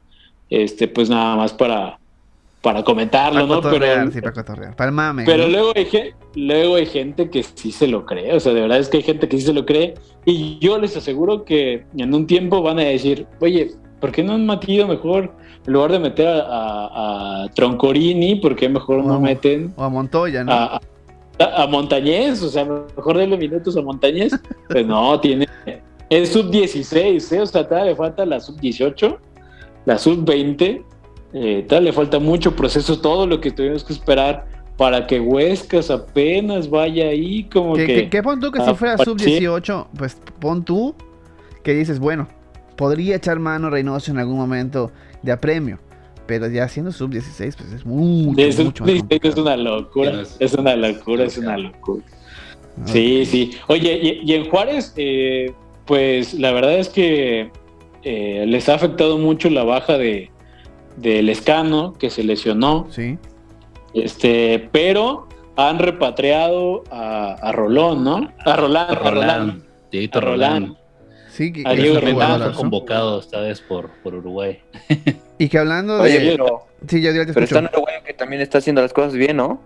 este, 0.50 0.88
pues 0.88 1.10
nada 1.10 1.36
más 1.36 1.54
para, 1.54 2.00
para 2.62 2.84
comentarlo, 2.84 3.48
¿no? 3.48 3.62
Pero, 3.62 4.12
sí, 4.12 4.22
para 4.22 4.34
cotorrear, 4.34 4.76
para 4.76 4.90
el 4.90 4.96
mame. 4.96 5.24
Pero 5.26 5.48
luego, 5.48 5.72
hay, 5.76 5.88
luego 6.36 6.76
hay 6.76 6.86
gente 6.86 7.30
que 7.30 7.44
sí 7.44 7.72
se 7.72 7.88
lo 7.88 8.06
cree, 8.06 8.34
o 8.34 8.40
sea, 8.40 8.54
de 8.54 8.62
verdad 8.62 8.80
es 8.80 8.90
que 8.90 8.98
hay 8.98 9.04
gente 9.04 9.30
que 9.30 9.38
sí 9.38 9.46
se 9.46 9.54
lo 9.54 9.66
cree. 9.66 9.94
Y 10.26 10.60
yo 10.60 10.78
les 10.78 10.96
aseguro 10.98 11.46
que 11.46 11.86
en 11.98 12.14
un 12.14 12.28
tiempo 12.28 12.62
van 12.62 12.80
a 12.80 12.84
decir, 12.84 13.26
oye, 13.40 13.72
¿por 14.00 14.12
qué 14.12 14.24
no 14.24 14.34
han 14.34 14.46
metido 14.46 14.88
mejor? 14.88 15.34
En 15.70 15.74
lugar 15.74 15.92
de 15.92 16.00
meter 16.00 16.28
a, 16.28 17.46
Troncorini, 17.54 18.38
¿por 18.38 18.56
qué 18.56 18.68
mejor 18.68 19.06
no 19.06 19.20
meten? 19.20 19.72
O 19.78 19.84
a 19.84 19.90
Montoya, 19.90 20.44
¿no? 20.44 20.52
A, 20.52 21.68
Montañez, 21.68 22.42
o 22.42 22.50
sea, 22.50 22.66
mejor 22.66 23.20
de 23.20 23.28
los 23.28 23.38
minutos 23.38 23.78
a 23.78 23.82
Montañez. 23.84 24.34
pues 24.68 24.88
no, 24.88 25.20
tiene. 25.20 25.48
Es 26.10 26.30
sub-16, 26.30 27.34
¿eh? 27.34 27.42
O 27.42 27.46
sea, 27.46 27.68
todavía 27.68 27.92
le 27.92 27.96
falta 27.96 28.26
la 28.26 28.40
sub-18, 28.40 29.16
la 29.86 30.00
sub-20. 30.00 30.84
Eh, 31.34 31.68
le 31.70 31.94
falta 31.94 32.18
mucho 32.18 32.56
proceso, 32.56 33.00
todo 33.00 33.28
lo 33.28 33.40
que 33.40 33.52
tuvimos 33.52 33.84
que 33.84 33.94
esperar 33.94 34.48
para 34.76 35.06
que 35.06 35.20
Huescas 35.20 35.92
apenas 35.92 36.68
vaya 36.68 37.10
ahí 37.10 37.44
como 37.44 37.76
que... 37.76 38.10
¿Qué, 38.10 38.24
pon 38.24 38.40
tú 38.40 38.52
que 38.52 38.60
si 38.64 38.74
fuera 38.74 38.98
sub-18? 38.98 39.86
Pues 39.96 40.18
pon 40.40 40.66
tú 40.66 40.96
que 41.62 41.76
dices, 41.76 42.00
bueno, 42.00 42.28
podría 42.76 43.18
echar 43.18 43.38
mano 43.38 43.70
Reynoso 43.70 44.10
en 44.10 44.18
algún 44.18 44.38
momento 44.38 44.92
de 45.22 45.32
apremio. 45.32 45.80
Pero 46.26 46.48
ya 46.48 46.68
siendo 46.68 46.92
sub-16, 46.92 47.56
pues 47.58 47.72
es 47.74 47.86
mucho, 47.86 48.40
es, 48.40 48.60
mucho 48.60 48.86
es 48.86 49.36
una 49.36 49.58
locura, 49.58 50.24
es 50.40 50.54
una 50.54 50.76
locura, 50.76 51.24
es 51.26 51.38
una 51.40 51.58
locura. 51.58 52.04
Sí, 52.86 53.26
sí. 53.26 53.52
Oye, 53.68 54.22
y, 54.24 54.34
en 54.34 54.50
Juárez, 54.50 54.94
eh, 54.96 55.52
pues 55.86 56.36
la 56.36 56.52
verdad 56.52 56.78
es 56.78 56.90
que 56.90 57.52
eh, 58.04 58.46
les 58.48 58.70
ha 58.70 58.76
afectado 58.76 59.18
mucho 59.18 59.50
la 59.50 59.64
baja 59.64 59.98
de, 59.98 60.30
de 60.98 61.24
Lescano, 61.24 61.94
que 61.94 62.10
se 62.10 62.24
lesionó. 62.24 62.88
Sí. 62.92 63.18
Este, 63.94 64.70
pero 64.72 65.28
han 65.56 65.80
repatriado 65.80 66.84
a, 66.92 67.52
Rolón, 67.52 68.04
¿no? 68.04 68.32
A 68.46 68.56
Rolán, 68.56 68.92
a 68.92 68.96
Rolán. 68.96 69.64
A 70.14 70.20
Rolán. 70.20 70.78
Sí, 71.40 71.54
que, 71.54 71.64
a 71.66 71.72
Diego 71.72 72.02
fue 72.02 72.54
convocado 72.54 73.22
esta 73.22 73.40
vez 73.40 73.62
por, 73.62 73.92
por 74.04 74.14
Uruguay. 74.14 74.60
y 75.38 75.48
que 75.48 75.58
hablando 75.58 76.04
de. 76.04 76.20
Pero, 76.32 76.68
sí, 76.86 77.02
yo, 77.02 77.12
pero 77.34 77.46
está 77.46 77.60
un 77.60 77.70
uruguayo 77.74 78.04
que 78.06 78.14
también 78.14 78.42
está 78.42 78.58
haciendo 78.58 78.82
las 78.82 78.92
cosas 78.92 79.14
bien, 79.14 79.38
¿no? 79.38 79.62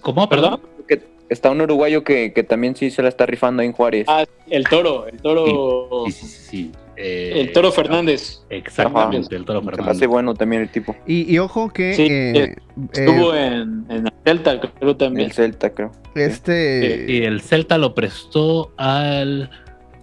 ¿Cómo? 0.00 0.28
¿Perdón? 0.28 0.60
Que 0.88 1.00
está 1.28 1.52
un 1.52 1.60
uruguayo 1.60 2.02
que, 2.02 2.32
que, 2.32 2.42
también 2.42 2.74
sí 2.74 2.90
se 2.90 3.02
la 3.02 3.08
está 3.08 3.24
rifando 3.24 3.62
en 3.62 3.70
Juárez. 3.70 4.06
Ah, 4.08 4.24
el 4.50 4.64
toro, 4.64 5.06
el 5.06 5.22
toro. 5.22 6.06
Sí, 6.06 6.10
sí, 6.10 6.26
sí. 6.26 6.72
Eh, 6.96 7.34
el 7.36 7.52
toro 7.52 7.70
Fernández. 7.70 8.40
Exactamente, 8.50 9.36
el 9.36 9.44
toro 9.44 9.62
Fernández. 9.62 9.94
hace 9.94 10.08
bueno 10.08 10.34
también 10.34 10.62
el 10.62 10.70
tipo. 10.70 10.96
Y, 11.06 11.32
y 11.32 11.38
ojo 11.38 11.68
que. 11.72 11.94
Eh, 11.96 12.56
estuvo 12.92 13.32
eh, 13.32 13.46
en, 13.46 13.86
en, 13.90 14.06
el 14.08 14.12
Celta, 14.24 14.60
creo 14.60 14.96
también. 14.96 15.26
El 15.26 15.32
Celta, 15.32 15.70
creo. 15.70 15.92
Este. 16.16 17.06
Y 17.06 17.22
el 17.22 17.42
Celta 17.42 17.78
lo 17.78 17.94
prestó 17.94 18.72
al 18.76 19.48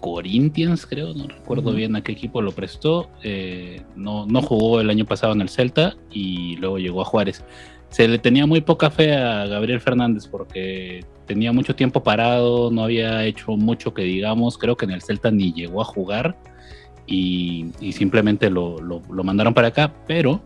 Corinthians, 0.05 0.85
creo, 0.85 1.15
no 1.15 1.27
recuerdo 1.27 1.73
bien 1.73 1.95
a 1.95 2.03
qué 2.03 2.11
equipo 2.11 2.39
lo 2.39 2.51
prestó. 2.51 3.09
Eh, 3.23 3.81
no, 3.95 4.27
no 4.27 4.39
jugó 4.43 4.79
el 4.79 4.91
año 4.91 5.03
pasado 5.03 5.33
en 5.33 5.41
el 5.41 5.49
Celta 5.49 5.95
y 6.11 6.57
luego 6.57 6.77
llegó 6.77 7.01
a 7.01 7.05
Juárez. 7.05 7.43
Se 7.89 8.07
le 8.07 8.19
tenía 8.19 8.45
muy 8.45 8.61
poca 8.61 8.91
fe 8.91 9.15
a 9.15 9.47
Gabriel 9.47 9.81
Fernández 9.81 10.27
porque 10.27 11.03
tenía 11.25 11.51
mucho 11.51 11.75
tiempo 11.75 12.03
parado, 12.03 12.69
no 12.69 12.83
había 12.83 13.25
hecho 13.25 13.57
mucho 13.57 13.95
que 13.95 14.03
digamos, 14.03 14.59
creo 14.59 14.77
que 14.77 14.85
en 14.85 14.91
el 14.91 15.01
Celta 15.01 15.31
ni 15.31 15.51
llegó 15.53 15.81
a 15.81 15.85
jugar 15.85 16.37
y, 17.07 17.71
simplemente 17.91 18.51
lo, 18.51 18.77
mandaron 19.23 19.55
para 19.55 19.69
acá, 19.69 19.91
pero 20.05 20.39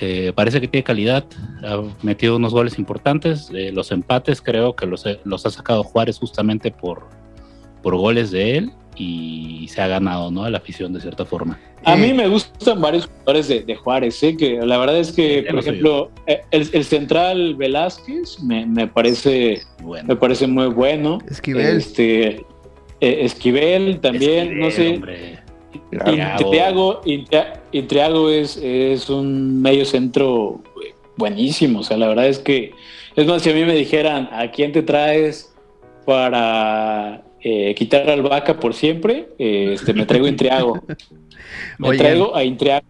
eh, 0.00 0.32
parece 0.34 0.60
que 0.60 0.66
tiene 0.66 0.82
calidad, 0.82 1.24
ha 1.62 1.82
metido 2.02 2.34
unos 2.34 2.52
goles 2.52 2.80
importantes, 2.80 3.48
eh, 3.54 3.70
los 3.70 3.92
empates 3.92 4.42
creo 4.42 4.74
que 4.74 4.86
los, 4.86 5.04
los 5.22 5.46
ha 5.46 5.50
sacado 5.50 5.84
Juárez 5.84 6.18
justamente 6.18 6.72
por, 6.72 7.21
por 7.82 7.96
goles 7.96 8.30
de 8.30 8.58
él 8.58 8.72
y 8.96 9.66
se 9.68 9.80
ha 9.80 9.86
ganado, 9.86 10.30
¿no? 10.30 10.44
A 10.44 10.50
la 10.50 10.58
afición 10.58 10.92
de 10.92 11.00
cierta 11.00 11.24
forma. 11.24 11.58
A 11.84 11.96
mí 11.96 12.12
me 12.12 12.28
gustan 12.28 12.80
varios 12.80 13.06
jugadores 13.06 13.48
de, 13.48 13.74
Juárez, 13.74 14.22
¿eh? 14.22 14.36
que 14.36 14.60
la 14.64 14.78
verdad 14.78 14.98
es 14.98 15.10
que, 15.10 15.44
por 15.50 15.58
ejemplo, 15.58 16.10
eh, 16.26 16.42
el, 16.52 16.84
central 16.84 17.56
Velázquez 17.56 18.40
me, 18.40 18.86
parece 18.86 19.62
me 20.04 20.14
parece 20.14 20.46
muy 20.46 20.66
bueno. 20.66 21.18
Esquivel. 21.28 21.76
Este, 21.76 22.28
eh, 23.00 23.24
Esquivel 23.24 23.98
también, 24.00 24.60
no 24.60 24.70
sé. 24.70 25.00
Intriago, 27.72 28.30
es, 28.30 28.56
es 28.56 29.10
un 29.10 29.60
medio 29.60 29.84
centro 29.84 30.62
buenísimo. 31.16 31.80
O 31.80 31.82
sea, 31.82 31.96
la 31.96 32.08
verdad 32.08 32.28
es 32.28 32.38
que, 32.38 32.74
es 33.16 33.26
más, 33.26 33.42
si 33.42 33.50
a 33.50 33.54
mí 33.54 33.64
me 33.64 33.74
dijeran, 33.74 34.28
¿a 34.32 34.50
quién 34.52 34.70
te 34.70 34.82
traes 34.82 35.52
para 36.06 37.24
eh, 37.44 37.74
quitar 37.74 38.08
al 38.08 38.22
vaca 38.22 38.60
por 38.60 38.74
siempre, 38.74 39.28
eh, 39.38 39.72
este, 39.74 39.92
me 39.94 40.06
traigo 40.06 40.28
Intriago. 40.28 40.80
me 41.78 41.96
traigo 41.96 42.36
a 42.36 42.44
Intriago. 42.44 42.86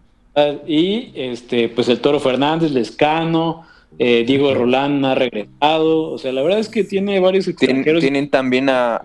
Y 0.67 1.11
este, 1.15 1.69
pues 1.69 1.89
el 1.89 1.99
Toro 1.99 2.19
Fernández, 2.19 2.71
Lescano, 2.71 3.65
eh, 3.99 4.23
Diego 4.25 4.53
Rolán 4.53 5.03
ha 5.05 5.15
regresado. 5.15 6.11
O 6.11 6.17
sea, 6.17 6.31
la 6.31 6.41
verdad 6.43 6.59
es 6.59 6.69
que 6.69 6.83
tiene 6.83 7.19
varios 7.19 7.47
extranjeros. 7.47 8.01
Tienen, 8.01 8.29
también 8.29 8.69
a, 8.69 9.01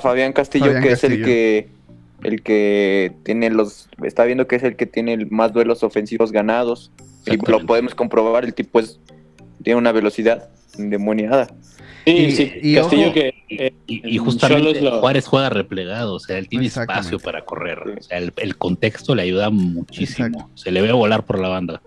Fabián 0.00 0.32
Castillo, 0.32 0.72
que 0.80 0.92
es 0.92 1.02
el 1.02 1.24
que 1.24 1.68
el 2.22 2.42
que 2.42 3.12
tiene 3.24 3.50
los 3.50 3.88
está 4.04 4.24
viendo 4.24 4.46
que 4.46 4.56
es 4.56 4.62
el 4.62 4.76
que 4.76 4.86
tiene 4.86 5.26
más 5.30 5.52
duelos 5.52 5.82
ofensivos 5.82 6.32
ganados 6.32 6.92
y 7.26 7.36
lo 7.50 7.64
podemos 7.66 7.94
comprobar 7.94 8.44
el 8.44 8.54
tipo 8.54 8.78
es 8.78 9.00
tiene 9.62 9.78
una 9.78 9.90
velocidad 9.90 10.50
endemoniada 10.78 11.48
Sí, 12.06 12.32
sí, 12.32 12.52
y, 12.62 12.74
Castillo 12.74 13.12
que... 13.12 13.34
Eh, 13.48 13.72
y, 13.86 14.18
justamente 14.18 14.80
Juárez 14.80 15.26
juega 15.26 15.50
replegado, 15.50 16.14
o 16.14 16.20
sea, 16.20 16.38
él 16.38 16.48
tiene 16.48 16.66
espacio 16.66 17.18
para 17.18 17.44
correr, 17.44 17.78
o 17.98 18.02
sea, 18.02 18.18
el, 18.18 18.56
contexto 18.56 19.14
le 19.14 19.22
ayuda 19.22 19.50
muchísimo, 19.50 20.50
se 20.54 20.70
le 20.70 20.80
ve 20.82 20.92
volar 20.92 21.24
por 21.24 21.38
la 21.38 21.48
banda. 21.48 21.82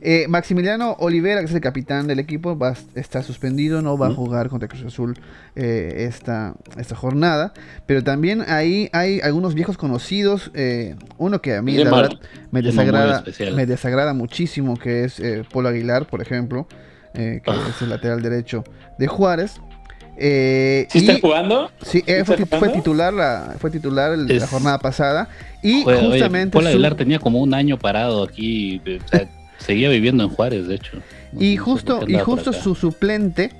Eh, 0.00 0.26
Maximiliano 0.28 0.92
Olivera, 1.00 1.40
que 1.40 1.46
es 1.46 1.54
el 1.54 1.60
capitán 1.60 2.06
del 2.06 2.18
equipo, 2.18 2.56
va, 2.56 2.74
está 2.94 3.22
suspendido, 3.22 3.82
no 3.82 3.98
va 3.98 4.08
a 4.08 4.14
jugar 4.14 4.48
contra 4.48 4.68
Cruz 4.68 4.84
Azul 4.84 5.18
eh, 5.56 6.06
esta, 6.08 6.54
esta 6.78 6.94
jornada. 6.94 7.52
Pero 7.86 8.04
también 8.04 8.44
ahí 8.46 8.88
hay 8.92 9.20
algunos 9.20 9.54
viejos 9.54 9.76
conocidos. 9.76 10.52
uno 11.18 11.42
que 11.42 11.56
a 11.56 11.62
mí, 11.62 11.76
la 11.78 11.90
verdad, 11.90 12.20
me 12.52 12.62
desagrada, 12.62 13.24
me 13.56 13.66
desagrada 13.66 14.14
muchísimo, 14.14 14.76
que 14.78 15.04
es 15.04 15.20
Polo 15.50 15.68
Aguilar, 15.68 16.06
por 16.06 16.22
ejemplo. 16.22 16.68
Que 17.12 17.42
ah. 17.46 17.66
es 17.68 17.82
el 17.82 17.90
lateral 17.90 18.22
derecho 18.22 18.64
de 18.98 19.06
Juárez. 19.06 19.60
Eh, 20.16 20.86
¿Sí 20.90 20.98
está 20.98 21.18
jugando? 21.20 21.70
Sí, 21.82 22.04
eh, 22.06 22.24
fue, 22.24 22.36
titular 22.68 23.12
la, 23.12 23.54
fue 23.58 23.70
titular 23.70 24.16
la 24.16 24.46
jornada 24.46 24.78
pasada. 24.78 25.28
Y 25.62 25.84
justamente. 25.84 26.52
Paul 26.52 26.66
Aguilar 26.66 26.94
tenía 26.94 27.18
como 27.18 27.40
un 27.40 27.54
año 27.54 27.78
parado 27.78 28.22
aquí. 28.22 28.80
seguía 29.58 29.88
viviendo 29.88 30.24
en 30.24 30.30
Juárez, 30.30 30.66
de 30.66 30.74
hecho. 30.74 30.98
y 31.38 31.56
justo, 31.56 32.00
y 32.06 32.18
justo 32.18 32.52
su 32.52 32.74
suplente 32.74 33.50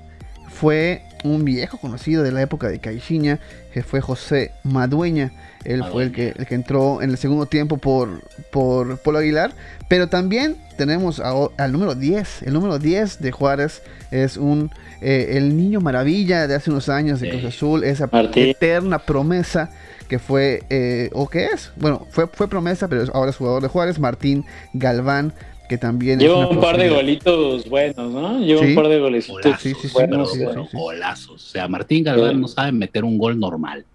fue 0.49 1.03
un 1.25 1.45
viejo 1.45 1.79
conocido 1.79 2.23
de 2.23 2.33
la 2.33 2.43
época 2.43 2.69
de 2.69 2.79
Caixinha, 2.79 3.39
que 3.73 3.83
fue 3.83 4.01
José 4.01 4.53
Madueña. 4.63 5.33
Él 5.65 5.85
fue 5.91 6.05
el 6.05 6.13
que, 6.13 6.35
el 6.37 6.47
que 6.47 6.55
entró 6.55 7.03
en 7.03 7.11
el 7.11 7.19
segundo 7.19 7.47
tiempo 7.47 7.77
por, 7.77 8.23
por 8.51 8.99
Polo 8.99 9.19
Aguilar. 9.19 9.53
Pero 9.89 10.09
también 10.09 10.57
tenemos 10.77 11.21
al 11.21 11.73
número 11.73 11.95
10. 11.95 12.43
El 12.43 12.55
número 12.55 12.79
10 12.79 13.21
de 13.21 13.31
Juárez 13.31 13.83
es 14.11 14.37
un 14.37 14.71
eh, 15.01 15.37
el 15.37 15.57
niño 15.57 15.81
maravilla 15.81 16.47
de 16.47 16.55
hace 16.55 16.71
unos 16.71 16.89
años 16.89 17.21
de 17.21 17.31
Cruz 17.31 17.45
Azul. 17.45 17.85
Esa 17.85 18.09
eterna 18.35 19.01
promesa 19.01 19.71
que 20.09 20.19
fue, 20.19 20.63
eh, 20.69 21.11
o 21.15 21.29
que 21.29 21.47
es, 21.47 21.73
bueno, 21.77 22.07
fue, 22.11 22.27
fue 22.27 22.47
promesa, 22.47 22.87
pero 22.87 23.03
ahora 23.15 23.31
es 23.31 23.37
jugador 23.37 23.63
de 23.63 23.69
Juárez, 23.69 23.99
Martín 23.99 24.45
Galván, 24.75 25.33
que 25.73 25.79
también 25.79 26.19
Lleva 26.19 26.47
un 26.47 26.61
par 26.61 26.77
de 26.77 26.91
golitos 26.91 27.67
buenos, 27.67 28.13
¿no? 28.13 28.39
Lleva 28.41 28.61
un 28.61 28.75
par 28.75 28.89
de 28.89 28.99
golecitos 28.99 29.59
sí, 29.59 29.73
sí, 29.73 29.89
buenos. 29.95 30.31
golazos. 30.71 31.43
O 31.43 31.49
sea, 31.49 31.67
Martín 31.67 32.05
Galván 32.05 32.43
no 32.43 32.47
sabe 32.47 32.73
meter 32.73 33.05
un 33.05 33.17
gol 33.17 33.41
normal. 33.41 33.87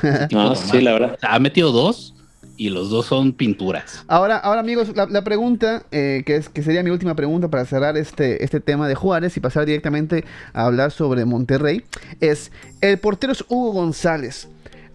no, 0.30 0.54
sí, 0.54 0.80
la 0.80 0.92
verdad. 0.92 1.18
ha 1.22 1.38
metido 1.40 1.72
dos 1.72 2.14
y 2.56 2.68
los 2.68 2.88
dos 2.88 3.06
son 3.06 3.32
pinturas. 3.32 4.04
Ahora, 4.06 4.36
ahora 4.36 4.60
amigos, 4.60 4.92
la, 4.94 5.24
pregunta, 5.24 5.86
eh, 5.90 6.22
que, 6.24 6.36
es, 6.36 6.48
que 6.48 6.62
sería 6.62 6.84
mi 6.84 6.90
última 6.90 7.16
pregunta 7.16 7.48
para 7.48 7.64
cerrar 7.64 7.96
este, 7.96 8.44
este 8.44 8.60
tema 8.60 8.86
de 8.86 8.94
Juárez 8.94 9.36
y 9.36 9.40
pasar 9.40 9.66
directamente 9.66 10.24
a 10.52 10.66
hablar 10.66 10.92
sobre 10.92 11.24
Monterrey, 11.24 11.82
es, 12.20 12.52
el 12.80 12.98
portero 12.98 13.32
es 13.32 13.44
Hugo 13.48 13.72
González. 13.72 14.48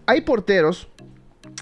Hay 0.06 0.22
porteros 0.22 0.88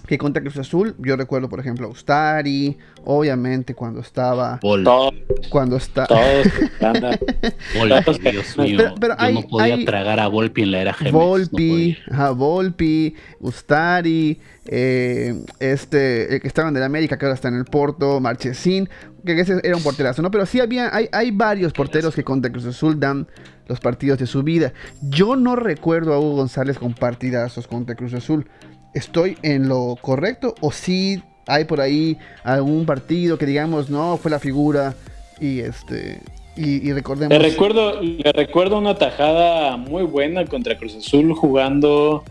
que 0.09 0.17
contra 0.19 0.43
Cruz 0.43 0.57
Azul, 0.57 0.97
yo 0.99 1.17
recuerdo, 1.17 1.49
por 1.51 1.61
ejemplo, 1.61 1.87
a 1.87 1.91
Ustari, 1.91 2.77
obviamente 3.05 3.75
cuando 3.75 4.01
estaba. 4.01 4.59
Todos, 4.59 5.13
Cuando 5.51 5.77
está. 5.77 6.07
todos, 6.07 6.47
Dios 8.33 8.59
mío. 8.59 8.77
Pero- 8.79 8.95
pero 9.01 9.15
Yo 9.17 9.23
hay- 9.25 9.35
no 9.35 9.43
podía 9.43 9.75
hay- 9.75 9.85
tragar 9.85 10.19
a 10.21 10.29
Volpi 10.29 10.63
en 10.63 10.71
la 10.73 10.81
era 10.81 10.95
Gemes. 10.95 11.13
Volpi, 11.13 11.99
ajá, 12.11 12.31
Volpi, 12.31 13.15
Ustari, 13.41 14.41
eh, 14.67 15.35
este, 15.61 16.35
el 16.35 16.41
que 16.41 16.49
estaba 16.49 16.69
en 16.69 16.77
el 16.77 16.83
América, 16.83 17.19
que 17.19 17.25
ahora 17.27 17.35
está 17.35 17.49
en 17.49 17.55
el 17.57 17.65
Porto, 17.65 18.21
Marchesín, 18.21 18.89
que 19.25 19.39
ese 19.39 19.61
era 19.63 19.77
un 19.77 19.83
porterazo, 19.83 20.23
¿no? 20.23 20.31
Pero 20.31 20.47
sí 20.47 20.61
había, 20.61 20.95
hay, 20.95 21.09
hay 21.13 21.31
varios 21.31 21.73
porteros 21.73 22.15
que 22.15 22.25
contra 22.25 22.51
Cruz 22.51 22.65
Azul 22.67 22.99
dan 22.99 23.27
los 23.67 23.81
partidos 23.81 24.19
de 24.19 24.27
su 24.27 24.43
vida. 24.43 24.73
Yo 25.03 25.37
no 25.37 25.55
recuerdo 25.55 26.15
a 26.15 26.19
Hugo 26.19 26.37
González 26.37 26.79
con 26.79 26.95
partidazos 26.95 27.67
contra 27.67 27.95
Cruz 27.95 28.15
Azul. 28.15 28.47
¿Estoy 28.95 29.37
en 29.43 29.69
lo 29.69 29.97
correcto? 30.01 30.55
¿O 30.61 30.73
sí 30.73 31.23
hay 31.47 31.65
por 31.65 31.81
ahí 31.81 32.17
algún 32.45 32.85
partido 32.87 33.39
que 33.39 33.47
digamos, 33.47 33.91
no, 33.91 34.17
fue 34.17 34.31
la 34.31 34.39
figura 34.39 34.95
y 35.41 35.61
este... 35.61 36.21
Y, 36.57 36.89
y 36.89 36.93
recordemos... 36.93 37.39
Le 37.39 37.39
recuerdo, 37.39 38.03
le 38.03 38.33
recuerdo 38.33 38.79
una 38.79 38.97
tajada 38.97 39.77
muy 39.77 40.03
buena 40.03 40.45
contra 40.45 40.77
Cruz 40.77 40.97
Azul 40.97 41.33
jugando 41.33 42.25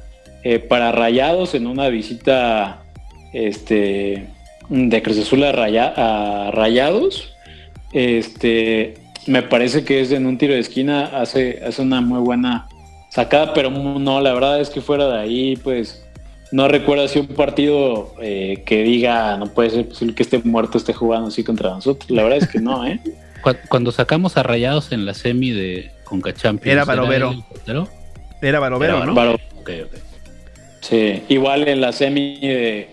eh, 0.44 0.60
para 0.60 0.92
Rayados 0.92 1.56
en 1.56 1.66
una 1.66 1.88
visita 1.88 2.84
este, 3.32 4.28
de 4.68 5.02
Cruz 5.02 5.18
Azul 5.20 5.44
a, 5.46 5.54
Raya- 5.54 5.94
a 5.96 6.52
Rayados. 6.52 7.34
Este, 7.94 8.96
me 9.28 9.44
parece 9.44 9.86
que 9.86 10.02
es 10.02 10.12
en 10.12 10.26
un 10.26 10.38
tiro 10.38 10.54
de 10.54 10.60
esquina, 10.60 11.06
hace, 11.06 11.62
hace 11.66 11.82
una 11.82 12.02
muy 12.02 12.20
buena 12.20 12.68
sacada, 13.10 13.54
pero 13.54 13.70
no, 13.72 14.20
la 14.20 14.34
verdad 14.34 14.60
es 14.60 14.70
que 14.70 14.82
fuera 14.82 15.08
de 15.08 15.20
ahí, 15.20 15.56
pues 15.56 16.06
no 16.52 16.68
recuerdo 16.68 17.04
así 17.06 17.20
un 17.20 17.28
partido 17.28 18.14
eh, 18.22 18.64
que 18.66 18.84
diga, 18.84 19.38
no 19.38 19.48
puede 19.48 19.70
ser 19.70 19.88
posible 19.88 20.16
que 20.16 20.24
este 20.24 20.40
muerto 20.40 20.78
esté 20.78 20.94
jugando 20.94 21.28
así 21.28 21.44
contra 21.44 21.70
nosotros. 21.72 22.10
La 22.10 22.24
verdad 22.24 22.40
es 22.40 22.48
que 22.48 22.60
no, 22.60 22.86
¿eh? 22.86 23.00
Cu- 23.44 23.56
Cuando 23.70 23.92
sacamos 23.92 24.38
a 24.38 24.44
Rayados 24.44 24.92
en 24.92 25.06
la 25.06 25.14
semi 25.14 25.52
de 25.52 25.92
Conca 26.04 26.34
Champions. 26.34 26.74
Era 26.74 26.86
Barovero. 26.86 27.36
Era 28.42 28.60
Barovero, 28.60 28.98
Era 28.98 29.06
¿no? 29.06 29.14
Varo- 29.14 29.40
Ok, 29.60 29.70
ok. 29.86 29.98
Sí, 30.82 31.24
igual 31.30 31.68
en 31.68 31.82
la 31.82 31.92
semi 31.92 32.40
de, 32.40 32.90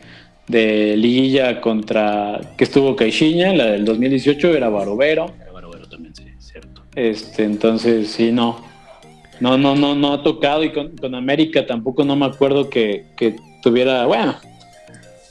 de 0.48 0.96
liguilla 0.96 1.60
contra 1.60 2.40
que 2.56 2.64
estuvo 2.64 2.96
Caixinha, 2.96 3.52
la 3.54 3.66
del 3.66 3.84
2018 3.84 4.54
era 4.56 4.68
Barovero. 4.68 5.32
Era 5.40 5.52
Barovero 5.52 5.86
también, 5.88 6.14
sí, 6.16 6.24
cierto. 6.40 6.82
Este, 6.96 7.44
entonces 7.44 8.08
sí, 8.10 8.32
no. 8.32 8.64
No, 9.40 9.58
no, 9.58 9.74
no, 9.74 9.94
no 9.94 10.12
ha 10.12 10.22
tocado 10.22 10.62
y 10.64 10.70
con, 10.72 10.96
con 10.96 11.14
América 11.14 11.66
tampoco 11.66 12.04
no 12.04 12.14
me 12.16 12.26
acuerdo 12.26 12.70
que, 12.70 13.06
que 13.16 13.36
tuviera, 13.62 14.06
bueno, 14.06 14.36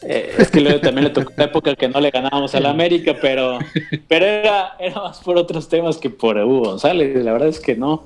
eh, 0.01 0.33
es 0.37 0.51
que 0.51 0.59
luego 0.59 0.81
también 0.81 1.05
le 1.05 1.09
tocó 1.11 1.31
la 1.37 1.45
época 1.45 1.75
que 1.75 1.87
no 1.87 1.99
le 2.01 2.09
ganábamos 2.11 2.53
al 2.55 2.65
América, 2.65 3.15
pero, 3.21 3.59
pero 4.07 4.25
era, 4.25 4.73
era 4.79 4.95
más 5.01 5.19
por 5.19 5.37
otros 5.37 5.69
temas 5.69 5.97
que 5.97 6.09
por 6.09 6.37
Hugo 6.37 6.71
González, 6.71 7.23
la 7.23 7.31
verdad 7.31 7.47
es 7.47 7.59
que 7.59 7.75
no. 7.75 8.03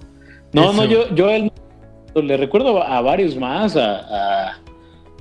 No, 0.53 0.71
no, 0.73 0.85
yo, 0.85 1.13
yo 1.15 1.27
a 1.27 1.35
él 1.35 1.51
le 2.15 2.37
recuerdo 2.37 2.81
a 2.83 3.01
varios 3.01 3.35
más, 3.35 3.75
a, 3.75 4.49
a- 4.49 4.59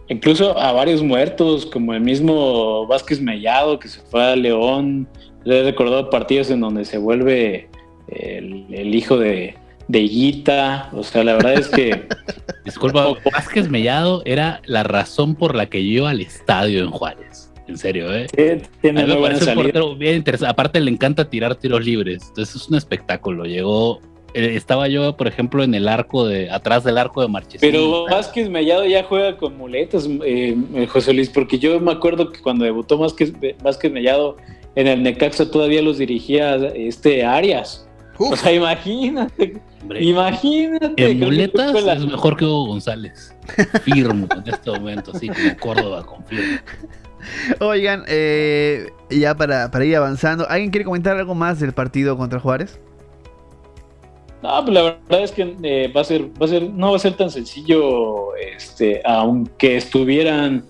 incluso 0.09 0.57
a 0.59 0.72
varios 0.72 1.03
muertos, 1.03 1.66
como 1.66 1.95
el 1.95 2.01
mismo 2.01 2.87
Vázquez 2.87 3.20
Mellado 3.20 3.79
que 3.79 3.89
se 3.89 4.01
fue 4.03 4.22
a 4.22 4.37
León. 4.37 5.09
Le 5.45 5.61
he 5.61 5.62
recordado 5.64 6.11
partidos 6.11 6.51
en 6.51 6.61
donde 6.61 6.85
se 6.85 6.99
vuelve 6.99 7.68
el, 8.09 8.66
el 8.72 8.95
hijo 8.95 9.16
de, 9.16 9.55
de 9.89 10.01
Higuita. 10.01 10.91
O 10.93 11.03
sea, 11.03 11.24
la 11.24 11.34
verdad 11.34 11.55
es 11.55 11.68
que 11.68 12.07
Disculpa, 12.64 13.07
Vázquez 13.32 13.68
Mellado 13.70 14.22
era 14.24 14.61
la 14.66 14.82
razón 14.82 15.34
por 15.37 15.55
la 15.55 15.66
que 15.66 15.84
yo 15.87 15.93
iba 16.01 16.11
al 16.11 16.20
estadio 16.20 16.82
en 16.82 16.91
Juárez. 16.91 17.53
En 17.68 17.78
serio, 17.78 18.12
¿eh? 18.14 18.26
sí, 18.34 18.43
A 18.43 18.80
tiene 18.80 19.03
mí 19.03 19.07
me 19.09 19.14
muy 19.14 19.20
buena 19.20 19.39
parece 19.39 19.45
un 19.45 19.47
salida. 19.47 19.62
portero 19.62 19.97
bien 19.97 20.16
interesante. 20.16 20.51
Aparte, 20.53 20.80
le 20.80 20.91
encanta 20.91 21.28
tirar 21.28 21.57
tiros 21.57 21.84
libres. 21.84 22.24
Entonces, 22.28 22.57
es 22.57 22.68
un 22.68 22.76
espectáculo. 22.76 23.45
Llegó. 23.45 24.01
eh, 24.34 24.55
estaba 24.55 24.87
yo, 24.89 25.16
por 25.16 25.26
ejemplo, 25.26 25.64
en 25.64 25.74
el 25.74 25.89
arco 25.89 26.26
de. 26.26 26.49
atrás 26.51 26.84
del 26.84 26.97
arco 26.99 27.22
de 27.22 27.28
Marchesín. 27.28 27.61
Pero 27.61 28.05
Vázquez 28.09 28.49
Mellado 28.51 28.84
ya 28.84 29.03
juega 29.05 29.37
con 29.37 29.57
muletas, 29.57 30.07
eh, 30.24 30.57
eh, 30.74 30.87
José 30.87 31.12
Luis, 31.12 31.28
porque 31.30 31.59
yo 31.59 31.80
me 31.80 31.91
acuerdo 31.93 32.30
que 32.30 32.41
cuando 32.41 32.64
debutó 32.64 32.99
Vázquez, 32.99 33.32
Vázquez 33.62 33.91
Mellado 33.93 34.37
en 34.76 34.87
el 34.89 35.03
Necaxa 35.03 35.51
todavía 35.51 35.82
los 35.82 35.99
dirigía 35.99 36.55
este 36.74 37.24
Arias. 37.24 37.89
Uf. 38.18 38.32
O 38.32 38.37
sea, 38.37 38.53
imagínate, 38.53 39.61
Hombre, 39.87 40.03
imagínate. 40.03 40.93
en 41.11 41.20
muletas 41.20 41.82
la- 41.84 41.93
es 41.95 42.05
mejor 42.05 42.37
que 42.37 42.45
Hugo 42.45 42.66
González. 42.66 43.32
Firmo 43.84 44.26
en 44.34 44.53
este 44.53 44.70
momento, 44.70 45.12
así 45.14 45.28
como 45.28 45.57
Córdoba 45.61 46.05
confirma. 46.05 46.61
Oigan, 47.61 48.03
eh, 48.09 48.89
ya 49.11 49.34
para, 49.37 49.70
para 49.70 49.84
ir 49.84 49.97
avanzando, 49.97 50.49
¿alguien 50.49 50.70
quiere 50.70 50.84
comentar 50.84 51.16
algo 51.16 51.34
más 51.34 51.61
del 51.61 51.72
partido 51.72 52.16
contra 52.16 52.41
Juárez? 52.41 52.80
No, 54.43 54.64
pues 54.64 54.74
la 54.74 54.82
verdad 54.82 55.22
es 55.24 55.32
que 55.32 55.57
eh, 55.62 55.93
va 55.97 56.01
a 56.03 56.05
ser, 56.05 56.22
va 56.41 56.47
a 56.47 56.49
ser, 56.49 56.62
no 56.70 56.91
va 56.91 56.97
a 56.97 57.01
ser 57.01 57.14
tan 57.14 57.30
sencillo, 57.30 58.34
este, 58.37 59.01
aunque 59.05 59.76
estuvieran 59.76 60.64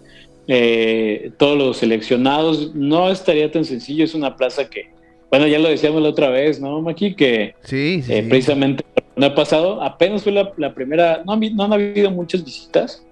eh, 0.46 1.32
todos 1.38 1.58
los 1.58 1.76
seleccionados, 1.78 2.74
no 2.74 3.10
estaría 3.10 3.50
tan 3.50 3.64
sencillo. 3.64 4.04
Es 4.04 4.14
una 4.14 4.36
plaza 4.36 4.70
que, 4.70 4.90
bueno, 5.30 5.46
ya 5.48 5.58
lo 5.58 5.68
decíamos 5.68 6.00
la 6.02 6.08
otra 6.10 6.30
vez, 6.30 6.60
¿no, 6.60 6.80
Maki? 6.80 7.14
Que 7.16 7.54
Sí, 7.64 8.02
sí. 8.02 8.12
eh, 8.12 8.22
sí. 8.22 8.28
precisamente 8.28 8.84
el 9.16 9.24
ha 9.24 9.34
pasado, 9.34 9.82
apenas 9.82 10.22
fue 10.22 10.32
la, 10.32 10.52
la 10.56 10.74
primera, 10.74 11.22
no, 11.24 11.36
no 11.36 11.64
han 11.64 11.72
habido 11.72 12.10
muchas 12.10 12.44
visitas, 12.44 13.02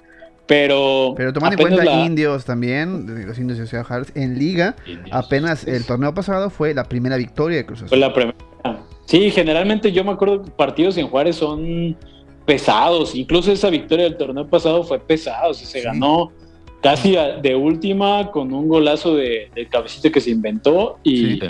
pero, 0.47 1.15
Pero 1.17 1.33
tomando 1.33 1.57
en 1.63 1.69
cuenta 1.69 1.85
la- 1.85 2.05
indios 2.05 2.45
también, 2.45 3.27
los 3.27 3.39
indios 3.39 3.59
de 3.59 3.67
Ciudad 3.67 3.85
Juárez, 3.87 4.13
en 4.15 4.39
liga, 4.39 4.77
Indios. 4.87 5.09
apenas 5.13 5.67
el 5.67 5.85
torneo 5.87 6.13
pasado 6.13 6.51
fue 6.51 6.75
la 6.75 6.85
primera 6.85 7.17
victoria 7.17 7.57
de 7.59 7.67
Cruz 7.67 7.79
Fue 7.81 7.87
Azul. 7.87 8.01
la 8.01 8.13
primera. 8.13 8.37
Sí, 9.07 9.31
generalmente 9.31 9.93
yo 9.93 10.05
me 10.05 10.13
acuerdo 10.13 10.43
que 10.43 10.51
partidos 10.51 10.97
en 10.99 11.09
Juárez 11.09 11.37
son 11.37 11.97
pesados. 12.47 13.15
Incluso 13.15 13.53
esa 13.53 13.71
victoria 13.71 14.05
del 14.05 14.17
torneo 14.17 14.47
pasado 14.47 14.83
fue 14.85 14.99
pesada. 14.99 15.49
O 15.49 15.55
sea, 15.55 15.67
se 15.67 15.79
Sí. 15.81 15.85
ganó 15.85 16.33
casi 16.83 17.17
a- 17.17 17.37
de 17.37 17.55
última 17.55 18.31
con 18.31 18.53
un 18.53 18.69
golazo 18.69 19.15
de, 19.15 19.51
de 19.55 19.67
cabecita 19.67 20.11
que 20.11 20.21
se 20.21 20.31
inventó. 20.31 20.99
Y, 21.03 21.39
Sí. 21.39 21.41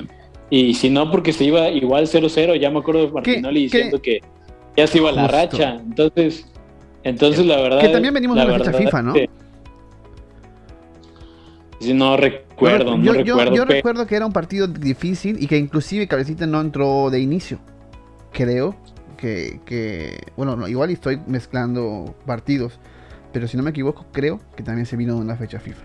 y 0.51 0.75
si 0.75 0.91
no, 0.91 1.11
porque 1.11 1.33
se 1.33 1.45
iba 1.45 1.69
igual 1.69 2.07
0-0. 2.09 2.55
Ya 2.57 2.71
me 2.71 2.79
acuerdo 2.81 3.07
de 3.07 3.13
Martinoli 3.13 3.61
¿Qué- 3.61 3.77
diciendo 3.79 4.03
que 4.03 4.21
ya 4.77 4.87
se 4.87 4.99
iba 4.99 5.13
la 5.13 5.23
Justo. 5.23 5.37
racha. 5.37 5.75
Entonces, 5.77 6.47
entonces 7.03 7.47
la 7.47 7.61
verdad. 7.61 7.81
Que 7.81 7.89
también 7.89 8.15
venimos 8.15 8.37
la 8.37 8.47
de 8.47 8.55
una 8.55 8.65
fecha 8.65 8.77
FIFA, 8.79 9.03
¿no? 9.03 9.13
que- 9.15 9.31
no 11.93 12.17
recuerdo, 12.17 12.97
no 12.97 13.15
yo, 13.23 13.65
recuerdo 13.67 14.07
que 14.07 14.17
era 14.17 14.25
un 14.25 14.33
partido 14.33 14.67
difícil 14.67 15.43
y 15.43 15.47
que 15.47 15.59
inclusive 15.59 16.09
Cabecita 16.09 16.47
no 16.47 16.61
entró 16.63 17.11
de 17.11 17.21
inicio. 17.21 17.59
Creo 18.33 18.75
que, 19.19 19.61
que- 19.67 20.19
bueno, 20.37 20.57
no, 20.57 20.67
igual 20.67 20.91
estoy 20.91 21.21
mezclando 21.27 22.15
partidos, 22.25 22.79
pero 23.33 23.49
si 23.49 23.57
no 23.59 23.63
me 23.63 23.71
equivoco, 23.71 24.07
creo 24.13 24.41
que 24.57 24.63
también 24.63 24.87
se 24.87 24.97
vino 24.97 25.15
de 25.15 25.21
una 25.21 25.37
fecha 25.37 25.61
FIFA. 25.61 25.85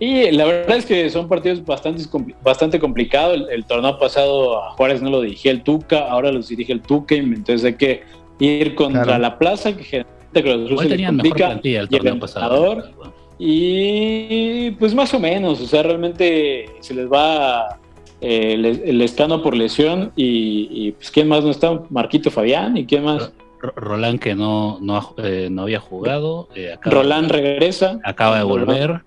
Y 0.00 0.30
la 0.32 0.46
verdad 0.46 0.78
es 0.78 0.86
que 0.86 1.08
son 1.10 1.28
partidos 1.28 1.64
bastante, 1.64 2.02
bastante 2.42 2.80
complicados. 2.80 3.34
El, 3.36 3.50
el 3.50 3.64
torneo 3.66 3.98
pasado 3.98 4.60
a 4.62 4.70
Juárez 4.72 5.02
no 5.02 5.10
lo 5.10 5.20
dirigía 5.20 5.52
el 5.52 5.62
Tuca, 5.62 6.10
ahora 6.10 6.32
los 6.32 6.48
dirige 6.48 6.72
el 6.72 6.80
Tuca, 6.80 7.14
y 7.14 7.18
entonces 7.18 7.64
hay 7.64 7.74
que 7.74 8.02
ir 8.38 8.74
contra 8.74 9.02
Claro. 9.04 9.20
la 9.22 9.38
plaza, 9.38 9.76
que 9.76 9.84
generalmente 9.84 10.42
Cruz 10.42 10.80
Azul 10.80 10.88
se 10.90 10.96
le 10.96 11.06
complica, 11.06 11.52
el 11.52 11.60
y 11.66 11.74
el 11.74 11.88
torneo 11.88 12.18
pasado. 12.18 12.72
entrenador, 12.72 13.10
Y 13.38 14.70
pues 14.72 14.94
más 14.94 15.12
o 15.14 15.20
menos, 15.20 15.60
o 15.60 15.66
sea, 15.66 15.82
realmente 15.82 16.66
se 16.80 16.94
les 16.94 17.10
va 17.10 17.78
eh, 18.20 18.54
el, 18.54 18.64
el 18.64 19.02
escano 19.02 19.42
por 19.42 19.56
lesión 19.56 20.12
y, 20.16 20.68
y, 20.70 20.92
pues 20.92 21.10
quién 21.10 21.28
más 21.28 21.44
no 21.44 21.50
está, 21.50 21.82
Marquito 21.90 22.30
Fabián 22.30 22.76
y 22.76 22.86
quién 22.86 23.04
más. 23.04 23.32
Roland 23.76 24.18
que 24.20 24.34
no, 24.34 24.78
no, 24.80 24.96
ha- 24.96 25.12
eh, 25.18 25.48
no 25.50 25.62
había 25.62 25.80
jugado. 25.80 26.48
eh, 26.54 26.72
acaba- 26.72 26.96
Roland 26.96 27.30
regresa. 27.30 27.98
acaba 28.04 28.38
de 28.38 28.44
volver. 28.44 29.00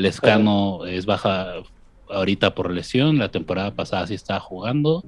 Lescano 0.00 0.86
es 0.86 1.04
baja 1.04 1.52
ahorita 2.08 2.54
por 2.54 2.70
lesión. 2.70 3.18
La 3.18 3.30
temporada 3.30 3.74
pasada 3.74 4.06
sí 4.06 4.14
estaba 4.14 4.40
jugando. 4.40 5.04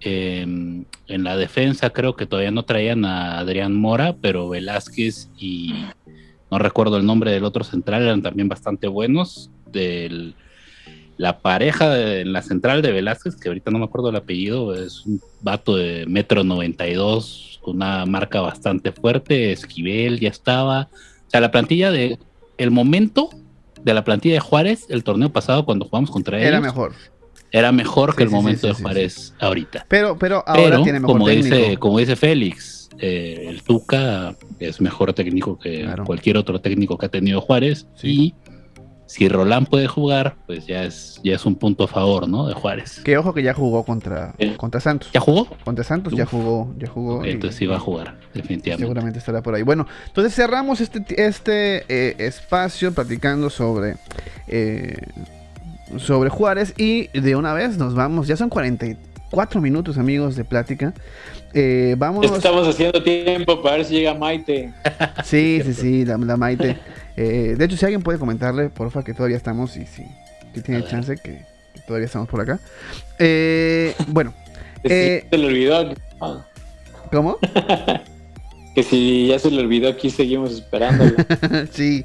Eh, 0.00 0.42
en 0.42 1.24
la 1.24 1.36
defensa 1.36 1.90
creo 1.90 2.14
que 2.14 2.26
todavía 2.26 2.50
no 2.50 2.64
traían 2.64 3.04
a 3.04 3.38
Adrián 3.38 3.74
Mora, 3.74 4.16
pero 4.20 4.48
Velázquez 4.48 5.30
y 5.38 5.74
no 6.50 6.58
recuerdo 6.58 6.98
el 6.98 7.06
nombre 7.06 7.30
del 7.30 7.44
otro 7.44 7.64
central 7.64 8.02
eran 8.02 8.22
también 8.22 8.48
bastante 8.48 8.86
buenos. 8.86 9.50
La 11.16 11.38
pareja 11.38 12.20
en 12.20 12.32
la 12.32 12.42
central 12.42 12.82
de 12.82 12.92
Velázquez, 12.92 13.34
que 13.34 13.48
ahorita 13.48 13.70
no 13.70 13.78
me 13.78 13.86
acuerdo 13.86 14.10
el 14.10 14.16
apellido, 14.16 14.74
es 14.74 15.04
un 15.06 15.20
vato 15.40 15.74
de 15.76 16.06
metro 16.06 16.44
92 16.44 17.60
con 17.62 17.76
una 17.76 18.04
marca 18.04 18.40
bastante 18.40 18.92
fuerte. 18.92 19.52
Esquivel 19.52 20.20
ya 20.20 20.28
estaba. 20.28 20.88
O 21.26 21.30
sea, 21.30 21.40
la 21.40 21.50
plantilla 21.50 21.90
de 21.90 22.18
el 22.58 22.70
momento 22.70 23.30
de 23.84 23.94
la 23.94 24.04
plantilla 24.04 24.34
de 24.34 24.40
Juárez 24.40 24.86
el 24.88 25.04
torneo 25.04 25.30
pasado 25.30 25.64
cuando 25.64 25.84
jugamos 25.86 26.10
contra 26.10 26.38
ellos 26.38 26.48
Era 26.48 26.60
mejor. 26.60 26.92
era 27.50 27.72
mejor 27.72 28.10
Sí, 28.10 28.16
que 28.18 28.22
el 28.24 28.28
sí, 28.30 28.34
momento 28.34 28.60
sí, 28.62 28.66
de 28.68 28.74
sí, 28.74 28.82
Juárez 28.82 29.34
ahorita. 29.40 29.86
Pero, 29.88 30.18
pero 30.18 30.44
ahora 30.46 30.62
Pero 30.64 30.82
tiene 30.82 31.00
mejor 31.00 31.14
como 31.16 31.26
técnico. 31.26 31.56
dice, 31.56 31.76
como 31.78 31.98
dice 31.98 32.16
Félix, 32.16 32.88
eh, 33.00 33.46
el 33.48 33.62
Tuca 33.62 34.36
es 34.58 34.80
mejor 34.80 35.12
técnico 35.12 35.58
que 35.58 35.82
Claro. 35.82 36.04
cualquier 36.04 36.36
otro 36.36 36.60
técnico 36.60 36.98
que 36.98 37.06
ha 37.06 37.10
tenido 37.10 37.40
Juárez. 37.40 37.86
Sí. 37.96 38.08
Y 38.08 38.47
si 39.10 39.26
Roland 39.26 39.66
puede 39.68 39.86
jugar, 39.88 40.36
pues 40.46 40.66
ya 40.66 40.84
es, 40.84 41.18
ya 41.24 41.34
es 41.34 41.46
un 41.46 41.54
punto 41.56 41.84
a 41.84 41.88
favor, 41.88 42.28
¿no? 42.28 42.46
De 42.46 42.52
Juárez. 42.52 43.00
Que 43.02 43.16
ojo 43.16 43.32
que 43.32 43.42
ya 43.42 43.54
jugó 43.54 43.82
contra, 43.84 44.34
Sí. 44.38 44.50
contra 44.58 44.80
Santos. 44.80 45.08
¿Ya 45.14 45.20
jugó? 45.20 45.46
Contra 45.64 45.82
Santos 45.82 46.12
ya 46.12 46.26
jugó, 46.26 46.74
ya 46.78 46.88
jugó. 46.88 47.24
Y- 47.24 47.30
entonces 47.30 47.56
sí 47.58 47.66
va 47.66 47.76
a 47.76 47.80
jugar, 47.80 48.18
definitivamente. 48.34 48.84
Seguramente 48.84 49.18
estará 49.18 49.42
por 49.42 49.54
ahí. 49.54 49.62
Bueno, 49.62 49.86
entonces 50.08 50.34
cerramos 50.34 50.82
este, 50.82 51.02
este 51.26 51.84
eh, 51.88 52.16
espacio 52.18 52.92
platicando 52.92 53.48
sobre, 53.48 53.96
eh, 54.46 54.98
sobre 55.96 56.28
Juárez 56.28 56.74
y 56.76 57.08
de 57.18 57.34
una 57.34 57.54
vez 57.54 57.78
nos 57.78 57.94
vamos. 57.94 58.28
Ya 58.28 58.36
son 58.36 58.50
44 59.30 59.60
minutos, 59.60 59.98
amigos, 59.98 60.36
de 60.36 60.44
plática. 60.44 60.94
Eh, 61.52 61.94
vámonos. 61.98 62.30
Estamos 62.32 62.66
haciendo 62.66 63.02
tiempo 63.02 63.60
para 63.62 63.76
ver 63.76 63.84
si 63.84 63.94
llega 63.94 64.14
Maite. 64.14 64.72
Sí, 65.24 65.60
sí, 65.64 65.74
sí, 65.74 66.04
la, 66.04 66.16
la 66.18 66.36
Maite. 66.36 66.78
Eh, 67.16 67.54
de 67.58 67.64
hecho, 67.64 67.76
si 67.76 67.84
alguien 67.84 68.02
puede 68.02 68.18
comentarle, 68.18 68.70
porfa, 68.70 69.02
que 69.02 69.12
todavía 69.14 69.36
estamos 69.36 69.76
y 69.76 69.86
si, 69.86 70.04
si 70.54 70.62
tiene 70.62 70.84
chance, 70.84 71.16
que, 71.16 71.44
que 71.74 71.80
todavía 71.86 72.06
estamos 72.06 72.28
por 72.28 72.40
acá. 72.40 72.58
Eh, 73.18 73.94
bueno, 74.08 74.32
Eh. 74.84 75.26
se 75.28 75.38
le 75.38 75.46
olvidó. 75.46 75.94
¿cómo? 77.12 77.38
Que 78.78 78.84
si 78.84 79.26
ya 79.26 79.40
se 79.40 79.50
le 79.50 79.60
olvidó, 79.60 79.88
aquí 79.88 80.08
seguimos 80.08 80.52
esperándolo. 80.52 81.16
sí. 81.72 82.04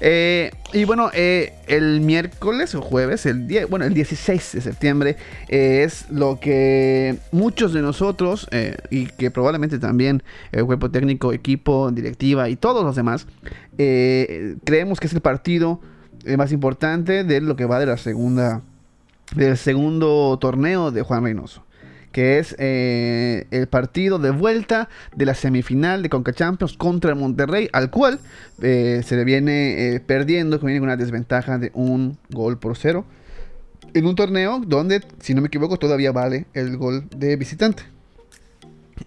Eh, 0.00 0.52
y 0.72 0.84
bueno, 0.84 1.10
eh, 1.12 1.54
el 1.66 2.02
miércoles 2.02 2.76
o 2.76 2.82
jueves, 2.82 3.26
el 3.26 3.48
día, 3.48 3.66
bueno, 3.66 3.84
el 3.84 3.94
16 3.94 4.52
de 4.52 4.60
septiembre, 4.60 5.16
eh, 5.48 5.82
es 5.82 6.08
lo 6.10 6.38
que 6.38 7.16
muchos 7.32 7.72
de 7.72 7.82
nosotros, 7.82 8.46
y 8.90 9.06
que 9.06 9.32
probablemente 9.32 9.80
también 9.80 10.22
el 10.52 10.64
cuerpo 10.66 10.88
técnico, 10.88 11.32
equipo, 11.32 11.90
directiva 11.90 12.48
y 12.48 12.54
todos 12.54 12.84
los 12.84 12.94
demás, 12.94 13.26
creemos 13.76 15.00
que 15.00 15.08
es 15.08 15.14
el 15.14 15.20
partido 15.20 15.80
más 16.38 16.52
importante 16.52 17.24
de 17.24 17.40
lo 17.40 17.56
que 17.56 17.64
va 17.64 17.80
de 17.80 17.86
la 17.86 17.96
segunda, 17.96 18.62
del 19.34 19.56
segundo 19.56 20.38
torneo 20.40 20.92
de 20.92 21.02
Juan 21.02 21.24
Reynoso 21.24 21.64
que 22.14 22.38
es 22.38 22.54
eh, 22.60 23.48
el 23.50 23.66
partido 23.66 24.20
de 24.20 24.30
vuelta 24.30 24.88
de 25.16 25.26
la 25.26 25.34
semifinal 25.34 26.00
de 26.00 26.08
Conca 26.08 26.32
Champions 26.32 26.76
contra 26.76 27.12
Monterrey, 27.16 27.68
al 27.72 27.90
cual 27.90 28.20
eh, 28.62 29.02
se 29.04 29.16
le 29.16 29.24
viene 29.24 29.96
eh, 29.96 30.00
perdiendo, 30.00 30.60
que 30.60 30.66
viene 30.66 30.78
con 30.78 30.88
una 30.88 30.96
desventaja 30.96 31.58
de 31.58 31.72
un 31.74 32.16
gol 32.30 32.56
por 32.56 32.76
cero, 32.76 33.04
en 33.94 34.06
un 34.06 34.14
torneo 34.14 34.62
donde, 34.64 35.02
si 35.18 35.34
no 35.34 35.40
me 35.40 35.48
equivoco, 35.48 35.76
todavía 35.76 36.12
vale 36.12 36.46
el 36.54 36.76
gol 36.76 37.04
de 37.16 37.34
visitante. 37.34 37.82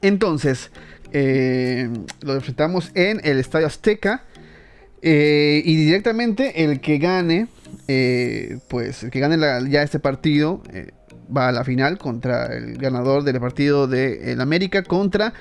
Entonces, 0.01 0.69
lo 1.13 2.33
enfrentamos 2.35 2.91
en 2.93 3.21
el 3.23 3.39
Estadio 3.39 3.67
Azteca. 3.67 4.25
y 5.01 5.75
directamente 5.77 6.65
el 6.65 6.81
que 6.81 6.97
gane, 6.97 7.47
pues 8.67 9.03
el 9.03 9.11
que 9.11 9.19
gane 9.21 9.37
ya 9.69 9.81
este 9.81 9.99
partido, 9.99 10.61
va 11.36 11.49
a 11.49 11.51
la 11.51 11.63
final 11.63 11.97
contra 11.97 12.47
el 12.55 12.78
ganador 12.78 13.23
del 13.23 13.39
partido 13.39 13.88
de 13.88 14.32
el 14.32 14.41
América 14.41 14.84
contra 14.84 15.34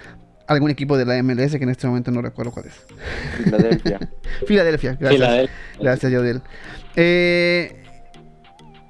algún 0.47 0.71
equipo 0.71 0.97
de 0.97 1.05
la 1.05 1.21
MLS 1.23 1.53
que 1.57 1.65
en 1.65 1.71
este 1.71 1.87
momento 1.87 2.11
no 2.11 2.23
recuerdo 2.23 2.53
cuál 2.53 2.67
es. 2.67 2.75
Filadelfia. 3.45 3.99
Filadelfia, 4.47 4.97
gracias. 4.99 5.15
Filadelfia. 5.15 5.57
Gracias, 5.81 6.13
Yadiel. 6.13 6.43
Eh, 6.95 7.83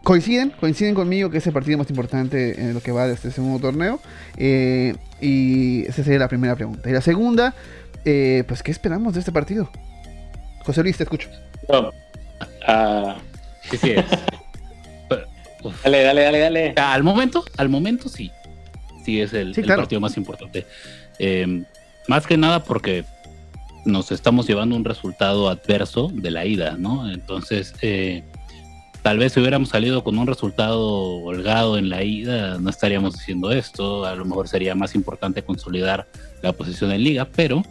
coinciden, 0.02 0.50
coinciden 0.60 0.94
conmigo 0.94 1.30
que 1.30 1.38
es 1.38 1.46
el 1.46 1.52
partido 1.52 1.78
más 1.78 1.88
importante 1.88 2.60
en 2.60 2.74
lo 2.74 2.80
que 2.80 2.92
va 2.92 3.06
de 3.06 3.14
este 3.14 3.30
segundo 3.30 3.58
torneo. 3.58 4.00
Eh, 4.36 4.94
y 5.20 5.86
esa 5.86 6.04
sería 6.04 6.18
la 6.18 6.28
primera 6.28 6.54
pregunta. 6.56 6.90
Y 6.90 6.92
la 6.92 7.00
segunda, 7.00 7.54
eh, 8.04 8.44
pues, 8.46 8.62
¿qué 8.62 8.70
esperamos 8.70 9.14
de 9.14 9.20
este 9.20 9.32
partido? 9.32 9.70
José 10.64 10.82
Luis, 10.82 10.96
te 10.96 11.04
escucho. 11.04 11.28
No. 11.68 11.90
Ah, 12.66 13.16
Sí, 13.70 13.76
sí 13.78 13.90
es. 13.92 14.04
Dale, 15.84 16.02
dale, 16.02 16.22
dale, 16.22 16.38
dale. 16.40 16.74
Al 16.76 17.02
momento, 17.02 17.44
al 17.56 17.68
momento 17.68 18.08
sí. 18.08 18.30
Sí 19.04 19.20
es 19.20 19.32
el, 19.32 19.54
Sí, 19.54 19.60
el 19.60 19.66
claro. 19.66 19.82
partido 19.82 20.00
más 20.00 20.16
importante. 20.16 20.66
Eh, 21.18 21.62
más 22.08 22.26
que 22.26 22.36
nada 22.36 22.62
porque 22.64 23.04
nos 23.84 24.10
estamos 24.12 24.46
llevando 24.48 24.74
un 24.76 24.84
resultado 24.84 25.48
adverso 25.48 26.10
de 26.12 26.30
la 26.30 26.44
ida, 26.44 26.76
¿no? 26.78 27.08
Entonces, 27.10 27.72
eh, 27.82 28.24
tal 29.02 29.18
vez 29.18 29.32
si 29.32 29.40
hubiéramos 29.40 29.68
salido 29.68 30.02
con 30.02 30.18
un 30.18 30.26
resultado 30.26 30.82
holgado 31.22 31.78
en 31.78 31.88
la 31.88 32.02
ida, 32.02 32.58
no 32.58 32.68
estaríamos 32.68 33.14
diciendo 33.14 33.52
esto. 33.52 34.04
A 34.04 34.14
lo 34.16 34.24
mejor 34.24 34.48
sería 34.48 34.74
más 34.74 34.94
importante 34.96 35.42
consolidar 35.42 36.08
la 36.42 36.52
posición 36.52 36.90
en 36.90 37.04
liga, 37.04 37.28
pero 37.34 37.62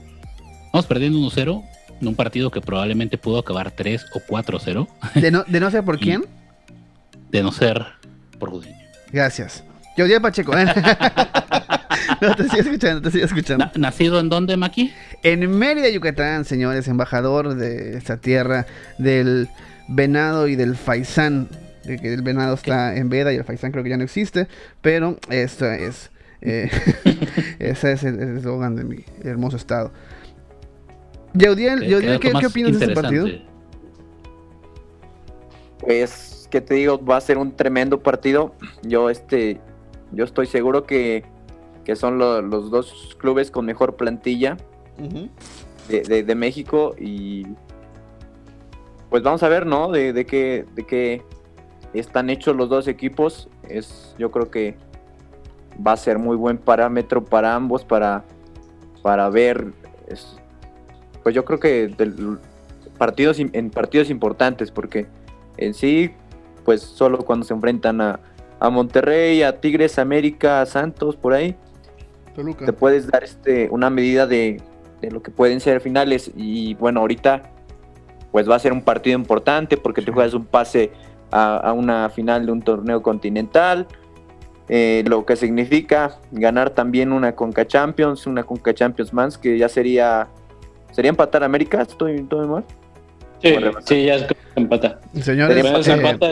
vamos 0.72 0.86
perdiendo 0.86 1.18
1-0 1.20 1.64
en 2.02 2.08
un 2.08 2.16
partido 2.16 2.50
que 2.52 2.62
probablemente 2.62 3.18
pudo 3.18 3.40
acabar 3.40 3.72
3 3.72 4.06
o 4.16 4.20
4-0, 4.20 4.88
De 5.16 5.32
no, 5.32 5.44
de 5.46 5.60
no 5.60 5.70
sé 5.72 5.84
por 5.84 6.00
quién. 6.00 6.26
De 7.38 7.44
no 7.44 7.52
ser 7.52 7.86
por 8.40 8.50
Gudiño. 8.50 8.76
Gracias. 9.12 9.64
Yadiel 9.98 10.22
Pacheco. 10.22 10.58
¿eh? 10.58 10.66
no, 12.22 12.36
te 12.36 12.44
sigo 12.50 12.62
escuchando, 12.64 13.02
te 13.02 13.12
sigo 13.12 13.26
escuchando. 13.26 13.66
Na- 13.66 13.72
¿Nacido 13.76 14.20
en 14.20 14.30
dónde, 14.30 14.58
Maki? 14.58 14.94
En 15.24 15.50
Mérida, 15.58 15.90
Yucatán, 15.90 16.44
señores, 16.46 16.88
embajador 16.88 17.56
de 17.56 17.98
esta 17.98 18.18
tierra 18.18 18.66
del 18.98 19.48
venado 19.88 20.48
y 20.48 20.56
del 20.56 20.76
faisán. 20.76 21.48
De 21.86 21.98
que 22.00 22.14
el 22.14 22.22
venado 22.24 22.56
está 22.56 22.96
en 22.98 23.10
veda 23.10 23.32
y 23.32 23.36
el 23.38 23.44
faisán 23.44 23.72
creo 23.72 23.84
que 23.84 23.92
ya 23.92 23.98
no 23.98 24.04
existe, 24.04 24.48
pero 24.82 25.18
esta 25.30 25.76
es. 25.78 26.10
eh, 26.42 26.70
ese 27.60 27.92
es 27.94 28.04
el 28.04 28.38
eslogan 28.38 28.76
de 28.76 28.84
mi 28.86 29.06
hermoso 29.24 29.56
estado. 29.58 29.94
Yaudiel, 31.34 31.82
Qué- 31.82 31.90
Yaudiel, 31.90 32.20
qué 32.20 32.20
¿qué, 32.20 32.28
dato 32.30 32.40
qué 32.40 32.44
más 32.44 32.46
opinas 32.52 32.80
de 32.80 32.86
este 32.86 32.96
partido? 32.96 33.28
interesante. 33.28 33.56
Pues, 36.46 36.48
¿qué 36.52 36.62
te 36.62 36.76
digo? 36.76 37.04
Va 37.04 37.18
a 37.18 37.22
ser 37.22 37.38
un 37.40 37.56
tremendo 37.56 38.00
partido. 38.02 38.54
Yo, 38.84 39.10
este, 39.10 39.60
yo 40.12 40.24
estoy 40.24 40.46
seguro 40.46 40.84
que, 40.86 41.24
que 41.84 41.96
son 41.96 42.20
lo- 42.20 42.42
los 42.44 42.70
dos 42.70 43.18
clubes 43.20 43.50
con 43.50 43.66
mejor 43.66 43.96
plantilla 43.96 44.56
de, 45.90 46.02
de- 46.02 46.24
de 46.24 46.36
México 46.36 46.94
y 47.00 47.48
pues 49.10 49.24
vamos 49.24 49.42
a 49.44 49.50
ver, 49.50 49.66
¿no? 49.66 49.90
De, 49.92 50.14
de 50.14 50.26
qué, 50.26 50.66
de 50.76 50.86
qué 50.86 51.22
están 51.94 52.30
hechos 52.30 52.56
los 52.56 52.70
dos 52.70 52.88
equipos. 52.88 53.50
Es, 53.68 54.16
yo 54.20 54.30
creo 54.30 54.52
que 54.52 54.76
va 55.86 55.94
a 55.94 55.98
ser 55.98 56.20
muy 56.20 56.38
buen 56.38 56.58
parámetro 56.60 57.24
para 57.24 57.56
ambos 57.56 57.84
para, 57.84 58.24
para 59.02 59.30
ver. 59.30 59.74
es- 60.08 60.38
pues 61.24 61.34
yo 61.34 61.44
creo 61.44 61.60
que 61.60 61.88
del- 61.88 62.38
partidos 63.00 63.40
en 63.40 63.72
partidos 63.72 64.10
importantes 64.12 64.70
porque 64.70 65.08
en 65.58 65.74
sí, 65.74 66.12
pues 66.66 66.82
solo 66.82 67.20
cuando 67.20 67.46
se 67.46 67.54
enfrentan 67.54 68.02
a, 68.02 68.20
a 68.60 68.70
Monterrey, 68.70 69.44
a 69.44 69.62
Tigres, 69.62 70.00
América, 70.00 70.62
a 70.62 70.66
Santos, 70.66 71.16
por 71.16 71.34
ahí, 71.34 71.56
Toluca. 72.34 72.66
te 72.66 72.74
puedes 72.74 73.08
dar 73.08 73.24
este 73.24 73.70
una 73.70 73.90
medida 73.90 74.28
de, 74.28 74.62
de 75.02 75.12
lo 75.12 75.22
que 75.22 75.32
pueden 75.32 75.60
ser 75.60 75.80
finales. 75.80 76.32
Y 76.36 76.74
bueno 76.74 77.00
ahorita 77.02 77.44
pues 78.32 78.50
va 78.50 78.56
a 78.56 78.60
ser 78.60 78.74
un 78.74 78.82
partido 78.82 79.18
importante 79.18 79.78
porque 79.78 80.02
te 80.02 80.12
juegas 80.12 80.34
un 80.34 80.46
pase 80.46 80.92
a, 81.32 81.56
a 81.58 81.72
una 81.72 82.10
final 82.10 82.46
de 82.46 82.52
un 82.52 82.62
torneo 82.62 83.02
continental. 83.02 83.88
Eh, 84.68 85.04
lo 85.06 85.26
que 85.26 85.36
significa 85.36 86.20
ganar 86.32 86.72
también 86.72 87.12
una 87.12 87.36
Conca 87.36 87.68
Champions 87.68 88.26
una 88.26 88.42
Conca 88.44 88.74
Champions 88.74 89.14
más 89.14 89.38
que 89.38 89.60
ya 89.60 89.70
sería 89.70 90.28
sería 90.92 91.10
empatar 91.10 91.44
a 91.44 91.46
América 91.46 91.84
estoy 91.84 92.24
todo 92.24 92.48
mal 92.48 92.66
Sí, 93.42 94.06
ya 94.06 94.16
es 94.16 94.26
empata. 94.56 95.00
Señores, 95.22 95.66
eh, 95.88 95.92
empata 95.94 96.28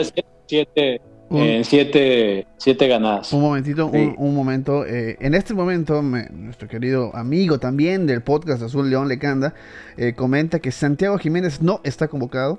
siete, 0.46 1.00
un- 1.28 1.38
en 1.40 1.64
siete, 1.64 2.46
siete 2.56 2.88
ganadas. 2.88 3.32
Un 3.32 3.40
momentito, 3.42 3.90
Sí. 3.92 3.98
un, 3.98 4.14
un 4.18 4.34
momento. 4.34 4.84
eh, 4.86 5.16
en 5.20 5.34
este 5.34 5.54
momento, 5.54 6.02
me- 6.02 6.28
nuestro 6.30 6.68
querido 6.68 7.14
amigo 7.14 7.58
también 7.58 8.06
del 8.06 8.22
podcast 8.22 8.62
Azul 8.62 8.90
León 8.90 9.08
Lecanda 9.08 9.54
eh, 9.96 10.14
comenta 10.14 10.58
que 10.58 10.72
Santiago 10.72 11.18
Jiménez 11.18 11.62
no 11.62 11.80
está 11.84 12.08
convocado 12.08 12.58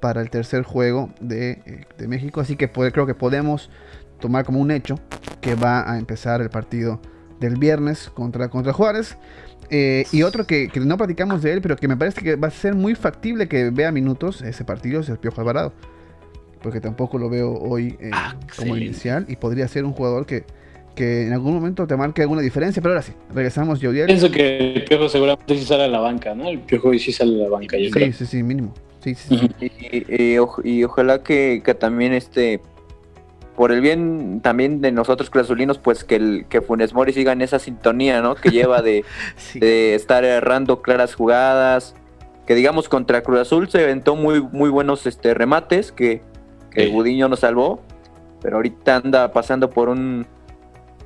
para 0.00 0.22
el 0.22 0.30
tercer 0.30 0.62
juego 0.62 1.10
de, 1.20 1.50
eh, 1.66 1.84
de 1.98 2.08
México. 2.08 2.40
Así 2.40 2.56
que 2.56 2.68
puede- 2.68 2.90
creo 2.92 3.06
que 3.06 3.14
podemos 3.14 3.70
tomar 4.18 4.44
como 4.44 4.60
un 4.60 4.70
hecho 4.70 4.96
que 5.40 5.54
va 5.54 5.90
a 5.90 5.98
empezar 5.98 6.40
el 6.40 6.50
partido 6.50 7.00
del 7.38 7.56
viernes 7.56 8.10
contra, 8.14 8.48
contra 8.48 8.72
Juárez. 8.72 9.16
Eh, 9.70 10.04
y 10.12 10.22
otro 10.24 10.46
que, 10.46 10.68
que 10.68 10.80
no 10.80 10.96
platicamos 10.96 11.42
de 11.42 11.52
él, 11.52 11.60
pero 11.62 11.76
que 11.76 11.86
me 11.88 11.96
parece 11.96 12.22
que 12.22 12.34
va 12.36 12.48
a 12.48 12.50
ser 12.50 12.74
muy 12.74 12.94
factible 12.94 13.48
que 13.48 13.70
vea 13.70 13.92
minutos 13.92 14.42
ese 14.42 14.64
partido 14.64 15.00
es 15.00 15.08
el 15.08 15.18
Piojo 15.18 15.40
Alvarado. 15.40 15.72
Porque 16.62 16.80
tampoco 16.80 17.18
lo 17.18 17.30
veo 17.30 17.54
hoy 17.54 17.96
eh, 18.00 18.10
Ah, 18.12 18.34
como 18.58 18.76
inicial 18.76 19.24
y 19.28 19.36
podría 19.36 19.66
ser 19.68 19.84
un 19.84 19.92
jugador 19.92 20.26
que, 20.26 20.44
que 20.94 21.26
en 21.26 21.32
algún 21.32 21.54
momento 21.54 21.86
te 21.86 21.96
marque 21.96 22.20
alguna 22.22 22.42
diferencia. 22.42 22.82
Pero 22.82 22.92
ahora 22.94 23.02
sí, 23.02 23.12
regresamos, 23.32 23.78
Jodiel. 23.80 24.06
Pienso 24.06 24.30
que 24.30 24.74
el 24.74 24.84
Piojo 24.84 25.08
seguramente 25.08 25.56
sí 25.56 25.64
sale 25.64 25.84
a 25.84 25.88
la 25.88 26.00
banca, 26.00 26.34
¿no? 26.34 26.48
El 26.48 26.58
Piojo 26.60 26.88
hoy 26.88 26.98
sí 26.98 27.12
sale 27.12 27.34
a 27.40 27.44
la 27.44 27.48
banca, 27.48 27.78
yo 27.78 27.86
Sí, 27.86 27.90
creo. 27.92 28.12
sí, 28.12 28.26
sí, 28.26 28.42
mínimo. 28.42 28.74
Sí, 29.02 29.14
sí, 29.14 29.28
sí. 29.28 29.34
Ujú. 29.36 29.46
y, 29.60 29.66
y- 29.66 30.32
y 30.34 30.36
oj- 30.36 30.60
y 30.62 30.84
ojalá 30.84 31.22
que, 31.22 31.62
que 31.64 31.72
también 31.74 32.12
este 32.12 32.60
por 33.60 33.72
el 33.72 33.82
bien 33.82 34.40
también 34.40 34.80
de 34.80 34.90
nosotros 34.90 35.28
cruzazulinos, 35.28 35.76
pues 35.76 36.02
que, 36.02 36.16
el, 36.16 36.46
que 36.48 36.62
Funes 36.62 36.94
Mori 36.94 37.12
siga 37.12 37.32
en 37.32 37.42
esa 37.42 37.58
sintonía, 37.58 38.22
¿no? 38.22 38.34
Que 38.34 38.48
lleva 38.48 38.80
de, 38.80 39.04
de 39.54 39.94
estar 39.94 40.24
errando 40.24 40.80
claras 40.80 41.14
jugadas, 41.14 41.94
que 42.46 42.54
digamos 42.54 42.88
contra 42.88 43.22
Cruz 43.22 43.40
Azul 43.40 43.68
se 43.68 43.84
aventó 43.84 44.16
muy, 44.16 44.40
muy 44.40 44.70
buenos 44.70 45.06
este, 45.06 45.34
remates 45.34 45.92
que, 45.92 46.22
que 46.70 46.86
Gudiño 46.86 47.28
nos 47.28 47.40
salvó, 47.40 47.82
pero 48.40 48.56
ahorita 48.56 48.96
anda 48.96 49.30
pasando 49.30 49.68
por 49.68 49.90
un, 49.90 50.26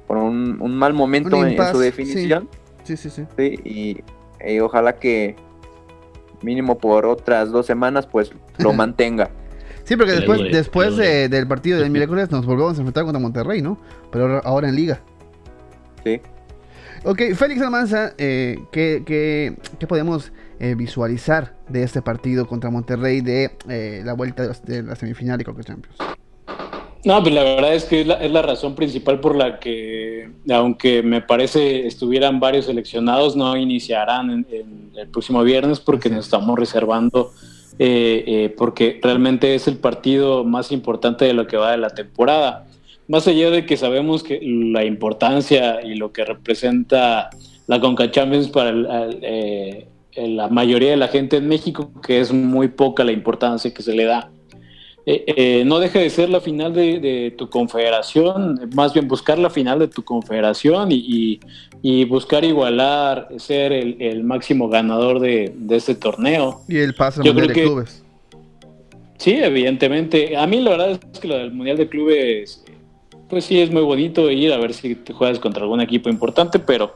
por 0.07 0.19
un, 0.19 0.77
mal 0.77 0.93
momento 0.93 1.45
en, 1.45 1.57
su 1.73 1.81
definición. 1.81 2.49
Sí, 2.85 2.97
sí, 2.97 3.11
sí. 3.11 3.25
y, 3.37 4.61
ojalá 4.61 4.95
que 4.95 5.35
mínimo 6.41 6.79
por 6.79 7.05
otras 7.05 7.51
dos 7.51 7.67
semanas 7.67 8.07
pues 8.07 8.31
lo 8.59 8.73
mantenga. 8.75 9.33
Sí, 9.85 9.97
porque 9.97 10.13
después, 10.13 10.41
después 10.51 10.97
del 10.97 11.47
partido 11.47 11.79
del 11.79 11.91
miércoles 11.91 12.31
nos 12.31 12.47
volvemos 12.47 12.75
a 12.75 12.81
enfrentar 12.81 13.05
contra 13.05 13.21
Monterrey, 13.21 13.63
¿no? 13.63 13.79
Pero 14.11 14.41
ahora 14.45 14.69
en 14.69 14.77
liga. 14.77 15.01
Sí. 16.05 16.21
Ok, 17.05 17.21
Félix 17.35 17.61
Almanza, 17.61 18.15
eh, 18.17 18.59
¿qué, 18.73 19.03
qué, 19.05 19.55
qué 19.79 19.87
podemos 19.87 20.33
eh, 20.59 20.75
visualizar 20.75 21.53
de 21.69 21.83
este 21.83 22.01
partido 22.01 22.47
contra 22.47 22.71
Monterrey 22.71 23.21
de 23.21 23.51
eh, 23.69 24.01
la 24.05 24.15
vuelta 24.15 24.49
de, 24.65 24.83
la 24.83 24.97
semifinal 24.97 25.37
de 25.37 25.45
Coca 25.45 25.63
Champions? 25.63 25.99
No, 27.05 27.21
pues 27.21 27.35
la 27.35 27.43
verdad 27.43 27.75
es 27.75 27.85
que 27.85 28.01
es 28.01 28.07
la, 28.07 28.41
razón 28.41 28.75
principal 28.75 29.21
por 29.21 29.37
la 29.37 29.59
que, 29.61 30.31
aunque 30.51 31.03
me 31.03 31.21
parece 31.21 31.87
estuvieran 31.87 32.41
varios 32.41 32.65
seleccionados, 32.65 33.37
no 33.37 33.55
iniciarán 33.57 34.31
en, 34.31 34.93
el 34.97 35.09
próximo 35.09 35.43
viernes 35.43 35.81
porque 35.81 36.09
nos 36.09 36.25
estamos 36.25 36.59
reservando, 36.59 37.33
eh, 37.79 38.55
porque 38.57 39.01
realmente 39.03 39.55
es 39.55 39.69
el 39.69 39.77
partido 39.77 40.45
más 40.45 40.73
importante 40.73 41.25
de 41.25 41.33
lo 41.33 41.47
que 41.47 41.57
va 41.57 41.73
de 41.73 41.79
la 41.79 41.91
temporada. 41.91 42.67
Más 43.09 43.27
allá 43.29 43.51
de 43.51 43.67
que 43.67 43.77
sabemos 43.77 44.23
que 44.23 44.41
la 44.43 44.85
importancia 44.85 45.85
y 45.85 45.95
lo 45.95 46.13
que 46.13 46.25
representa 46.25 47.31
la 47.67 47.81
Conca 47.81 48.11
Champions 48.11 48.49
para 48.49 48.71
el, 48.71 49.87
la 50.17 50.49
mayoría 50.49 50.91
de 50.91 50.97
la 50.97 51.09
gente 51.09 51.37
en 51.37 51.49
México, 51.49 51.91
que 52.07 52.21
es 52.21 52.33
muy 52.33 52.69
poca 52.69 53.05
la 53.05 53.13
importancia 53.13 53.75
que 53.75 53.83
se 53.83 53.95
le 53.95 54.05
da. 54.05 54.31
Eh, 55.07 55.25
eh, 55.27 55.65
no 55.67 55.81
deja 55.81 55.99
de 55.99 56.09
ser 56.09 56.31
la 56.31 56.41
final 56.41 56.73
de, 56.73 57.35
tu 57.37 57.51
confederación, 57.51 58.71
más 58.75 58.95
bien 58.95 59.07
buscar 59.07 59.39
la 59.39 59.51
final 59.51 59.79
de 59.79 59.89
tu 59.89 60.03
confederación 60.03 60.89
y, 60.91 61.41
buscar 62.07 62.45
igualar, 62.45 63.29
ser 63.37 63.73
el, 63.73 64.25
máximo 64.25 64.69
ganador 64.69 65.21
de, 65.21 65.53
este 65.71 65.95
torneo. 65.95 66.63
Y 66.69 66.79
el 66.79 66.95
paso 66.95 67.21
al 67.21 67.27
Mundial 67.27 67.49
de 67.49 67.55
Clubes. 67.55 68.03
Sí, 69.19 69.33
evidentemente. 69.33 70.37
A 70.37 70.47
mí 70.47 70.61
la 70.61 70.71
verdad 70.71 70.91
es 71.13 71.21
que 71.21 71.29
lo 71.29 71.37
del 71.37 71.53
Mundial 71.53 71.77
de 71.77 71.89
Clubes, 71.89 72.65
pues 73.29 73.45
sí, 73.45 73.61
es 73.61 73.71
muy 73.71 73.83
bonito 73.83 74.31
ir 74.31 74.53
a 74.53 74.59
ver 74.59 74.73
si 74.73 74.95
te 74.95 75.13
juegas 75.13 75.39
contra 75.39 75.63
algún 75.63 75.81
equipo 75.83 76.09
importante, 76.09 76.59
pero 76.59 76.95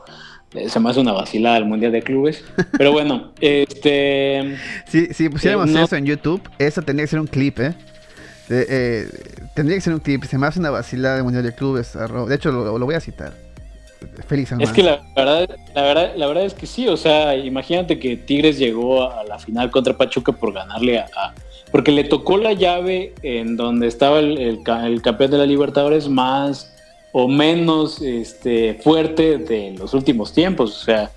eh, 0.53 0.67
se 0.67 0.79
me 0.79 0.89
hace 0.89 0.99
una 0.99 1.11
vacilada 1.11 1.57
el 1.57 1.65
Mundial 1.65 1.91
de 1.91 2.01
Clubes. 2.01 2.43
Pero 2.77 2.91
bueno, 2.91 3.33
este. 3.41 4.55
Si, 4.87 5.29
pusiéramos 5.29 5.69
eh, 5.69 5.83
eso 5.83 5.95
en 5.95 6.05
YouTube, 6.05 6.41
eso 6.57 6.81
tendría 6.81 7.05
que 7.05 7.11
ser 7.11 7.19
un 7.19 7.27
clip, 7.27 7.59
¿eh? 7.59 7.75
¿Eh? 8.49 9.07
tendría 9.55 9.77
que 9.77 9.81
ser 9.81 9.93
un 9.93 9.99
clip. 9.99 10.23
Se 10.23 10.37
me 10.37 10.47
hace 10.47 10.59
una 10.59 10.69
vacilada 10.69 11.17
el 11.17 11.23
Mundial 11.23 11.43
de 11.43 11.53
Clubes. 11.53 11.93
De 12.27 12.35
hecho, 12.35 12.51
lo, 12.51 12.77
voy 12.79 12.95
a 12.95 12.99
citar. 12.99 13.33
Félix 14.27 14.53
Es 14.59 14.71
que 14.71 14.81
la 14.81 15.01
verdad, 15.13 15.49
la 15.75 15.81
verdad, 15.81 16.11
la 16.15 16.27
verdad 16.27 16.45
es 16.45 16.53
que 16.53 16.65
sí. 16.65 16.87
O 16.87 16.97
sea, 16.97 17.35
imagínate 17.35 17.99
que 17.99 18.15
Tigres 18.15 18.57
llegó 18.57 19.11
a 19.11 19.23
la 19.25 19.39
final 19.39 19.71
contra 19.71 19.97
Pachuca 19.97 20.31
por 20.31 20.53
ganarle 20.53 20.99
a. 20.99 21.33
porque 21.71 21.91
le 21.91 22.05
tocó 22.05 22.37
la 22.37 22.53
llave 22.53 23.13
en 23.23 23.57
donde 23.57 23.87
estaba 23.87 24.19
el, 24.19 24.37
el 24.37 25.01
campeón 25.01 25.31
de 25.31 25.37
la 25.37 25.45
Libertadores 25.45 26.07
más 26.07 26.73
o 27.11 27.27
menos 27.27 28.01
este, 28.01 28.75
fuerte 28.75 29.37
de 29.37 29.75
los 29.77 29.93
últimos 29.93 30.33
tiempos. 30.33 30.81
O 30.81 30.85
sea, 30.85 31.11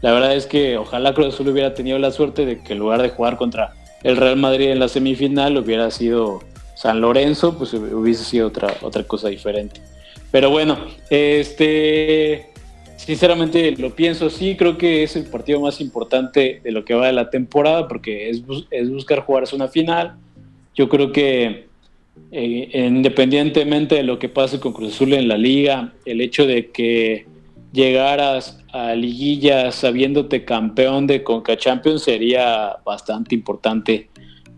la 0.00 0.12
verdad 0.12 0.34
es 0.34 0.46
que 0.46 0.76
ojalá 0.76 1.14
Cruz 1.14 1.34
Azul 1.34 1.48
hubiera 1.48 1.74
tenido 1.74 1.98
la 1.98 2.10
suerte 2.10 2.44
de 2.46 2.60
que 2.60 2.74
en 2.74 2.80
lugar 2.80 3.02
de 3.02 3.10
jugar 3.10 3.36
contra 3.36 3.74
el 4.02 4.16
Real 4.16 4.36
Madrid 4.36 4.70
en 4.70 4.78
la 4.78 4.88
semifinal 4.88 5.56
hubiera 5.56 5.90
sido 5.90 6.40
San 6.78 7.00
Lorenzo, 7.00 7.58
pues 7.58 7.74
hubiese 7.74 8.22
sido 8.22 8.46
otra, 8.46 8.72
otra 8.82 9.02
cosa 9.02 9.28
diferente. 9.28 9.80
Pero 10.30 10.48
bueno, 10.48 10.78
este, 11.10 12.50
sinceramente 12.94 13.72
lo 13.72 13.96
pienso 13.96 14.30
sí, 14.30 14.56
creo 14.56 14.78
que 14.78 15.02
es 15.02 15.16
el 15.16 15.24
partido 15.24 15.60
más 15.60 15.80
importante 15.80 16.60
de 16.62 16.70
lo 16.70 16.84
que 16.84 16.94
va 16.94 17.08
de 17.08 17.14
la 17.14 17.30
temporada 17.30 17.88
porque 17.88 18.30
es, 18.30 18.44
es 18.70 18.90
buscar 18.92 19.24
jugarse 19.24 19.56
una 19.56 19.66
final. 19.66 20.18
Yo 20.76 20.88
creo 20.88 21.10
que 21.10 21.66
eh, 22.30 22.70
independientemente 22.72 23.96
de 23.96 24.04
lo 24.04 24.20
que 24.20 24.28
pase 24.28 24.60
con 24.60 24.72
Cruz 24.72 24.94
Azul 24.94 25.14
en 25.14 25.26
la 25.26 25.36
liga, 25.36 25.94
el 26.04 26.20
hecho 26.20 26.46
de 26.46 26.70
que 26.70 27.26
llegaras 27.72 28.64
a 28.72 28.94
liguilla 28.94 29.72
sabiéndote 29.72 30.44
campeón 30.44 31.08
de 31.08 31.24
Conca 31.24 31.56
Champions 31.56 32.04
sería 32.04 32.76
bastante 32.84 33.34
importante 33.34 34.10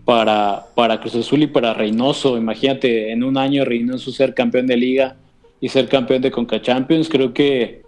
para, 0.04 0.66
para 0.74 1.00
Cruz 1.00 1.14
Azul 1.14 1.42
y 1.42 1.46
para 1.46 1.74
Reynoso. 1.74 2.36
Imagínate 2.36 3.12
en 3.12 3.22
un 3.22 3.36
año 3.38 3.64
Reynoso 3.64 4.10
ser 4.12 4.34
campeón 4.34 4.66
de 4.66 4.76
liga 4.76 5.16
y 5.60 5.68
ser 5.68 5.88
campeón 5.88 6.22
de 6.22 6.30
Conca 6.30 6.60
Champions. 6.60 7.08
Creo 7.08 7.32
que 7.32 7.82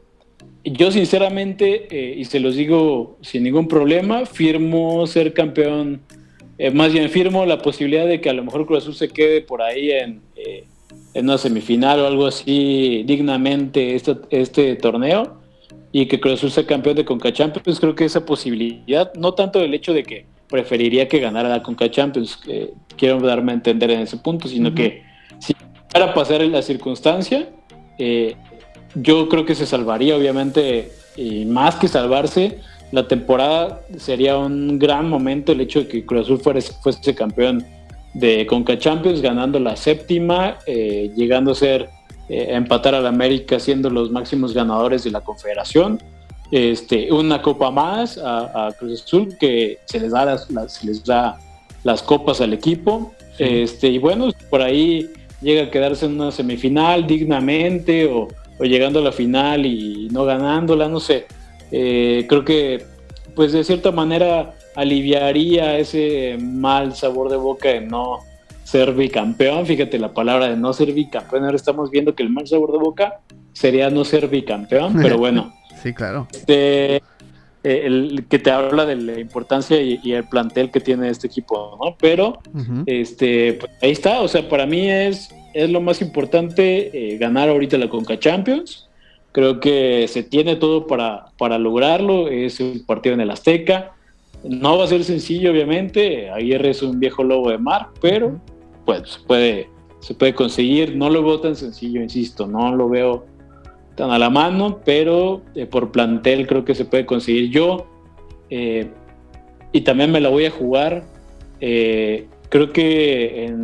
yo 0.64 0.90
sinceramente, 0.92 1.88
eh, 1.90 2.14
y 2.18 2.24
se 2.24 2.40
los 2.40 2.54
digo 2.54 3.18
sin 3.20 3.42
ningún 3.42 3.68
problema, 3.68 4.26
firmo 4.26 5.06
ser 5.06 5.32
campeón 5.32 6.02
eh, 6.58 6.70
más 6.70 6.92
bien 6.92 7.10
firmo 7.10 7.44
la 7.46 7.58
posibilidad 7.58 8.06
de 8.06 8.20
que 8.20 8.30
a 8.30 8.32
lo 8.32 8.44
mejor 8.44 8.66
Cruz 8.66 8.84
Azul 8.84 8.94
se 8.94 9.08
quede 9.08 9.40
por 9.40 9.62
ahí 9.62 9.90
en, 9.90 10.20
eh, 10.36 10.64
en 11.12 11.24
una 11.24 11.36
semifinal 11.36 11.98
o 11.98 12.06
algo 12.06 12.26
así 12.26 13.02
dignamente 13.04 13.96
este, 13.96 14.16
este 14.30 14.76
torneo 14.76 15.40
y 15.90 16.06
que 16.06 16.20
Cruz 16.20 16.34
Azul 16.34 16.52
sea 16.52 16.64
campeón 16.64 16.94
de 16.94 17.04
Conca 17.04 17.32
Champions. 17.32 17.80
Creo 17.80 17.96
que 17.96 18.04
esa 18.04 18.24
posibilidad, 18.24 19.12
no 19.14 19.34
tanto 19.34 19.60
el 19.60 19.74
hecho 19.74 19.92
de 19.92 20.04
que 20.04 20.26
preferiría 20.52 21.08
que 21.08 21.18
ganara 21.18 21.48
la 21.48 21.62
Conca 21.62 21.90
Champions, 21.90 22.38
quiero 22.96 23.18
darme 23.18 23.52
a 23.52 23.54
entender 23.56 23.90
en 23.90 24.00
ese 24.00 24.18
punto, 24.18 24.46
sino 24.46 24.72
que 24.74 25.02
si 25.40 25.56
para 25.92 26.14
pasar 26.14 26.42
la 26.42 26.62
circunstancia, 26.62 27.48
eh, 27.98 28.36
yo 28.94 29.28
creo 29.28 29.44
que 29.44 29.54
se 29.54 29.66
salvaría, 29.66 30.16
obviamente, 30.16 30.92
y 31.16 31.44
más 31.46 31.76
que 31.76 31.88
salvarse, 31.88 32.58
la 32.92 33.08
temporada 33.08 33.80
sería 33.96 34.36
un 34.36 34.78
gran 34.78 35.08
momento 35.08 35.52
el 35.52 35.62
hecho 35.62 35.80
de 35.80 35.88
que 35.88 36.04
Cruz 36.04 36.26
Azul 36.26 36.40
fuese, 36.82 37.14
campeón 37.14 37.64
de 38.14 38.46
Conca 38.46 38.78
Champions, 38.78 39.22
ganando 39.22 39.58
la 39.58 39.76
séptima, 39.76 40.58
eh, 40.66 41.10
llegando 41.16 41.52
a 41.52 41.54
ser 41.54 41.88
eh, 42.28 42.48
empatar 42.50 42.94
al 42.94 43.06
América 43.06 43.58
siendo 43.58 43.88
los 43.88 44.10
máximos 44.10 44.52
ganadores 44.52 45.04
de 45.04 45.10
la 45.10 45.22
Confederación. 45.22 45.98
Este, 46.52 47.10
una 47.10 47.42
copa 47.42 47.72
más 47.72 48.20
a, 48.22 48.72
Cruz 48.78 49.02
Azul 49.02 49.36
que 49.40 49.78
se 49.86 49.98
les 49.98 50.12
da 50.12 50.24
las, 50.24 50.48
les 50.84 51.04
da 51.04 51.38
las 51.82 52.02
copas 52.02 52.40
al 52.40 52.52
equipo. 52.52 53.12
Este, 53.38 53.88
y 53.88 53.98
bueno, 53.98 54.28
por 54.50 54.62
ahí 54.62 55.10
llega 55.40 55.64
a 55.64 55.70
quedarse 55.70 56.06
en 56.06 56.20
una 56.20 56.30
semifinal 56.30 57.06
dignamente 57.06 58.06
o, 58.06 58.28
o 58.58 58.64
llegando 58.64 59.00
a 59.00 59.02
la 59.02 59.12
final 59.12 59.66
y 59.66 60.08
no 60.12 60.24
ganándola, 60.24 60.88
no 60.88 61.00
sé 61.00 61.26
eh, 61.72 62.26
creo 62.28 62.44
que 62.44 62.84
pues 63.34 63.52
de 63.52 63.64
cierta 63.64 63.90
manera 63.90 64.54
aliviaría 64.76 65.78
ese 65.78 66.36
mal 66.38 66.94
sabor 66.94 67.30
de 67.30 67.36
boca 67.36 67.70
de 67.70 67.80
no 67.80 68.18
ser 68.62 68.92
bicampeón. 68.92 69.66
Fíjate 69.66 69.98
la 69.98 70.12
palabra 70.12 70.48
de 70.48 70.56
no 70.56 70.72
ser 70.74 70.92
bicampeón. 70.92 71.44
Ahora 71.44 71.56
estamos 71.56 71.90
viendo 71.90 72.14
que 72.14 72.22
el 72.22 72.30
mal 72.30 72.46
sabor 72.46 72.72
de 72.72 72.78
boca 72.78 73.20
sería 73.54 73.88
no 73.88 74.04
ser 74.04 74.28
bicampeón, 74.28 74.98
pero 75.00 75.18
bueno. 75.18 75.54
Sí, 75.82 75.92
claro. 75.92 76.26
Este, 76.32 77.02
eh, 77.64 77.82
el 77.84 78.26
que 78.28 78.40
te 78.40 78.50
habla 78.50 78.84
de 78.84 78.96
la 78.96 79.20
importancia 79.20 79.80
y, 79.80 80.12
el 80.12 80.24
plantel 80.24 80.70
que 80.70 80.80
tiene 80.80 81.08
este 81.08 81.28
equipo, 81.28 81.78
¿no? 81.82 81.96
Pero 82.00 82.40
este, 82.86 83.54
pues, 83.54 83.72
ahí 83.80 83.92
está. 83.92 84.20
O 84.20 84.28
sea, 84.28 84.48
para 84.48 84.66
mí 84.66 84.90
es, 84.90 85.32
es 85.54 85.70
lo 85.70 85.80
más 85.80 86.02
importante 86.02 87.14
eh, 87.14 87.18
ganar 87.18 87.48
ahorita 87.48 87.78
la 87.78 87.88
Conca 87.88 88.18
Champions. 88.18 88.88
Creo 89.30 89.60
que 89.60 90.06
se 90.08 90.24
tiene 90.24 90.56
todo 90.56 90.86
para, 90.86 91.26
para 91.38 91.56
lograrlo. 91.58 92.28
Es 92.28 92.58
un 92.58 92.84
partido 92.84 93.14
en 93.14 93.20
el 93.20 93.30
Azteca. 93.30 93.92
No 94.42 94.76
va 94.78 94.84
a 94.84 94.88
ser 94.88 95.04
sencillo, 95.04 95.52
obviamente. 95.52 96.30
Ayer 96.30 96.66
es 96.66 96.82
un 96.82 96.98
viejo 96.98 97.22
lobo 97.22 97.50
de 97.50 97.58
mar, 97.58 97.90
pero 98.00 98.40
pues 98.84 99.08
se 99.08 99.20
puede, 99.20 99.68
se 100.00 100.14
puede 100.14 100.34
conseguir. 100.34 100.96
No 100.96 101.08
lo 101.08 101.22
veo 101.22 101.40
tan 101.40 101.54
sencillo, 101.54 102.02
insisto. 102.02 102.48
No 102.48 102.74
lo 102.74 102.88
veo 102.88 103.24
tan 104.02 104.10
a 104.10 104.18
la 104.18 104.30
mano, 104.30 104.80
pero 104.84 105.42
eh, 105.54 105.64
por 105.64 105.92
plantel 105.92 106.48
creo 106.48 106.64
que 106.64 106.74
se 106.74 106.84
puede 106.84 107.06
conseguir. 107.06 107.50
Yo, 107.50 107.86
eh, 108.50 108.90
y 109.70 109.82
también 109.82 110.10
me 110.10 110.20
la 110.20 110.28
voy 110.28 110.44
a 110.44 110.50
jugar. 110.50 111.04
Eh, 111.60 112.26
creo 112.48 112.72
que 112.72 113.54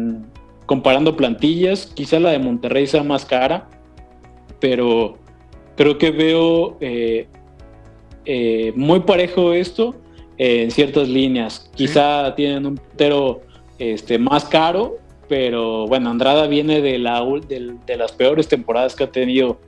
comparando 0.64 1.16
plantillas, 1.16 1.86
quizá 1.86 2.20
la 2.20 2.30
de 2.30 2.38
Monterrey 2.38 2.86
sea 2.86 3.02
más 3.02 3.24
cara, 3.24 3.68
pero 4.60 5.18
creo 5.74 5.98
que 5.98 6.12
veo 6.12 6.78
muy 8.76 9.00
parejo 9.00 9.52
esto 9.52 9.96
en 10.36 10.70
ciertas 10.70 11.08
líneas. 11.08 11.68
Quizá 11.74 12.32
tienen 12.36 12.64
un 12.64 12.80
pero 12.96 13.40
este, 13.80 14.20
más 14.20 14.44
caro, 14.44 14.98
pero 15.28 15.88
bueno, 15.88 16.10
Andrada 16.10 16.46
viene 16.46 16.80
de, 16.80 16.96
la, 16.98 17.24
de, 17.48 17.96
las 17.96 18.12
peores 18.12 18.46
temporadas 18.46 18.94
que 18.94 19.02
ha 19.02 19.10
tenido 19.10 19.58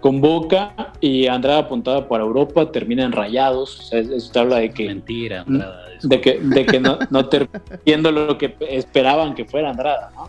con 0.00 0.20
Boca 0.20 0.74
y 1.00 1.26
Andrada 1.26 1.60
apuntaba 1.60 2.08
para 2.08 2.24
Europa, 2.24 2.70
termina 2.70 3.04
en 3.04 3.12
rayados. 3.12 3.80
O 3.80 3.82
sea, 3.82 4.00
eso 4.00 4.40
habla 4.40 4.58
de 4.58 4.70
que. 4.70 4.86
Mentira, 4.86 5.42
Andrada. 5.46 5.84
De 6.02 6.20
que, 6.20 6.38
de 6.38 6.66
que 6.66 6.80
no, 6.80 6.98
no 7.10 7.28
terminando 7.28 8.12
lo 8.12 8.38
que 8.38 8.54
esperaban 8.68 9.34
que 9.34 9.44
fuera 9.44 9.70
Andrada, 9.70 10.10
¿no? 10.14 10.26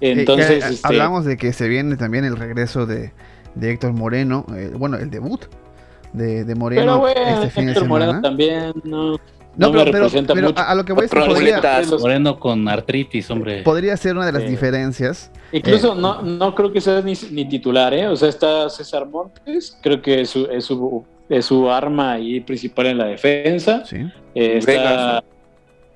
Eh, 0.00 0.14
Entonces. 0.18 0.64
Este, 0.64 0.86
hablamos 0.86 1.24
de 1.24 1.36
que 1.36 1.52
se 1.52 1.68
viene 1.68 1.96
también 1.96 2.24
el 2.24 2.36
regreso 2.36 2.86
de, 2.86 3.12
de 3.54 3.70
Héctor 3.72 3.92
Moreno, 3.92 4.46
eh, 4.56 4.72
bueno, 4.74 4.96
el 4.96 5.10
debut 5.10 5.44
de, 6.12 6.44
de 6.44 6.54
Moreno. 6.54 6.82
Pero 6.82 6.98
bueno, 7.00 7.42
este 7.42 7.50
fin 7.50 7.68
Héctor 7.68 7.82
de 7.82 7.88
semana. 7.88 8.06
Moreno 8.06 8.22
también, 8.22 8.72
no. 8.84 9.16
No, 9.56 9.70
pero, 9.70 9.84
representa 9.84 10.34
mucho. 10.34 10.54
A, 10.56 10.74
lo 10.74 10.84
que 10.84 10.92
voy 10.92 11.06
a 11.06 11.08
podría, 11.08 11.60
Moreno 12.00 12.38
con 12.38 12.68
artritis, 12.68 13.30
hombre. 13.30 13.62
Podría 13.62 13.96
ser 13.96 14.16
una 14.16 14.26
de 14.26 14.32
las 14.32 14.48
diferencias. 14.48 15.30
Incluso 15.52 15.94
eh, 15.94 16.00
no, 16.00 16.22
no 16.22 16.54
creo 16.54 16.72
que 16.72 16.80
sea 16.80 17.00
ni, 17.00 17.14
ni, 17.30 17.48
titular, 17.48 17.94
¿eh? 17.94 18.08
O 18.08 18.16
sea, 18.16 18.28
está 18.28 18.68
César 18.68 19.06
Montes, 19.06 19.78
creo 19.80 20.02
que 20.02 20.22
es 20.22 20.30
su, 20.30 20.46
es 20.46 20.64
su, 20.64 21.04
es 21.28 21.44
su 21.44 21.70
arma 21.70 22.18
y 22.18 22.40
principal 22.40 22.86
en 22.86 22.98
la 22.98 23.06
defensa. 23.06 23.84
Sí. 23.84 23.98
Eh, 24.34 24.58
está, 24.58 25.22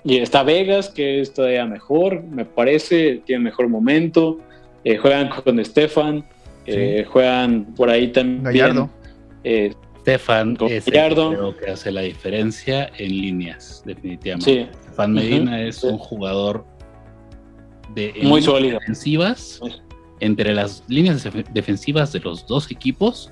y 0.05 0.19
está 0.19 0.43
Vegas, 0.43 0.89
que 0.91 1.21
es 1.21 1.35
todavía 1.35 1.67
mejor, 1.67 2.23
me 2.23 2.45
parece, 2.45 3.23
tiene 3.25 3.45
mejor 3.45 3.69
momento. 3.69 4.39
Eh, 4.85 4.97
juegan 4.97 5.29
con 5.29 5.59
Estefan, 5.59 6.25
eh, 6.67 7.05
juegan 7.11 7.65
por 7.75 7.91
ahí 7.91 8.09
también. 8.09 8.43
Gallardo. 8.45 8.91
Eh, 10.09 10.19
Stefan 10.19 10.57
es 10.69 10.85
creo 10.85 11.57
que 11.57 11.71
hace 11.71 11.93
la 11.93 12.01
diferencia 12.01 12.91
en 12.97 13.11
líneas, 13.11 13.83
definitivamente. 13.85 14.71
Stefan 14.83 15.13
Medina 15.13 15.63
es 15.63 15.85
un 15.85 15.99
jugador 15.99 16.65
de 17.95 18.15
muy 18.23 18.41
sólido. 18.41 18.79
Defensivas, 18.81 19.61
entre 20.21 20.55
las 20.55 20.83
líneas 20.89 21.29
defensivas 21.53 22.13
de 22.13 22.21
los 22.21 22.47
dos 22.47 22.71
equipos, 22.71 23.31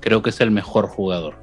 creo 0.00 0.22
que 0.22 0.30
es 0.30 0.40
el 0.40 0.50
mejor 0.50 0.88
jugador 0.88 1.36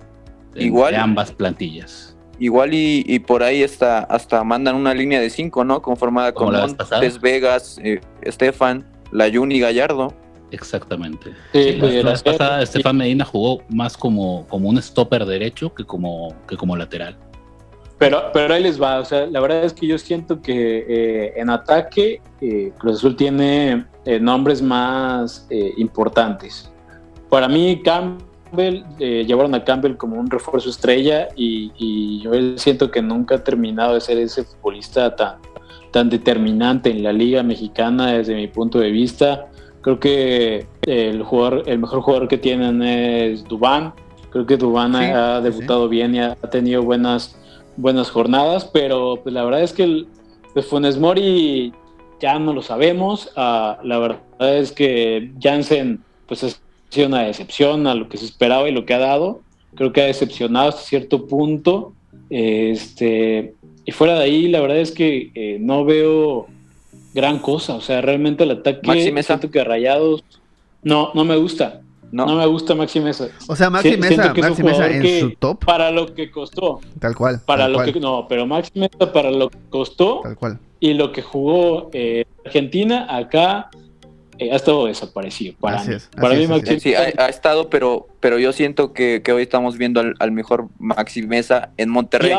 de, 0.54 0.72
ambas 0.98 1.32
plantillas. 1.32 2.18
Igual 2.38 2.72
y, 2.74 3.20
por 3.20 3.44
ahí 3.44 3.64
está, 3.64 4.00
hasta 4.00 4.44
mandan 4.44 4.76
una 4.76 4.94
línea 4.94 5.22
de 5.22 5.30
cinco, 5.30 5.64
¿no? 5.64 5.82
Conformada 5.82 6.34
con 6.34 6.54
Montes, 6.54 7.22
Vegas, 7.22 7.80
eh, 7.82 8.02
Estefan, 8.22 8.86
Layuni 9.12 9.56
y 9.56 9.60
Gallardo. 9.62 10.14
Exactamente. 10.56 11.34
la 11.54 12.12
vez 12.12 12.24
pasada 12.24 12.62
Estefan 12.62 12.96
Medina 12.96 13.26
jugó 13.26 13.62
más 13.70 13.98
como, 13.98 14.48
como 14.48 14.70
un 14.70 14.82
stopper 14.82 15.26
derecho 15.26 15.74
que 15.74 15.84
como, 15.84 16.34
que 16.48 16.56
como 16.56 16.78
lateral. 16.78 17.18
Pero, 17.98 18.24
pero 18.34 18.54
ahí 18.54 18.64
les 18.64 18.82
va, 18.82 19.00
o 19.00 19.06
sea, 19.06 19.26
la 19.26 19.40
verdad 19.40 19.64
es 19.64 19.74
que 19.74 19.88
yo 19.88 19.98
siento 19.98 20.42
que 20.42 20.86
eh, 20.88 21.34
en 21.38 21.50
ataque 21.50 22.22
eh, 22.42 22.72
Cruz 22.78 22.98
Azul 22.98 23.16
tiene 23.16 23.86
eh, 24.06 24.20
nombres 24.20 24.62
más 24.62 25.48
importantes. 25.78 26.72
Para 27.30 27.48
mí, 27.48 27.82
Campbell, 27.84 28.84
llevaron 28.98 29.56
a 29.56 29.64
Campbell 29.64 29.96
como 29.96 30.18
un 30.18 30.30
refuerzo 30.30 30.70
estrella 30.70 31.30
y, 31.36 31.72
y, 31.78 32.22
yo 32.22 32.32
siento 32.58 32.92
que 32.92 33.02
nunca 33.02 33.36
ha 33.36 33.44
terminado 33.44 33.94
de 33.94 34.02
ser 34.02 34.18
ese 34.18 34.44
futbolista 34.44 35.16
tan, 35.16 35.38
tan 35.92 36.10
determinante 36.10 36.90
en 36.92 37.04
la 37.04 37.14
liga 37.14 37.44
mexicana 37.44 38.14
desde 38.14 38.36
mi 38.36 38.48
punto 38.48 38.80
de 38.80 38.92
vista. 38.92 39.48
Creo 39.86 40.00
que 40.00 40.66
el, 40.88 41.22
jugador, 41.22 41.62
el 41.68 41.78
mejor 41.78 42.02
jugador 42.02 42.28
que 42.28 42.40
tienen 42.40 42.82
es 42.82 43.44
Dubán. 43.44 43.94
Creo 44.32 44.48
que 44.48 44.58
Dubán 44.58 44.96
ha 44.96 45.42
debutado 45.42 45.88
bien 45.88 46.16
y 46.16 46.22
ha 46.22 46.34
tenido 46.50 46.82
buenas, 46.82 47.38
buenas 47.78 48.10
jornadas, 48.10 48.66
pero 48.66 49.20
pues, 49.22 49.32
la 49.36 49.44
verdad 49.44 49.62
es 49.62 49.74
que 49.74 49.84
el, 49.84 50.08
pues, 50.56 50.66
Funes 50.66 50.98
Mori 50.98 51.72
ya 52.20 52.40
no 52.40 52.52
lo 52.52 52.64
sabemos. 52.64 53.32
Ah, 53.36 53.78
la 53.84 54.00
verdad 54.00 54.58
es 54.58 54.72
que 54.72 55.32
Jansen 55.40 56.04
pues, 56.26 56.44
ha 56.44 56.48
sido 56.90 57.08
una 57.08 57.22
decepción 57.22 57.86
a 57.86 57.94
lo 57.94 58.10
que 58.10 58.18
se 58.18 58.26
esperaba 58.26 58.68
y 58.68 58.72
lo 58.72 58.88
que 58.88 58.96
ha 58.96 59.00
dado. 59.00 59.42
Creo 59.76 59.94
que 59.94 60.02
ha 60.02 60.06
decepcionado 60.06 60.70
hasta 60.70 60.82
cierto 60.82 61.28
punto. 61.28 61.94
Este, 62.32 63.54
y 63.86 63.92
fuera 63.92 64.16
de 64.16 64.24
ahí, 64.24 64.48
la 64.48 64.62
verdad 64.62 64.80
es 64.80 64.92
que 64.92 65.30
eh, 65.36 65.60
no 65.62 65.86
veo 65.86 66.48
gran 67.16 67.40
cosa. 67.40 67.74
O 67.76 67.82
sea, 67.82 68.02
realmente 68.02 68.44
el 68.44 68.52
ataque 68.52 69.24
siento 69.24 69.50
que 69.50 69.64
Rayados 69.64 70.24
no, 70.84 71.12
no 71.16 71.26
me 71.26 71.38
gusta. 71.38 71.82
No. 72.12 72.28
me 72.28 72.46
gusta 72.46 72.76
Maxi 72.76 73.00
Mesa. 73.00 73.30
O 73.48 73.56
sea, 73.56 73.70
Maxi 73.70 73.98
Mesa, 73.98 74.34
Maxi 74.34 74.64
Mesa 74.64 74.90
en 74.90 75.20
su 75.20 75.32
top. 75.32 75.66
Para 75.66 75.92
lo 75.92 76.14
que 76.14 76.30
costó. 76.30 76.80
Tal 77.00 77.16
cual. 77.16 77.42
Para 77.46 77.68
lo 77.68 77.82
que 77.84 78.00
no, 78.00 78.28
pero 78.30 78.46
Maxi 78.46 78.72
Mesa 78.76 79.12
para 79.12 79.32
lo 79.32 79.50
que 79.50 79.58
costó. 79.70 80.22
Tal 80.24 80.38
cual. 80.38 80.60
Y 80.80 80.94
lo 80.94 81.12
que 81.12 81.22
jugó 81.22 81.90
eh, 81.94 82.26
Argentina 82.46 83.08
acá 83.10 83.70
eh, 84.38 84.52
ha 84.52 84.56
estado 84.56 84.86
desaparecido 84.88 85.56
para 85.60 85.84
mí. 85.84 85.96
para 86.20 86.36
mí 86.36 86.48
Maxi 86.48 86.80
sí, 86.80 86.94
ha, 86.94 87.28
estado, 87.28 87.70
pero, 87.70 88.08
pero 88.20 88.38
yo 88.38 88.52
siento 88.52 88.94
que, 88.94 89.22
hoy 89.34 89.44
estamos 89.44 89.78
viendo 89.78 90.02
al, 90.20 90.32
mejor 90.32 90.68
Maxi 90.78 91.22
Mesa 91.22 91.72
en 91.78 91.90
Monterrey. 91.90 92.32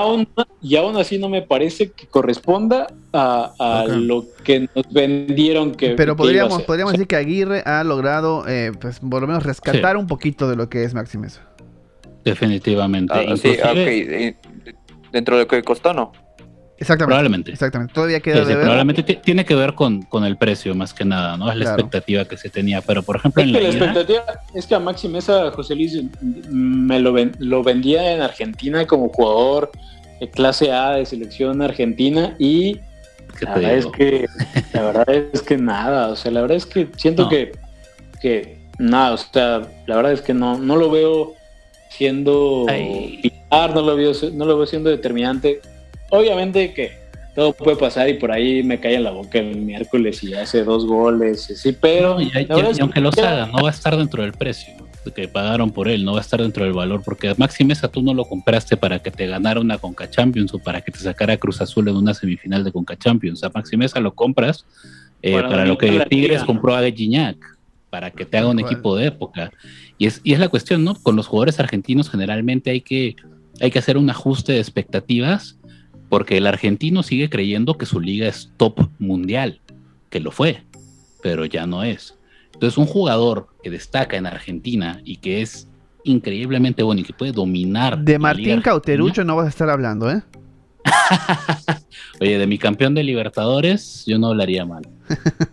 Y 0.61 0.77
aún, 0.77 0.97
así 0.97 1.19
no 1.19 1.29
me 1.29 1.43
parece 1.43 1.91
que 1.93 2.07
corresponda 2.07 2.89
a, 3.13 3.85
lo 3.89 4.25
que 4.45 4.69
nos 4.75 4.93
vendieron 4.93 5.73
que 5.73 5.91
Pero 5.91 6.17
podríamos, 6.17 6.63
podríamos 6.63 6.93
decir 6.93 7.07
que 7.07 7.17
Aguirre 7.17 7.63
ha 7.65 7.83
logrado, 7.85 8.47
eh, 8.47 8.73
pues, 8.79 9.01
por 9.01 9.23
lo 9.23 9.29
menos 9.29 9.43
rescatar 9.45 9.97
un 9.97 10.07
poquito 10.07 10.49
de 10.49 10.57
lo 10.57 10.69
que 10.69 10.85
es 10.85 10.95
Maxi 10.95 11.19
Mesa. 11.19 11.43
Definitivamente. 12.25 13.15
Ah, 13.15 13.37
sí, 13.37 13.57
okay. 13.59 14.37
Dentro 15.13 15.37
de 15.37 15.45
lo 15.45 15.49
que 15.49 15.63
costó, 15.63 15.95
¿no. 15.95 16.13
Exactamente. 16.79 17.07
Probablemente. 17.07 17.53
Exactamente. 17.53 17.95
Todavía 17.95 18.21
queda 18.21 18.45
de 18.45 18.55
ver. 18.55 18.59
Probablemente 18.59 19.03
tiene 19.03 19.45
que 19.45 19.55
ver 19.55 19.75
con, 19.75 20.03
con, 20.03 20.25
el 20.25 20.37
precio 20.37 20.75
más 20.75 20.93
que 20.93 21.05
nada, 21.05 21.37
¿no? 21.37 21.51
Es 21.51 21.57
la 21.57 21.65
expectativa 21.65 22.25
que 22.27 22.37
se 22.37 22.51
tenía. 22.51 22.83
Pero 22.83 23.03
por 23.03 23.17
ejemplo, 23.17 23.43
es 23.43 23.49
en 23.49 23.55
que 23.55 23.61
la, 23.61 23.69
expectativa 23.69 24.25
es 24.55 24.67
que 24.67 24.75
a 24.75 24.81
Maxi 24.81 25.09
Mesa, 25.09 25.51
José 25.53 25.75
Luis, 25.75 26.03
me 26.51 27.01
lo, 27.01 27.15
lo 27.39 27.63
vendía 27.63 28.13
en 28.13 28.21
Argentina 28.21 28.87
como 28.87 29.09
jugador 29.09 29.71
de 30.21 30.31
clase 30.31 30.73
A 30.73 30.93
de 30.93 31.07
selección 31.07 31.63
argentina 31.63 32.35
y 32.39 32.81
la 33.41 33.55
verdad 33.55 33.77
es 33.77 33.87
que 33.87 34.27
la 34.73 34.83
verdad 34.83 35.11
es 35.33 35.43
que 35.43 35.59
nada, 35.59 36.09
o 36.09 36.17
sea, 36.17 36.33
la 36.33 36.41
verdad 36.41 36.57
es 36.57 36.67
que 36.67 36.89
siento 36.97 37.29
que, 37.29 37.53
que 38.21 38.59
nada, 38.79 39.13
o 39.13 39.19
sea, 39.19 39.69
la 39.87 39.97
verdad 39.97 40.13
es 40.13 40.23
que 40.23 40.33
no, 40.33 40.59
no 40.59 40.77
lo 40.77 40.91
veo 40.91 41.35
siendo 41.91 42.65
pilar, 42.67 43.75
no 43.75 43.83
lo 43.83 43.97
veo, 43.97 44.13
no 44.33 44.45
lo 44.47 44.57
veo 44.57 44.67
siendo 44.67 44.91
determinante 44.91 45.61
obviamente 46.19 46.73
que 46.73 46.93
todo 47.35 47.53
puede 47.53 47.77
pasar 47.77 48.09
y 48.09 48.15
por 48.15 48.33
ahí 48.33 48.63
me 48.63 48.81
cae 48.81 48.95
en 48.95 49.05
la 49.05 49.11
boca 49.11 49.39
el 49.39 49.57
miércoles 49.57 50.23
y 50.25 50.35
hace 50.35 50.65
dos 50.65 50.87
goles, 50.87 51.43
sí, 51.43 51.77
pero... 51.79 52.21
y, 52.21 52.31
aunque 52.81 53.01
los 53.01 53.17
haga, 53.19 53.47
no 53.47 53.63
va 53.63 53.69
a 53.69 53.73
estar 53.73 53.97
dentro 53.97 54.23
del 54.23 54.33
precio 54.33 54.87
que 55.13 55.29
pagaron 55.29 55.71
por 55.71 55.89
él, 55.89 56.05
no 56.05 56.13
va 56.13 56.19
a 56.19 56.21
estar 56.21 56.41
dentro 56.41 56.65
del 56.65 56.73
valor, 56.73 57.03
porque 57.05 57.29
a 57.29 57.35
Maxi 57.37 57.65
Mesa 57.65 57.89
tú 57.89 58.03
no 58.03 58.15
lo 58.15 58.25
compraste 58.25 58.77
para 58.77 58.99
que 58.99 59.11
te 59.11 59.27
ganara 59.27 59.61
una 59.61 59.79
Conca 59.79 60.09
Champions 60.11 60.53
o 60.55 60.59
para 60.59 60.81
que 60.81 60.93
te 60.93 60.99
sacara 60.99 61.37
Cruz 61.37 61.61
Azul 61.61 61.89
en 61.89 61.97
una 61.97 62.15
semifinal 62.15 62.65
de 62.65 62.73
Conca 62.73 62.97
Champions. 62.97 63.43
A 63.45 63.51
Maxi 63.51 63.77
Mesa 63.77 64.01
lo 64.01 64.15
compras 64.15 64.65
eh, 65.23 65.33
para, 65.33 65.65
lo 65.65 65.79
que 65.79 66.05
Tigres 66.09 66.45
compró 66.45 66.75
a 66.75 66.83
Gignac, 66.91 67.37
para 67.91 68.11
que 68.11 68.25
te 68.25 68.39
haga 68.39 68.49
un 68.49 68.61
equipo 68.61 68.97
de 68.97 69.07
época. 69.07 69.51
Y 69.99 70.07
es, 70.07 70.21
y 70.25 70.33
es 70.33 70.39
la 70.39 70.49
cuestión, 70.49 70.85
¿no? 70.85 70.95
Con 70.95 71.17
los 71.17 71.27
jugadores 71.27 71.61
argentinos 71.61 72.11
generalmente 72.11 72.71
hay 72.71 72.81
que, 72.81 73.17
hay 73.61 73.71
que 73.71 73.79
hacer 73.79 73.97
un 73.97 74.11
ajuste 74.11 74.53
de 74.53 74.59
expectativas 74.59 75.57
porque 76.09 76.37
el 76.37 76.47
argentino 76.47 77.03
sigue 77.03 77.31
creyendo 77.31 77.77
que 77.79 77.87
su 77.87 78.01
liga 78.01 78.29
es 78.29 78.53
top 78.57 78.89
mundial, 78.99 79.61
que 80.11 80.21
lo 80.21 80.31
fue, 80.31 80.63
pero 81.23 81.45
ya 81.45 81.67
no 81.67 81.83
es. 81.83 82.19
Entonces, 82.53 82.79
un 82.79 82.87
jugador 82.87 83.49
que 83.63 83.71
destaca 83.71 84.17
en 84.17 84.27
Argentina 84.27 85.01
y 85.05 85.17
que 85.17 85.43
es 85.43 85.69
increíblemente 86.05 86.83
bueno 86.83 87.01
y 87.01 87.05
que 87.05 87.13
puede 87.13 87.33
dominar. 87.33 87.99
De 87.99 88.19
Martín 88.19 88.61
Cauterucho 88.63 89.25
no 89.25 89.37
vas 89.37 89.47
a 89.47 89.49
estar 89.51 89.69
hablando, 89.69 90.11
¿eh? 90.11 90.23
Oye, 92.21 92.39
de 92.39 92.47
mi 92.47 92.59
campeón 92.59 92.95
de 92.95 93.03
Libertadores, 93.03 94.05
yo 94.07 94.19
no 94.19 94.29
hablaría 94.29 94.65
mal. 94.65 94.89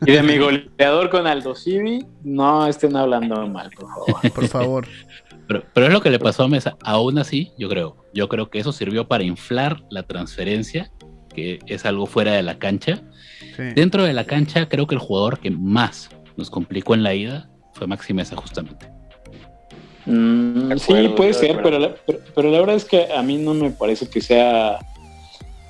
Y 0.06 0.12
de 0.12 0.24
mi 0.24 0.38
goleador 0.38 1.10
con 1.10 1.28
Aldo 1.28 1.56
Civi, 1.56 2.06
no 2.24 2.66
estén 2.68 2.96
hablando 2.96 3.48
mal, 3.48 3.70
por 3.72 3.90
favor. 3.90 4.32
Por 4.34 4.48
favor. 4.48 4.88
Pero, 5.48 5.88
es 5.88 5.94
lo 5.94 6.02
que 6.02 6.10
le 6.10 6.20
pasó 6.20 6.44
a 6.44 6.48
Mesa. 6.48 6.78
Aún 6.84 7.18
así, 7.18 7.52
yo 7.58 7.70
creo, 7.70 7.98
yo 8.14 8.30
creo 8.30 8.50
que 8.50 8.60
eso 8.60 8.72
sirvió 8.72 9.08
para 9.08 9.24
inflar 9.24 9.84
la 9.90 10.04
transferencia, 10.04 10.92
que 11.34 11.60
es 11.68 11.86
algo 11.86 12.06
fuera 12.06 12.34
de 12.34 12.44
la 12.44 12.58
cancha. 12.58 13.02
Dentro 13.76 14.04
de 14.04 14.14
la 14.14 14.26
cancha, 14.26 14.68
creo 14.68 14.88
que 14.88 14.96
el 14.96 15.02
jugador 15.02 15.40
que 15.40 15.52
más 15.52 16.10
nos 16.38 16.50
complicó 16.50 16.94
en 16.94 17.04
la 17.04 17.14
ida 17.14 17.50
fue 17.74 17.88
Maxi 17.88 18.14
Mesa, 18.14 18.36
justamente. 18.36 18.92
Mm, 20.06 20.76
sí, 20.78 20.94
puede 21.16 21.34
ser, 21.34 21.62
pero 21.64 21.96
pero 22.36 22.52
la 22.52 22.60
verdad 22.60 22.76
es 22.76 22.86
que 22.86 23.08
a 23.14 23.22
mí 23.22 23.38
no 23.38 23.54
me 23.54 23.72
parece 23.72 24.08
que 24.10 24.20
sea 24.20 24.80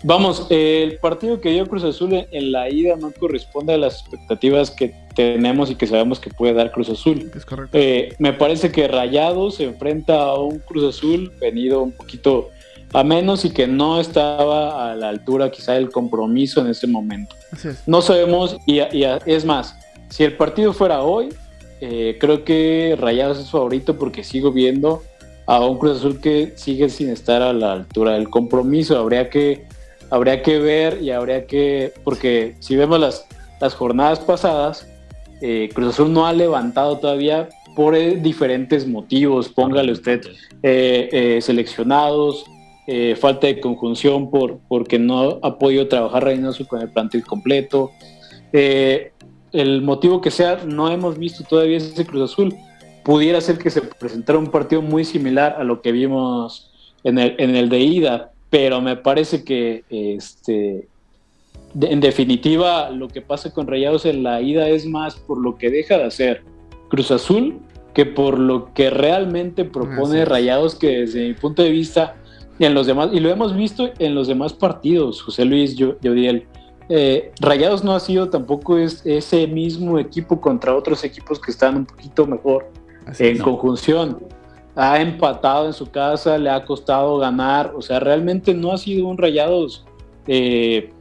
Vamos, 0.04 0.48
el 0.50 0.98
partido 0.98 1.40
que 1.40 1.52
dio 1.52 1.66
Cruz 1.66 1.84
Azul 1.84 2.26
en 2.30 2.52
la 2.52 2.70
ida 2.70 2.96
no 2.98 3.12
corresponde 3.12 3.74
a 3.74 3.78
las 3.78 4.02
expectativas 4.02 4.70
que 4.70 4.94
tenemos 5.16 5.72
y 5.72 5.76
que 5.76 5.88
sabemos 5.88 6.20
que 6.20 6.30
puede 6.30 6.54
dar 6.54 6.72
Cruz 6.72 6.90
Azul. 6.90 7.32
Es 7.34 7.46
correcto. 7.46 7.78
Eh, 7.78 8.14
me 8.20 8.34
parece 8.34 8.72
que 8.72 8.88
Rayado 8.88 9.50
se 9.50 9.64
enfrenta 9.64 10.22
a 10.24 10.38
un 10.38 10.60
Cruz 10.60 10.96
Azul 10.96 11.32
venido 11.40 11.82
un 11.82 11.94
poquito 11.94 12.50
a 12.94 13.04
menos 13.04 13.44
y 13.44 13.50
que 13.50 13.66
no 13.66 14.00
estaba 14.00 14.92
a 14.92 14.96
la 14.96 15.10
altura 15.10 15.50
quizá 15.50 15.74
del 15.74 15.90
compromiso 15.90 16.62
en 16.62 16.68
ese 16.68 16.86
momento. 16.86 17.36
No 17.88 18.02
sabemos, 18.02 18.58
y, 18.66 18.80
es 19.26 19.46
más, 19.46 19.76
si 20.10 20.24
el 20.24 20.38
partido 20.38 20.74
fuera 20.74 21.02
hoy, 21.02 21.30
eh, 21.82 22.18
creo 22.20 22.44
que 22.44 22.96
Rayados 23.00 23.40
es 23.40 23.50
favorito 23.50 23.98
porque 23.98 24.24
sigo 24.24 24.52
viendo 24.52 25.02
a 25.46 25.66
un 25.66 25.78
Cruz 25.78 25.98
Azul 25.98 26.22
que 26.22 26.54
sigue 26.56 26.90
sin 26.90 27.10
estar 27.10 27.42
a 27.42 27.52
la 27.52 27.74
altura 27.74 28.14
del 28.14 28.30
compromiso. 28.30 28.98
Habría 28.98 29.30
que, 29.30 29.66
habría 30.14 30.44
que 30.44 30.60
ver 30.60 31.02
y 31.02 31.10
habría 31.10 31.48
que, 31.48 31.92
porque 32.04 32.56
si 32.60 32.76
vemos 32.76 33.00
las, 33.00 33.26
las 33.60 33.74
jornadas 33.74 34.20
pasadas, 34.20 34.88
eh, 35.42 35.72
Cruz 35.74 35.96
Azul 35.96 36.14
no 36.14 36.28
ha 36.28 36.34
levantado 36.34 37.00
todavía 37.00 37.50
por 37.76 37.96
eh, 37.96 38.18
diferentes 38.18 38.88
motivos, 38.88 39.50
póngale 39.50 39.92
usted 39.92 40.22
eh, 40.62 41.40
seleccionados, 41.42 42.46
falta 43.20 43.48
de 43.48 43.60
conjunción 43.60 44.30
por, 44.30 44.60
porque 44.68 45.00
no 45.00 45.40
ha 45.42 45.58
podido 45.58 45.88
trabajar 45.88 46.26
Reynoso 46.26 46.68
con 46.68 46.82
el 46.82 46.90
plantel 46.90 47.24
completo. 47.24 47.90
el 48.52 49.82
motivo 49.82 50.22
que 50.22 50.30
sea, 50.30 50.60
no 50.64 50.92
hemos 50.92 51.18
visto 51.18 51.44
todavía 51.44 51.78
ese 51.78 52.06
Cruz 52.06 52.32
Azul. 52.32 52.54
Pudiera 53.04 53.42
ser 53.42 53.58
que 53.58 53.72
se 53.72 53.82
presentara 53.82 54.38
un 54.38 54.48
partido 54.48 54.84
muy 54.84 55.06
similar 55.06 55.56
a 55.58 55.64
lo 55.64 55.82
que 55.82 55.92
vimos 55.92 56.70
en 57.04 57.18
el, 57.18 57.36
en 57.40 57.56
el 57.56 57.70
de 57.70 57.80
ida, 57.80 58.33
pero 58.54 58.82
me 58.82 58.96
parece 58.96 59.44
que 59.44 59.84
este, 59.90 60.88
en 61.82 62.00
definitiva 62.00 62.92
lo 62.92 63.08
que 63.08 63.20
pasa 63.20 63.52
con 63.52 63.66
Rayados 63.66 64.06
en 64.06 64.22
la 64.22 64.44
ida 64.44 64.70
es 64.70 64.86
más 64.86 65.16
por 65.16 65.40
lo 65.40 65.58
que 65.58 65.72
deja 65.72 65.98
de 65.98 66.04
hacer 66.04 66.44
Cruz 66.88 67.10
Azul 67.10 67.56
que 67.96 68.06
por 68.06 68.38
lo 68.38 68.72
que 68.76 68.92
realmente 68.92 69.66
propone 69.66 70.24
Rayados, 70.26 70.76
que 70.76 71.00
desde 71.00 71.30
mi 71.30 71.34
punto 71.34 71.64
de 71.64 71.72
vista, 71.72 72.16
en 72.60 72.76
los 72.76 72.86
demás, 72.86 73.10
y 73.12 73.22
lo 73.22 73.30
hemos 73.32 73.56
visto 73.56 73.90
en 73.98 74.14
los 74.14 74.28
demás 74.28 74.54
partidos, 74.54 75.24
José 75.24 75.46
Luis 75.46 75.76
Yodiel, 75.76 76.46
eh, 76.90 77.32
Rayados 77.40 77.84
no 77.84 77.96
ha 77.96 78.00
sido 78.00 78.30
tampoco 78.30 78.78
ese 78.78 79.48
mismo 79.48 79.98
equipo 79.98 80.40
contra 80.40 80.76
otros 80.76 81.04
equipos 81.04 81.40
que 81.40 81.50
están 81.50 81.76
un 81.76 81.86
poquito 81.88 82.28
mejor 82.28 82.70
en 83.18 83.40
conjunción. 83.40 84.20
Ha 84.76 85.00
empatado 85.00 85.68
en 85.68 85.74
su 85.74 85.92
casa, 85.92 86.38
le 86.38 86.50
ha 86.50 86.66
costado 86.66 87.18
ganar, 87.20 87.74
o 87.76 87.82
sea, 87.82 88.00
realmente 88.00 88.54
no 88.54 88.72
ha 88.72 88.78
sido 88.78 89.08
un 89.08 89.18
Rayados, 89.18 89.86
eh, 90.28 90.92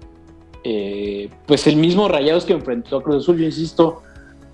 eh, 0.65 1.31
pues 1.47 1.67
el 1.67 1.77
mismo 1.77 2.07
Rayados 2.09 2.45
que 2.45 2.53
enfrentó 2.53 2.99
a 2.99 3.03
Cruz 3.03 3.25
Azul, 3.25 3.39
yo 3.39 3.47
insisto, 3.47 4.03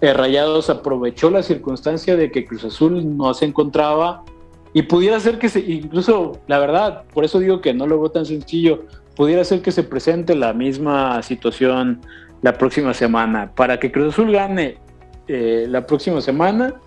eh, 0.01 0.13
Rayados 0.13 0.71
aprovechó 0.71 1.31
la 1.31 1.43
circunstancia 1.43 2.17
de 2.17 2.31
que 2.31 2.45
Cruz 2.45 2.65
Azul 2.65 3.17
no 3.17 3.35
se 3.35 3.47
encontraba 3.47 4.23
y 4.73 4.83
pudiera 4.83 5.19
ser 5.19 5.39
que 5.39 5.49
se, 5.49 5.61
incluso, 5.61 6.39
la 6.47 6.61
verdad, 6.61 7.03
por 7.13 7.25
eso 7.25 7.41
digo 7.41 7.61
que 7.61 7.75
no 7.75 7.87
lo 7.89 7.99
veo 7.99 8.11
tan 8.11 8.25
sencillo, 8.25 8.85
pudiera 9.17 9.43
ser 9.43 9.63
que 9.63 9.73
se 9.73 9.83
presente 9.83 10.37
la 10.37 10.53
misma 10.53 11.21
situación 11.23 12.01
la 12.43 12.53
próxima 12.53 12.95
semana. 12.95 13.51
Para 13.57 13.81
que 13.81 13.91
Cruz 13.91 14.15
Azul 14.15 14.31
gane 14.31 14.79
la 15.27 15.87
próxima 15.87 16.21
semana, 16.21 16.81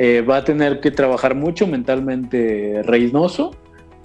eh, 0.00 0.22
va 0.22 0.36
a 0.36 0.44
tener 0.44 0.78
que 0.78 0.92
trabajar 0.92 1.34
mucho 1.34 1.66
mentalmente 1.66 2.84
Reynoso, 2.84 3.50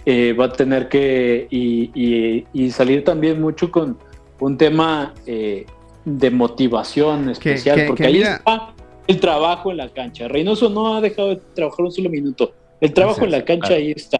eh, 0.08 0.34
va 0.34 0.46
a 0.46 0.52
tener 0.52 0.90
que 0.90 1.48
y, 1.52 2.72
salir 2.72 3.04
también 3.04 3.40
mucho 3.40 3.72
con 3.72 4.00
un 4.40 4.58
tema 4.58 5.14
eh, 5.28 5.68
de 6.04 6.32
motivación 6.32 7.30
especial, 7.30 7.86
porque 7.88 8.08
ahí 8.08 8.22
está 8.24 8.74
el 9.06 9.20
trabajo 9.20 9.70
en 9.70 9.78
la 9.78 9.90
cancha. 9.90 10.28
Reynoso 10.28 10.68
no 10.68 10.96
ha 10.96 11.02
dejado 11.02 11.30
de 11.30 11.36
trabajar 11.54 11.86
un 11.86 11.92
solo 11.92 12.10
minuto. 12.10 12.54
El 12.82 12.92
trabajo 12.92 13.24
en 13.24 13.32
la 13.32 13.46
cancha 13.46 13.76
ahí 13.76 13.92
está. 13.92 14.18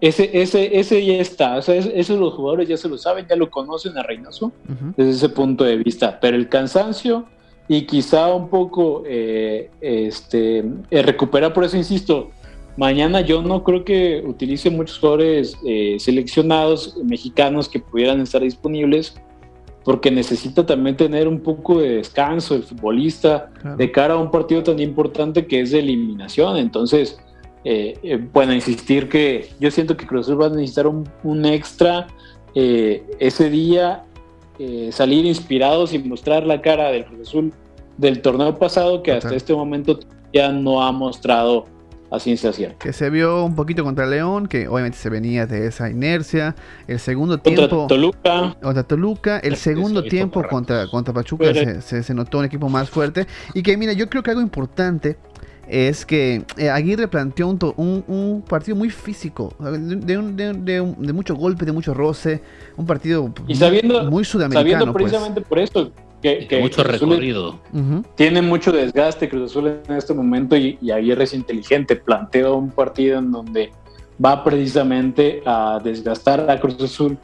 Ese, 0.00 0.30
ese, 0.32 0.78
ese 0.78 1.04
ya 1.04 1.14
está. 1.14 1.56
O 1.56 1.62
sea, 1.62 1.74
esos 1.74 2.18
los 2.18 2.32
jugadores 2.32 2.68
ya 2.68 2.78
se 2.78 2.88
lo 2.88 2.96
saben, 2.96 3.26
ya 3.28 3.36
lo 3.36 3.50
conocen 3.50 3.98
a 3.98 4.02
Reynoso 4.02 4.50
desde 4.96 5.10
ese 5.10 5.28
punto 5.28 5.62
de 5.64 5.76
vista. 5.76 6.18
Pero 6.20 6.36
el 6.38 6.48
cansancio 6.48 7.26
y 7.68 7.82
quizá 7.82 8.32
un 8.32 8.48
poco 8.48 9.02
eh, 9.06 9.70
este, 9.80 10.64
eh, 10.90 11.02
recuperar, 11.02 11.52
por 11.52 11.64
eso 11.64 11.76
insisto, 11.76 12.30
mañana 12.76 13.20
yo 13.22 13.42
no 13.42 13.64
creo 13.64 13.84
que 13.84 14.22
utilice 14.24 14.70
muchos 14.70 14.98
jugadores 14.98 15.56
eh, 15.66 15.96
seleccionados 15.98 16.96
mexicanos 17.04 17.68
que 17.68 17.80
pudieran 17.80 18.20
estar 18.20 18.40
disponibles, 18.40 19.16
porque 19.84 20.10
necesita 20.10 20.66
también 20.66 20.96
tener 20.96 21.28
un 21.28 21.40
poco 21.40 21.80
de 21.80 21.96
descanso 21.96 22.56
el 22.56 22.64
futbolista 22.64 23.50
de 23.78 23.92
cara 23.92 24.14
a 24.14 24.16
un 24.16 24.32
partido 24.32 24.64
tan 24.64 24.80
importante 24.80 25.46
que 25.46 25.60
es 25.60 25.70
de 25.70 25.78
eliminación. 25.78 26.56
Entonces, 26.56 27.20
bueno, 28.32 28.52
insistir 28.52 29.08
que 29.08 29.48
yo 29.60 29.70
siento 29.70 29.96
que 29.96 30.04
Cruz 30.04 30.26
Azul 30.26 30.42
va 30.42 30.46
a 30.46 30.50
necesitar 30.50 30.88
un, 30.88 31.08
un 31.22 31.44
extra 31.44 32.08
ese 32.52 33.48
día 33.48 34.02
eh, 34.58 34.90
salir 34.92 35.24
inspirados 35.26 35.92
y 35.92 35.98
mostrar 35.98 36.46
la 36.46 36.60
cara 36.60 36.90
del 36.90 37.04
Cruz 37.04 37.28
Azul 37.28 37.52
del 37.96 38.20
torneo 38.20 38.58
pasado 38.58 39.02
que 39.02 39.12
hasta 39.12 39.34
este 39.34 39.54
momento 39.54 39.98
ya 40.32 40.50
no 40.50 40.82
ha 40.82 40.92
mostrado 40.92 41.64
a 42.10 42.20
ciencia 42.20 42.52
cierta. 42.52 42.78
Que 42.78 42.92
se 42.92 43.10
vio 43.10 43.44
un 43.44 43.54
poquito 43.54 43.84
contra 43.84 44.06
León, 44.06 44.46
que 44.46 44.68
obviamente 44.68 44.98
se 44.98 45.10
venía 45.10 45.46
de 45.46 45.66
esa 45.66 45.90
inercia. 45.90 46.54
El 46.86 46.98
segundo 47.00 47.38
tiempo. 47.38 47.68
Contra 47.68 47.86
Toluca. 47.88 48.56
Contra 48.62 48.82
Toluca. 48.84 49.38
El 49.38 49.56
segundo 49.56 50.04
tiempo 50.04 50.42
contra, 50.48 50.86
contra 50.88 51.12
Pachuca 51.12 51.52
se, 51.52 52.02
se, 52.02 52.14
notó 52.14 52.38
un 52.38 52.44
equipo 52.44 52.68
más 52.68 52.90
fuerte. 52.90 53.26
Y 53.54 53.62
que, 53.62 53.76
mira, 53.76 53.92
yo 53.92 54.08
creo 54.08 54.22
que 54.22 54.30
algo 54.30 54.42
importante 54.42 55.16
es 55.68 56.06
que 56.06 56.44
eh, 56.56 56.70
Aguirre 56.70 57.08
planteó 57.08 57.48
un, 57.48 58.04
un, 58.06 58.42
partido 58.42 58.76
muy 58.76 58.90
físico, 58.90 59.52
de, 59.58 60.52
de, 60.54 61.12
mucho 61.12 61.34
golpe, 61.34 61.64
de 61.64 61.72
mucho 61.72 61.92
roce, 61.92 62.40
un 62.76 62.86
partido 62.86 63.32
muy 64.08 64.24
sudamericano. 64.24 64.68
Sabiendo 64.68 64.92
pues. 64.92 65.04
precisamente 65.04 65.40
por 65.40 65.58
eso 65.58 65.90
que, 66.22 66.58
mucho 66.60 66.82
recorrido. 66.82 67.58
Tiene 68.14 68.42
mucho 68.42 68.72
desgaste 68.72 69.28
Cruz 69.28 69.50
Azul 69.50 69.80
en 69.88 69.96
este 69.96 70.14
momento 70.14 70.56
y, 70.56 70.78
Aguirre 70.90 71.24
es 71.24 71.34
inteligente, 71.34 71.96
planteó 71.96 72.56
un 72.56 72.70
partido 72.70 73.18
en 73.18 73.32
donde 73.32 73.72
va 74.24 74.42
precisamente 74.44 75.42
a 75.44 75.80
desgastar 75.82 76.48
a 76.50 76.58
Cruz 76.58 76.80
Azul 76.80 77.18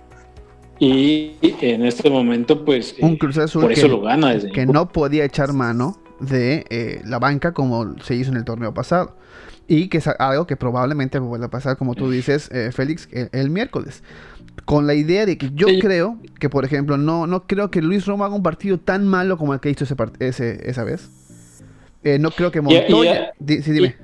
y 0.78 1.36
en 1.40 1.84
este 1.84 2.10
momento 2.10 2.64
pues 2.64 2.96
un 3.00 3.16
Cruz 3.16 3.38
Azul 3.38 3.62
por 3.62 3.72
eso 3.72 3.86
lo 3.86 4.00
gana 4.00 4.36
que 4.52 4.66
no 4.66 4.88
podía 4.88 5.24
echar 5.24 5.52
mano 5.52 6.01
de 6.22 6.64
eh, 6.70 7.02
la 7.04 7.18
banca 7.18 7.52
como 7.52 7.98
se 8.02 8.14
hizo 8.14 8.30
en 8.30 8.36
el 8.36 8.44
torneo 8.44 8.72
pasado. 8.72 9.16
Y 9.68 9.88
que 9.88 9.98
es 9.98 10.06
algo 10.06 10.46
que 10.46 10.56
probablemente 10.56 11.18
vuelva 11.18 11.46
a 11.46 11.50
pasar, 11.50 11.76
como 11.76 11.94
tú 11.94 12.10
dices, 12.10 12.50
eh, 12.52 12.70
Félix, 12.72 13.08
el, 13.12 13.50
miércoles. 13.50 14.02
Con 14.64 14.86
la 14.86 14.94
idea 14.94 15.24
de 15.24 15.38
que 15.38 15.50
yo 15.54 15.66
creo 15.80 16.18
que, 16.38 16.50
por 16.50 16.64
ejemplo, 16.64 16.98
no, 16.98 17.26
no 17.26 17.46
creo 17.46 17.70
que 17.70 17.80
Luis 17.80 18.04
Roma 18.04 18.26
haga 18.26 18.34
un 18.34 18.42
partido 18.42 18.78
tan 18.78 19.06
malo 19.06 19.38
como 19.38 19.54
el 19.54 19.60
que 19.60 19.70
hizo 19.70 19.84
ese, 19.84 19.94
ese 20.18 20.68
esa 20.68 20.84
vez. 20.84 21.08
Eh, 22.04 22.18
no 22.18 22.30
creo 22.32 22.50
que 22.50 22.60
Montoya... 22.60 23.32
Y, 23.46 23.62
sí, 23.62 23.70
dime. 23.70 23.96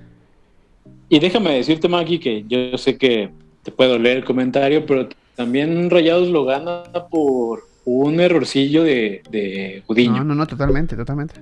Y, 1.08 1.18
déjame 1.18 1.54
decirte, 1.54 1.88
Maki, 1.88 2.18
que 2.18 2.44
yo 2.46 2.78
sé 2.78 2.96
que 2.96 3.30
te 3.62 3.72
puedo 3.72 3.98
leer 3.98 4.18
el 4.18 4.24
comentario, 4.24 4.86
pero 4.86 5.08
también 5.34 5.90
Rayados 5.90 6.28
lo 6.28 6.44
gana 6.44 6.84
por 7.10 7.64
un 7.84 8.20
errorcillo 8.20 8.84
de, 8.84 9.22
de 9.30 9.82
No, 9.88 10.24
no, 10.24 10.34
no, 10.34 10.46
totalmente, 10.46 10.94
totalmente. 10.94 11.36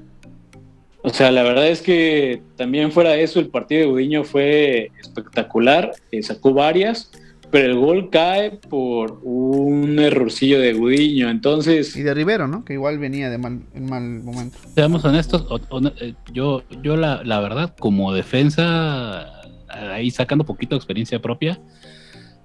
O 1.07 1.11
sea, 1.11 1.31
la 1.31 1.45
verdad 1.45 1.69
es 1.69 1.83
que 1.83 2.43
también 2.57 2.91
fuera 2.91 3.11
de 3.11 3.23
eso, 3.23 3.39
el 3.39 3.47
partido 3.47 3.83
de 3.83 3.87
Gudiño 3.87 4.25
fue 4.25 4.91
espectacular, 5.01 5.93
eh, 6.11 6.21
sacó 6.21 6.53
varias, 6.53 7.13
pero 7.53 7.67
el 7.67 7.79
gol 7.79 8.11
cae 8.11 8.59
por 8.69 9.21
un 9.23 10.01
errorcillo 10.01 10.59
de 10.59 10.73
Gudiño, 10.73 11.31
entonces... 11.31 11.95
Y 11.95 12.03
de 12.03 12.13
Rivero, 12.13 12.49
¿no? 12.49 12.65
Que 12.65 12.73
igual 12.73 12.99
venía 12.99 13.31
de 13.31 13.39
mal, 13.39 13.61
en 13.73 13.89
mal 13.89 14.03
momento. 14.03 14.59
Seamos 14.75 15.05
honestos, 15.05 15.47
eh, 16.01 16.15
yo, 16.33 16.65
yo 16.83 16.97
la, 16.97 17.23
la 17.23 17.39
verdad, 17.39 17.73
como 17.79 18.13
defensa, 18.13 19.31
ahí 19.69 20.11
sacando 20.11 20.45
poquito 20.45 20.75
de 20.75 20.79
experiencia 20.79 21.23
propia, 21.23 21.61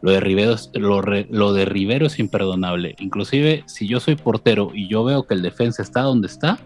lo 0.04 0.12
de, 0.12 0.20
Rivero, 0.20 0.56
lo, 0.76 1.02
lo 1.02 1.54
de 1.54 1.66
Rivero 1.66 2.06
es 2.06 2.20
imperdonable. 2.20 2.96
Inclusive, 3.00 3.64
si 3.66 3.88
yo 3.88 4.00
soy 4.00 4.18
portero 4.18 4.70
y 4.72 4.88
yo 4.88 5.04
veo 5.04 5.26
que 5.26 5.34
el 5.34 5.42
defensa 5.42 5.82
está 5.82 6.02
donde 6.02 6.28
está, 6.28 6.60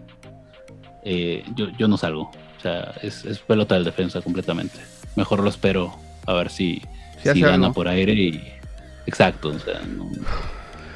eh, 1.08 1.44
yo, 1.54 1.68
yo 1.78 1.86
no 1.86 1.96
salgo. 1.96 2.32
O 2.58 2.60
sea, 2.60 2.92
es, 3.00 3.24
es, 3.24 3.38
pelota 3.38 3.76
del 3.76 3.84
defensa 3.84 4.20
completamente. 4.20 4.76
Mejor 5.14 5.40
lo 5.40 5.48
espero 5.48 5.96
a 6.26 6.32
ver 6.34 6.50
si, 6.50 6.82
si, 7.22 7.40
gana 7.40 7.72
por 7.72 7.86
aire 7.86 8.12
y. 8.12 8.42
Exacto, 9.06 9.50
o 9.50 9.58
sea, 9.60 9.80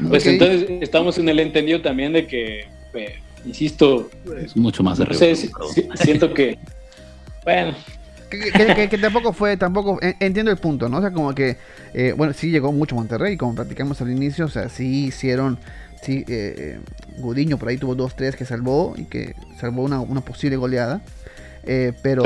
Pues 0.08 0.26
entonces 0.26 0.68
estamos 0.80 1.16
en 1.18 1.28
el 1.28 1.38
entendido 1.38 1.80
también 1.80 2.12
de 2.12 2.26
que, 2.26 2.66
eh, 2.94 3.20
insisto, 3.46 4.10
es 4.36 4.56
mucho 4.56 4.82
más 4.82 4.98
de 4.98 5.04
no 5.04 5.96
siento 5.96 6.34
que, 6.34 6.58
bueno, 7.44 7.72
que, 8.30 8.98
tampoco 9.00 9.32
fue, 9.32 9.56
tampoco, 9.56 10.00
entiendo 10.18 10.50
el 10.50 10.56
punto, 10.56 10.88
¿no? 10.88 10.98
O 10.98 11.00
sea, 11.00 11.12
como 11.12 11.32
que, 11.36 11.56
eh, 11.94 12.14
bueno, 12.16 12.32
sí 12.32 12.50
llegó 12.50 12.72
mucho 12.72 12.96
Monterrey, 12.96 13.36
como 13.36 13.54
platicamos 13.54 14.00
al 14.00 14.10
inicio, 14.10 14.46
o 14.46 14.48
sea, 14.48 14.68
sí 14.68 15.06
hicieron 15.06 15.56
Sí, 16.02 16.24
eh, 16.28 16.80
Gudiño 17.18 17.58
por 17.58 17.68
ahí 17.68 17.76
tuvo 17.76 17.94
dos, 17.94 18.16
tres 18.16 18.36
que 18.36 18.44
salvó 18.44 18.94
y 18.96 19.04
que 19.04 19.34
salvó 19.58 19.82
una, 19.82 20.20
posible 20.22 20.56
goleada. 20.56 21.02
Eh, 21.64 21.92
pero, 22.02 22.22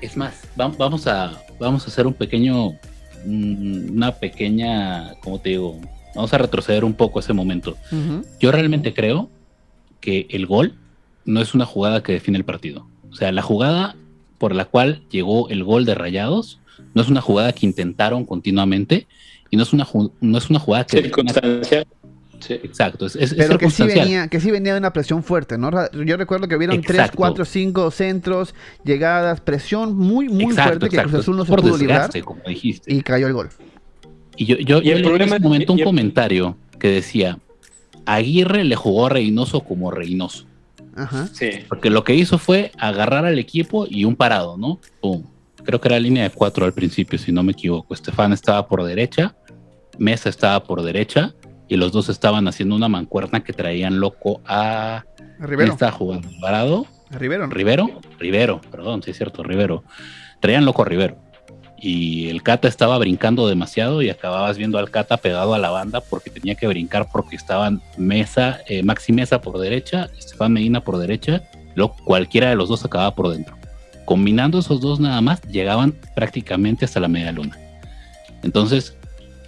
es 0.00 0.16
más, 0.16 0.34
vamos 0.56 1.06
a, 1.06 1.42
vamos 1.58 1.84
a 1.84 1.88
hacer 1.88 2.06
un 2.06 2.14
pequeño 2.14 2.72
mm, 3.24 3.94
una 3.94 4.12
pequeña, 4.12 5.14
¿cómo 5.20 5.38
te 5.38 5.50
digo? 5.50 5.80
Vamos 6.14 6.32
a 6.32 6.38
retroceder 6.38 6.84
un 6.84 6.94
poco 6.94 7.20
ese 7.20 7.34
momento. 7.34 7.76
Yo 8.40 8.50
realmente 8.50 8.94
creo 8.94 9.28
que 10.00 10.26
el 10.30 10.46
gol 10.46 10.74
no 11.26 11.42
es 11.42 11.54
una 11.54 11.66
jugada 11.66 12.02
que 12.02 12.12
define 12.12 12.38
el 12.38 12.44
partido. 12.44 12.86
O 13.10 13.14
sea, 13.14 13.32
la 13.32 13.42
jugada 13.42 13.96
por 14.38 14.54
la 14.54 14.64
cual 14.64 15.02
llegó 15.10 15.50
el 15.50 15.62
gol 15.62 15.84
de 15.84 15.94
Rayados 15.94 16.58
no 16.94 17.02
es 17.02 17.08
una 17.08 17.20
jugada 17.20 17.52
que 17.52 17.66
intentaron 17.66 18.24
continuamente 18.24 19.06
y 19.50 19.56
no 19.56 19.62
es 19.62 19.72
una, 19.72 19.86
no 20.20 20.38
es 20.38 20.50
una 20.50 20.58
jugada 20.58 20.84
que... 20.84 21.02
Circunstancial. 21.02 21.86
Sí. 22.40 22.54
Exacto, 22.54 23.06
es, 23.06 23.34
Pero 23.34 23.58
que 23.58 23.70
sí, 23.70 23.82
venía, 23.84 24.28
que 24.28 24.40
sí 24.40 24.50
venía 24.50 24.74
de 24.74 24.78
una 24.78 24.92
presión 24.92 25.22
fuerte, 25.22 25.56
¿no? 25.56 25.70
Yo 26.04 26.16
recuerdo 26.16 26.48
que 26.48 26.56
vieron 26.56 26.80
3, 26.82 27.12
4, 27.14 27.44
5 27.44 27.90
centros, 27.90 28.54
llegadas, 28.84 29.40
presión 29.40 29.96
muy, 29.96 30.28
muy 30.28 30.54
fuerte 30.54 30.88
que 30.88 30.98
Cruz 30.98 31.14
Azul 31.14 31.36
no 31.36 31.44
se 31.44 31.52
pudo 31.54 31.76
librar. 31.78 32.10
Como 32.22 32.42
dijiste. 32.46 32.92
Y 32.92 33.00
cayó 33.02 33.26
el 33.26 33.32
gol. 33.32 33.48
Y 34.36 34.44
yo, 34.44 34.56
yo, 34.56 34.82
yo 34.82 34.92
en 34.92 35.22
ese 35.22 35.40
momento 35.40 35.72
un 35.72 35.80
comentario 35.80 36.56
que 36.78 36.88
decía, 36.88 37.38
Aguirre 38.04 38.64
le 38.64 38.76
jugó 38.76 39.06
a 39.06 39.10
Reynoso 39.10 39.60
como 39.60 39.90
Reynoso. 39.90 40.44
Ajá. 40.94 41.28
Sí. 41.32 41.50
Porque 41.68 41.90
lo 41.90 42.04
que 42.04 42.14
hizo 42.14 42.38
fue 42.38 42.70
agarrar 42.78 43.24
al 43.24 43.38
equipo 43.38 43.86
y 43.88 44.04
un 44.04 44.16
parado, 44.16 44.56
¿no? 44.56 44.78
Pum. 45.00 45.24
Creo 45.66 45.80
que 45.80 45.88
era 45.88 45.98
línea 45.98 46.22
de 46.22 46.30
cuatro 46.30 46.64
al 46.64 46.72
principio, 46.72 47.18
si 47.18 47.32
no 47.32 47.42
me 47.42 47.50
equivoco. 47.50 47.92
Estefan 47.92 48.32
estaba 48.32 48.68
por 48.68 48.84
derecha, 48.84 49.34
Mesa 49.98 50.28
estaba 50.28 50.62
por 50.62 50.82
derecha 50.82 51.34
y 51.66 51.76
los 51.76 51.90
dos 51.90 52.08
estaban 52.08 52.46
haciendo 52.46 52.76
una 52.76 52.88
mancuerna 52.88 53.42
que 53.42 53.52
traían 53.52 53.98
loco 53.98 54.40
a. 54.46 55.04
Rivero. 55.40 55.72
estaba 55.72 55.90
jugando? 55.90 56.28
¿Varado? 56.40 56.86
A 57.10 57.18
Rivero. 57.18 57.48
Rivero. 57.48 58.00
Rivero, 58.18 58.60
perdón, 58.70 59.02
sí 59.02 59.10
es 59.10 59.16
cierto, 59.16 59.42
Rivero. 59.42 59.82
Traían 60.40 60.64
loco 60.64 60.82
a 60.82 60.84
Rivero. 60.84 61.16
Y 61.78 62.28
el 62.28 62.44
Cata 62.44 62.68
estaba 62.68 62.96
brincando 62.98 63.48
demasiado 63.48 64.02
y 64.02 64.08
acababas 64.08 64.56
viendo 64.58 64.78
al 64.78 64.90
Cata 64.90 65.16
pegado 65.16 65.52
a 65.52 65.58
la 65.58 65.70
banda 65.70 66.00
porque 66.00 66.30
tenía 66.30 66.54
que 66.54 66.68
brincar 66.68 67.08
porque 67.12 67.34
estaban 67.34 67.82
Mesa, 67.98 68.60
eh, 68.68 68.84
Maxi 68.84 69.12
Mesa 69.12 69.40
por 69.40 69.58
derecha, 69.58 70.08
Estefan 70.16 70.52
Medina 70.52 70.80
por 70.80 70.96
derecha, 70.96 71.42
lo, 71.74 71.88
cualquiera 71.92 72.50
de 72.50 72.56
los 72.56 72.68
dos 72.68 72.84
acababa 72.84 73.14
por 73.14 73.28
dentro. 73.28 73.55
Combinando 74.06 74.58
esos 74.58 74.80
dos 74.80 75.00
nada 75.00 75.20
más, 75.20 75.42
llegaban 75.42 75.94
prácticamente 76.14 76.86
hasta 76.86 77.00
la 77.00 77.08
media 77.08 77.32
luna. 77.32 77.58
Entonces, 78.42 78.96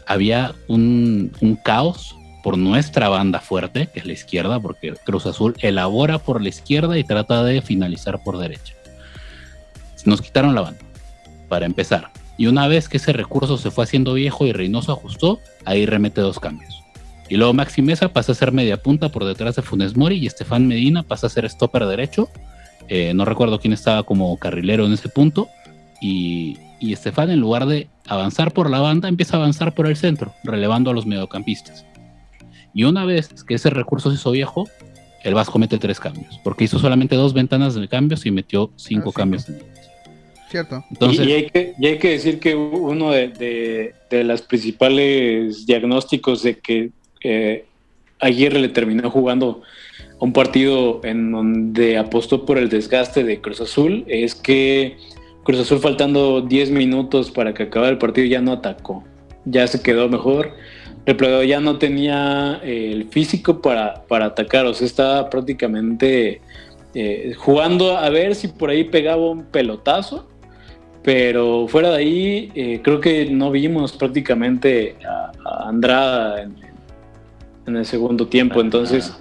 había 0.07 0.55
un, 0.69 1.33
caos 1.65 2.15
por 2.43 2.59
nuestra 2.59 3.09
banda 3.09 3.41
fuerte, 3.41 3.89
que 3.93 4.01
es 4.01 4.07
la 4.07 4.13
izquierda, 4.13 4.61
porque 4.61 4.95
Cruz 5.05 5.25
Azul 5.25 5.55
elabora 5.61 6.19
por 6.19 6.43
la 6.43 6.51
izquierda 6.51 6.99
y 6.99 7.05
trata 7.05 7.43
de 7.45 7.63
finalizar 7.63 8.23
por 8.23 8.39
derecha. 8.39 8.75
Nos 10.05 10.21
quitaron 10.21 10.55
la 10.55 10.63
banda, 10.63 10.81
para 11.49 11.65
empezar. 11.65 12.11
Y 12.37 12.47
una 12.47 12.69
vez 12.69 12.89
que 12.89 12.99
ese 12.99 13.13
recurso 13.13 13.59
se 13.59 13.71
fue 13.71 13.85
haciendo 13.85 14.15
viejo 14.15 14.47
y 14.47 14.53
Reynoso 14.53 14.93
ajustó, 14.93 15.41
ahí 15.65 15.87
remete 15.87 16.21
dos 16.21 16.39
cambios. 16.39 16.83
Y 17.29 17.37
luego 17.37 17.53
Maxi 17.53 17.83
Mesa 17.83 18.09
pasa 18.09 18.33
a 18.33 18.35
ser 18.35 18.53
media 18.53 18.79
punta 18.79 19.11
por 19.11 19.25
detrás 19.25 19.57
de 19.57 19.63
Funes 19.63 19.97
Mori 19.97 20.17
y 20.17 20.27
Estefan 20.27 20.67
Medina 20.67 21.03
pasa 21.03 21.27
a 21.27 21.31
ser 21.31 21.49
stopper 21.51 21.85
derecho. 21.87 22.31
Eh, 22.89 23.13
no 23.15 23.25
recuerdo 23.25 23.61
quién 23.61 23.73
estaba 23.73 24.03
como 24.03 24.37
carrilero 24.39 24.87
en 24.87 24.93
ese 24.93 25.09
punto. 25.09 25.49
Y, 26.01 26.57
y 26.81 26.93
Estefan 26.93 27.31
en 27.31 27.41
lugar 27.41 27.67
de 27.67 27.89
avanzar 28.07 28.53
por 28.53 28.71
la 28.71 28.81
banda 28.81 29.09
empieza 29.09 29.37
a 29.37 29.41
avanzar 29.41 29.75
por 29.75 29.87
el 29.87 29.97
centro, 29.97 30.33
relevando 30.45 30.91
a 30.91 30.95
los 30.95 31.07
mediocampistas. 31.07 31.85
Y 32.75 32.85
una 32.85 33.05
vez 33.05 33.29
que 33.45 33.55
ese 33.55 33.71
recurso 33.71 34.11
se 34.11 34.17
hizo 34.17 34.31
viejo, 34.31 34.69
el 35.25 35.35
Vasco 35.35 35.59
mete 35.59 35.79
tres 35.79 35.99
cambios, 36.01 36.39
porque 36.45 36.65
hizo 36.65 36.79
solamente 36.79 37.17
dos 37.17 37.35
ventanas 37.35 37.75
de 37.75 37.89
cambios 37.89 38.25
y 38.25 38.31
metió 38.31 38.71
cinco 38.77 39.11
ah, 39.11 39.17
cambios. 39.17 39.47
Cierto. 40.49 40.85
Entonces, 40.91 41.27
y, 41.27 41.33
hay 41.33 41.51
que, 41.51 41.75
hay 41.83 41.99
que 41.99 42.11
decir 42.11 42.39
que 42.39 42.55
uno 42.55 43.11
de, 43.11 43.95
de, 44.09 44.25
los 44.25 44.43
principales 44.43 45.67
diagnósticos 45.67 46.43
de 46.43 46.59
que 46.59 46.91
eh, 47.23 47.67
Aguirre 48.21 48.61
le 48.61 48.69
terminó 48.69 49.11
jugando 49.11 49.63
un 50.21 50.33
partido 50.33 51.01
en 51.05 51.31
donde 51.31 51.97
apostó 51.97 52.45
por 52.45 52.59
el 52.59 52.69
desgaste 52.69 53.23
de 53.25 53.41
Cruz 53.41 53.61
Azul 53.61 54.05
es 54.09 54.35
que 54.35 54.97
Cruz 55.45 55.61
Azul 55.61 55.79
faltando 55.79 56.41
10 56.41 56.71
minutos 56.73 57.31
para 57.31 57.55
que 57.55 57.65
acabara 57.65 57.93
el 57.93 57.99
partido 57.99 58.27
ya 58.27 58.41
no 58.41 58.53
atacó, 58.53 59.05
ya 59.45 59.67
se 59.67 59.81
quedó 59.83 60.09
mejor. 60.09 60.53
El 61.07 61.47
ya 61.47 61.59
no 61.59 61.79
tenía 61.79 62.61
eh, 62.63 62.91
el 62.93 63.09
físico 63.09 63.63
para, 63.63 64.05
para 64.09 64.27
atacar, 64.27 64.67
o 64.67 64.75
sea, 64.75 64.87
estaba 64.87 65.31
prácticamente 65.31 66.43
eh, 66.95 67.33
jugando 67.35 67.97
a 67.97 68.11
ver 68.11 68.35
si 68.35 68.49
por 68.49 68.69
ahí 68.69 68.85
pegaba 68.85 69.31
un 69.31 69.45
pelotazo, 69.45 70.29
pero 71.03 71.67
fuera 71.67 71.93
de 71.93 71.97
ahí 71.97 72.53
eh, 72.55 72.81
creo 72.83 73.01
que 73.01 73.31
no 73.31 73.51
vimos 73.51 73.93
prácticamente 73.93 74.97
a, 75.07 75.69
Andrada 75.69 76.43
en, 76.43 77.77
el 77.77 77.87
segundo 77.87 78.27
tiempo, 78.27 78.61
entonces... 78.61 79.19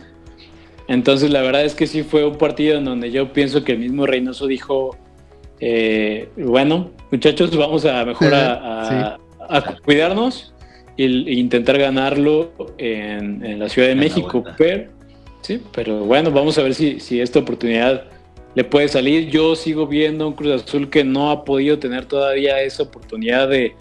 Entonces 0.87 1.31
la 1.31 1.41
verdad 1.41 1.65
es 1.65 1.75
que 1.75 1.87
sí 1.87 2.03
fue 2.03 2.25
un 2.25 2.37
partido 2.37 2.77
en 2.77 2.85
donde 2.85 3.11
yo 3.11 3.33
pienso 3.33 3.63
que 3.63 3.73
el 3.73 3.79
mismo 3.79 4.05
Reynoso 4.05 4.47
dijo, 4.47 4.97
eh, 5.59 6.29
bueno, 6.37 6.91
muchachos, 7.11 7.55
vamos 7.55 7.85
a 7.85 8.05
mejor 8.05 8.33
a, 8.33 9.17
cuidarnos 9.83 10.53
e, 10.97 11.05
intentar 11.05 11.77
ganarlo 11.77 12.51
en, 12.77 13.59
la 13.59 13.69
Ciudad 13.69 13.89
de 13.89 13.95
México. 13.95 14.43
Pero, 14.57 14.91
sí, 15.41 15.61
pero 15.73 16.05
bueno, 16.05 16.31
vamos 16.31 16.57
a 16.57 16.63
ver 16.63 16.73
si, 16.73 16.99
si 16.99 17.19
esta 17.19 17.39
oportunidad 17.39 18.05
le 18.57 18.63
puede 18.63 18.87
salir. 18.87 19.29
Yo 19.29 19.55
sigo 19.55 19.85
viendo 19.85 20.27
un 20.27 20.33
Cruz 20.33 20.63
Azul 20.63 20.89
que 20.89 21.03
no 21.03 21.29
ha 21.29 21.45
podido 21.45 21.77
tener 21.77 22.05
todavía 22.05 22.59
esa 22.61 22.81
oportunidad 22.81 23.47
de, 23.47 23.75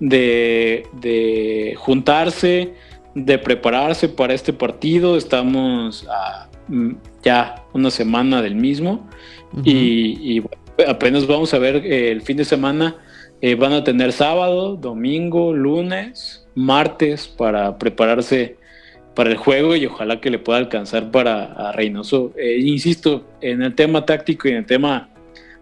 de, 0.00 1.74
juntarse, 1.76 2.72
de 3.14 3.38
prepararse 3.38 4.08
para 4.08 4.32
este 4.32 4.54
partido. 4.54 5.18
Estamos 5.18 6.06
a 6.08 6.48
ya 7.22 7.64
una 7.72 7.90
semana 7.90 8.42
del 8.42 8.54
mismo. 8.54 9.08
y, 9.64 10.42
apenas 10.88 11.26
vamos 11.26 11.52
a 11.54 11.58
ver 11.58 11.76
eh, 11.76 12.10
el 12.10 12.22
fin 12.22 12.36
de 12.36 12.44
semana. 12.44 12.96
Eh, 13.40 13.56
van 13.56 13.72
a 13.72 13.82
tener 13.82 14.12
sábado, 14.12 14.76
domingo, 14.76 15.52
lunes, 15.52 16.46
martes 16.54 17.26
para 17.26 17.76
prepararse 17.76 18.56
para 19.14 19.30
el 19.30 19.36
juego 19.36 19.74
y 19.76 19.84
ojalá 19.84 20.20
que 20.20 20.30
le 20.30 20.38
pueda 20.38 20.58
alcanzar 20.58 21.10
para 21.10 21.44
a 21.44 21.72
Reynoso. 21.72 22.32
Eh, 22.36 22.58
insisto, 22.60 23.24
en 23.40 23.62
el 23.62 23.74
tema 23.74 24.06
táctico 24.06 24.48
y 24.48 24.52
en 24.52 24.58
el 24.58 24.66
tema 24.66 25.08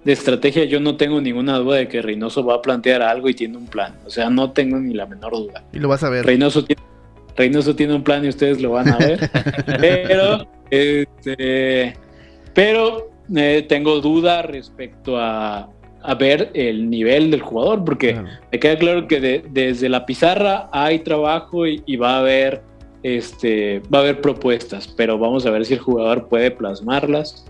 de 0.04 0.12
estrategia 0.12 0.64
yo 0.64 0.78
no 0.78 0.96
tengo 0.96 1.20
ninguna 1.20 1.58
duda 1.58 1.78
de 1.78 1.88
que 1.88 2.02
Reynoso 2.02 2.44
va 2.44 2.56
a 2.56 2.62
plantear 2.62 3.02
algo 3.02 3.28
y 3.28 3.34
tiene 3.34 3.56
un 3.56 3.66
plan. 3.66 3.96
O 4.04 4.10
sea, 4.10 4.28
no 4.30 4.52
tengo 4.52 4.78
ni 4.78 4.94
la 4.94 5.06
menor 5.06 5.32
duda. 5.32 5.64
Y 5.72 5.78
lo 5.78 5.88
vas 5.88 6.04
a 6.04 6.10
ver. 6.10 6.26
Reynoso 6.26 6.64
tiene, 6.64 6.82
Reynoso 7.40 7.74
tiene 7.74 7.94
un 7.94 8.04
plan 8.04 8.22
y 8.22 8.28
ustedes 8.28 8.60
lo 8.60 8.72
van 8.72 8.88
a 8.88 8.98
ver. 8.98 9.30
pero, 9.80 10.46
este, 10.68 11.94
pero 12.52 13.10
eh, 13.34 13.64
tengo 13.66 13.98
duda 14.02 14.42
respecto 14.42 15.16
a, 15.18 15.70
ver 16.18 16.50
el 16.52 16.90
nivel 16.90 17.30
del 17.30 17.40
jugador, 17.40 17.82
porque 17.82 18.22
me 18.52 18.58
queda 18.58 18.76
claro 18.76 19.08
que 19.08 19.42
desde 19.50 19.88
la 19.88 20.04
pizarra 20.04 20.68
hay 20.70 20.98
trabajo 20.98 21.66
y, 21.66 21.96
va 21.96 22.16
a 22.16 22.18
haber 22.20 22.62
este 23.02 23.80
va 23.92 23.98
a 23.98 24.02
haber 24.02 24.20
propuestas, 24.20 24.86
pero 24.86 25.18
vamos 25.18 25.46
a 25.46 25.50
ver 25.50 25.64
si 25.64 25.74
el 25.74 25.80
jugador 25.80 26.28
puede 26.28 26.50
plasmarlas 26.50 27.46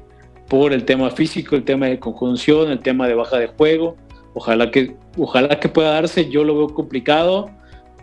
por 0.48 0.72
el 0.72 0.84
tema 0.84 1.10
físico, 1.10 1.56
el 1.56 1.64
tema 1.64 1.86
de 1.86 1.98
conjunción, 1.98 2.70
el 2.70 2.78
tema 2.78 3.08
de 3.08 3.14
baja 3.14 3.38
de 3.38 3.48
juego. 3.48 3.96
Ojalá 4.34 4.70
que, 4.70 4.94
ojalá 5.18 5.58
que 5.58 5.68
pueda 5.68 5.90
darse, 5.90 6.30
yo 6.30 6.44
lo 6.44 6.56
veo 6.56 6.68
complicado, 6.68 7.50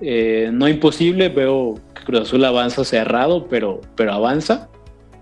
eh, 0.02 0.50
no 0.54 0.68
imposible, 0.68 1.30
veo 1.30 1.80
que 1.94 2.04
Cruz 2.04 2.22
Azul 2.22 2.46
avanza 2.46 2.84
cerrado, 2.84 3.48
pero, 3.48 3.82
pero 3.96 4.14
avanza 4.14 4.70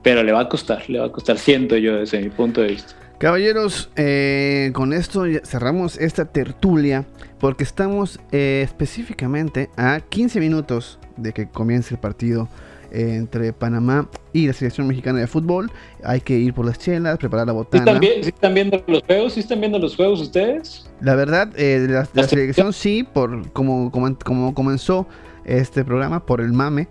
pero 0.06 0.22
le 0.22 0.32
va 0.32 0.42
a 0.42 0.50
costar, 0.50 0.88
le 0.88 1.00
va 1.00 1.08
a 1.08 1.12
costar, 1.12 1.40
siento 1.40 1.76
yo 1.78 1.96
desde 1.96 2.22
mi 2.22 2.30
punto 2.30 2.62
de 2.62 2.68
vista. 2.68 2.94
Caballeros, 3.18 3.90
eh, 3.96 4.70
con 4.74 4.94
esto 4.94 5.24
cerramos 5.44 5.98
esta 5.98 6.26
tertulia 6.26 7.08
porque 7.40 7.64
estamos 7.64 8.20
eh, 8.32 8.62
específicamente 8.64 9.72
a 9.78 10.02
15 10.08 10.40
minutos 10.40 11.00
de 11.18 11.34
que 11.34 11.48
comience 11.50 11.96
el 11.96 12.00
partido 12.00 12.50
entre 12.96 13.52
Panamá 13.54 14.10
y 14.32 14.48
la 14.48 14.54
selección 14.54 14.88
mexicana 14.88 15.20
de 15.20 15.28
fútbol. 15.28 15.70
Hay 16.04 16.22
que 16.22 16.38
ir 16.38 16.54
por 16.54 16.66
las 16.66 16.80
chelas, 16.80 17.18
preparar 17.18 17.48
la 17.48 17.54
botana. 17.54 18.00
¿Sí 18.00 18.30
están, 18.30 18.54
viendo 18.54 18.82
los 18.88 19.04
juegos? 19.04 19.34
¿Sí 19.34 19.40
están 19.42 19.60
viendo 19.60 19.80
los 19.80 19.96
juegos 19.96 20.22
ustedes? 20.22 20.90
La 21.02 21.16
verdad, 21.16 21.52
la, 21.58 22.08
la, 22.14 22.24
selección 22.28 22.74
sí, 22.74 23.04
por 23.04 23.52
como, 23.52 23.92
como, 23.92 24.18
como, 24.18 24.54
comenzó 24.54 25.08
este 25.44 25.84
programa, 25.84 26.26
por 26.26 26.42
el 26.42 26.54
mame. 26.54 26.88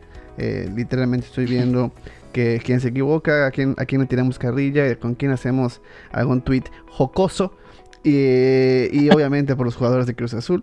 literalmente 0.76 1.26
estoy 1.26 1.46
viendo 1.46 1.90
que 2.34 2.60
quien 2.62 2.80
se 2.80 2.88
equivoca, 2.88 3.46
a 3.46 3.50
quien, 3.50 3.74
a 3.78 3.86
quien 3.86 4.02
le 4.02 4.06
tiramos 4.06 4.38
carrilla, 4.38 4.96
con 4.96 5.14
quien 5.14 5.30
hacemos 5.30 5.80
algún 6.12 6.42
tweet 6.42 6.64
jocoso. 6.90 7.56
Y, 8.02 9.08
obviamente 9.08 9.56
por 9.56 9.64
los 9.64 9.76
jugadores 9.76 10.06
de 10.06 10.14
Cruz 10.14 10.34
Azul. 10.34 10.62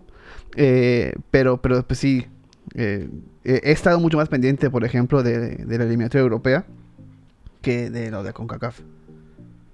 Eh, 0.55 1.13
pero, 1.31 1.61
pero 1.61 1.81
pues 1.87 1.99
sí, 1.99 2.27
eh, 2.75 3.09
he 3.43 3.71
estado 3.71 3.99
mucho 3.99 4.17
más 4.17 4.29
pendiente, 4.29 4.69
por 4.69 4.85
ejemplo, 4.85 5.23
de, 5.23 5.63
la 5.65 5.83
eliminatoria 5.83 6.21
europea 6.21 6.65
que 7.61 7.89
de 7.89 8.11
lo 8.11 8.23
de 8.23 8.33
CONCACAF. 8.33 8.79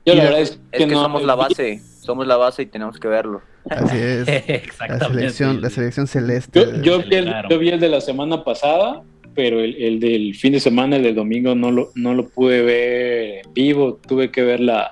Yo 0.05 0.15
la 0.15 0.23
verdad 0.23 0.41
es 0.41 0.59
que, 0.71 0.87
no, 0.87 1.01
somos 1.01 1.23
la 1.23 1.35
base, 1.35 1.81
somos 2.01 2.27
la 2.27 2.37
base 2.37 2.63
y 2.63 2.65
tenemos 2.67 2.97
que 2.97 3.07
verlo. 3.07 3.41
Así 3.69 3.97
es. 4.01 4.27
La 4.27 4.35
Exactamente. 4.35 5.19
selección, 5.19 5.61
la 5.61 5.69
selección 5.69 6.07
celeste. 6.07 6.59
Yo, 6.59 6.81
yo 6.81 6.99
vi 6.99 7.15
el, 7.15 7.33
yo 7.49 7.59
vi 7.59 7.69
el 7.69 7.79
de 7.79 7.89
la 7.89 7.99
semana 7.99 8.43
pasada, 8.43 9.03
pero 9.35 9.59
el, 9.59 9.75
el 9.75 9.99
del 9.99 10.33
fin 10.35 10.53
de 10.53 10.59
semana, 10.59 10.95
el 10.95 11.03
del 11.03 11.15
domingo, 11.15 11.55
no 11.55 11.71
lo, 11.71 11.91
no 11.95 12.13
lo 12.13 12.29
pude 12.29 12.61
ver 12.61 13.45
en 13.45 13.53
vivo. 13.53 13.99
Tuve 14.07 14.31
que 14.31 14.43
verla 14.43 14.91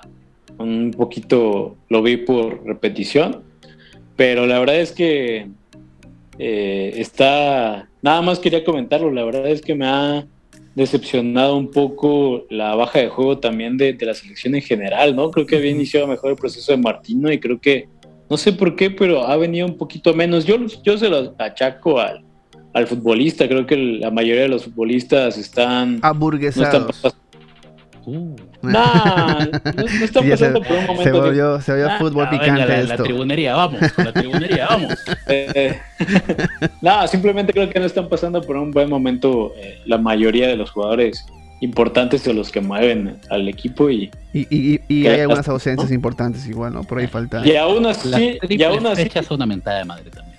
un 0.58 0.90
poquito, 0.90 1.76
lo 1.88 2.02
vi 2.02 2.18
por 2.18 2.64
repetición. 2.64 3.42
Pero 4.16 4.46
la 4.46 4.58
verdad 4.58 4.76
es 4.76 4.92
que 4.92 5.48
eh, 6.38 6.92
está. 6.96 7.88
Nada 8.06 8.22
más 8.22 8.38
quería 8.38 8.62
comentarlo. 8.62 9.10
La 9.10 9.24
verdad 9.24 9.48
es 9.48 9.60
que 9.60 9.74
me 9.74 9.84
ha 9.84 10.24
decepcionado 10.76 11.56
un 11.56 11.72
poco 11.72 12.46
la 12.50 12.76
baja 12.76 13.00
de 13.00 13.08
juego 13.08 13.38
también 13.38 13.76
de, 13.76 13.94
de 13.94 14.06
la 14.06 14.14
selección 14.14 14.54
en 14.54 14.62
general, 14.62 15.16
¿no? 15.16 15.32
Creo 15.32 15.44
que 15.44 15.56
había 15.56 15.72
iniciado 15.72 16.06
mejor 16.06 16.30
el 16.30 16.36
proceso 16.36 16.70
de 16.70 16.78
Martino 16.78 17.32
y 17.32 17.40
creo 17.40 17.60
que 17.60 17.88
no 18.30 18.36
sé 18.36 18.52
por 18.52 18.76
qué, 18.76 18.92
pero 18.92 19.26
ha 19.26 19.36
venido 19.36 19.66
un 19.66 19.76
poquito 19.76 20.14
menos. 20.14 20.44
Yo, 20.44 20.56
yo 20.84 20.96
se 20.96 21.08
lo 21.08 21.34
achaco 21.36 21.98
al, 21.98 22.24
al 22.74 22.86
futbolista. 22.86 23.48
Creo 23.48 23.66
que 23.66 23.76
la 23.76 24.12
mayoría 24.12 24.42
de 24.42 24.50
los 24.50 24.62
futbolistas 24.62 25.36
están. 25.36 25.98
No 26.60 26.62
están, 26.62 26.86
Uh. 28.06 28.36
Nah, 28.62 29.44
no, 29.44 29.50
no 29.82 30.04
están 30.04 30.22
Sí, 30.22 30.28
ya 30.28 30.34
pasando 30.36 30.62
se, 30.62 30.68
por 30.68 30.76
un 30.78 30.82
se 30.82 30.86
momento. 30.86 31.02
que- 31.02 31.02
se 31.02 31.72
volvió 31.72 31.86
Ah, 31.90 31.98
fútbol 31.98 32.26
Ah, 32.26 32.30
venga, 32.30 32.42
picante 32.54 32.84
la, 32.84 32.96
tribunería, 32.96 33.54
vamos, 33.56 33.92
con 33.92 34.04
la 34.04 34.12
tribunería, 34.12 34.66
vamos. 34.68 34.94
eh, 35.26 35.80
no, 36.82 37.06
simplemente 37.08 37.52
creo 37.52 37.68
que 37.68 37.80
no 37.80 37.86
están 37.86 38.08
pasando 38.08 38.40
por 38.42 38.56
un 38.56 38.70
buen 38.70 38.88
momento 38.88 39.52
eh, 39.56 39.80
la 39.86 39.98
mayoría 39.98 40.46
de 40.48 40.56
los 40.56 40.70
jugadores 40.70 41.26
importantes 41.60 42.26
o 42.28 42.32
los 42.32 42.50
que 42.52 42.60
mueven 42.60 43.18
al 43.30 43.48
equipo 43.48 43.90
y, 43.90 44.10
Y, 44.32 44.40
y, 44.50 44.80
y 44.88 45.02
¿Qué 45.02 45.08
hay 45.10 45.20
algunas 45.22 45.48
ausencias 45.48 45.88
no? 45.88 45.94
importantes 45.94 46.46
igual, 46.46 46.74
¿no? 46.74 46.84
Por 46.84 46.98
ahí 46.98 47.06
falta. 47.08 47.42
y 47.46 47.56
aún 47.56 47.86
así, 47.86 48.38
y 48.48 48.62
aún 48.62 48.86
así, 48.86 49.02
fechas 49.04 49.26
son 49.26 49.36
una 49.36 49.46
mentada 49.46 49.78
de 49.78 49.84
madre 49.84 50.10
también. 50.10 50.38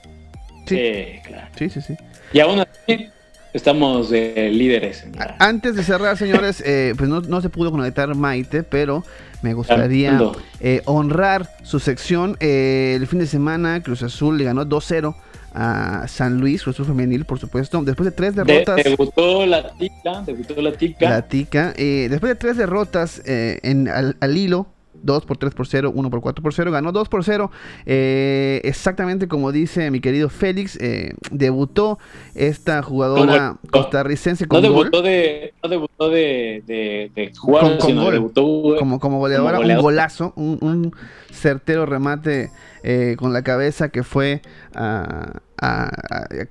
Sí. 0.67 0.75
sí, 0.77 1.19
claro. 1.27 1.47
Sí, 1.57 1.69
sí, 1.69 1.81
sí. 1.81 1.95
Y 2.33 2.39
aún 2.39 2.59
así 2.59 3.09
estamos 3.57 4.09
de 4.09 4.49
líderes. 4.53 5.05
Antes 5.39 5.75
de 5.75 5.83
cerrar, 5.83 6.17
señores, 6.17 6.63
eh, 6.65 6.93
pues 6.97 7.09
no, 7.09 7.21
no 7.21 7.41
se 7.41 7.49
pudo 7.49 7.71
conectar 7.71 8.13
Maite, 8.15 8.63
pero 8.63 9.03
me 9.41 9.53
gustaría 9.53 10.19
eh, 10.59 10.81
honrar 10.85 11.49
su 11.63 11.79
sección. 11.79 12.37
Eh, 12.39 12.93
el 12.95 13.05
fin 13.07 13.19
de 13.19 13.27
semana, 13.27 13.81
Cruz 13.83 14.03
Azul 14.03 14.37
le 14.37 14.45
ganó 14.45 14.65
2-0 14.65 15.15
a 15.53 16.05
San 16.07 16.39
Luis, 16.39 16.63
Cruz 16.63 16.75
Azul 16.75 16.85
Femenil, 16.85 17.25
por 17.25 17.39
supuesto. 17.39 17.81
Después 17.83 18.05
de 18.05 18.11
tres 18.11 18.35
De- 18.35 18.43
derrotas. 18.43 18.83
debutó 18.83 19.45
la 19.45 19.71
tica, 19.77 20.21
debutó 20.25 20.61
la 20.61 20.71
tica. 20.71 21.09
La 21.09 21.21
tica. 21.27 21.73
eh, 21.77 22.07
después 22.09 22.29
de 22.31 22.35
tres 22.35 22.57
derrotas 22.57 23.21
eh, 23.25 23.59
en, 23.63 23.87
al, 23.87 24.15
al 24.19 24.37
hilo, 24.37 24.67
2 25.03 25.25
por 25.25 25.37
3 25.37 25.53
por 25.53 25.67
0, 25.67 25.91
1 25.93 26.09
por 26.09 26.21
4 26.21 26.41
por 26.43 26.53
0, 26.53 26.71
ganó 26.71 26.91
2 26.91 27.09
por 27.09 27.23
0. 27.23 27.51
eh, 27.85 28.61
exactamente 28.63 29.27
como 29.27 29.51
dice 29.51 29.89
mi 29.91 29.99
querido 29.99 30.29
Félix, 30.29 30.77
eh, 30.81 31.13
debutó 31.31 31.97
esta 32.35 32.81
jugadora 32.81 33.57
Con 33.71 33.81
costarricense 33.81 34.45
no 34.45 34.49
con 34.49 34.61
gol. 34.61 34.71
debutó 34.85 35.01
de, 35.01 35.53
no 35.63 35.69
debutó 35.69 36.09
de, 36.09 36.63
de, 36.67 37.11
de 37.15 37.31
jugar, 37.35 37.63
Con- 37.63 37.77
con 37.77 37.87
sino 37.87 38.03
gol. 38.03 38.13
debutó 38.13 38.75
como, 38.77 38.99
como 38.99 39.19
goleadora, 39.19 39.57
como 39.57 39.61
un 39.61 39.75
goleadora. 39.77 39.81
golazo, 39.81 40.33
un, 40.35 40.57
un 40.61 40.91
certero 41.31 41.85
remate 41.85 42.51
eh, 42.89 43.17
con 43.17 43.33
la 43.33 43.41
cabeza 43.41 43.89
que 43.89 44.01
fue 44.01 44.41
a, 44.73 45.41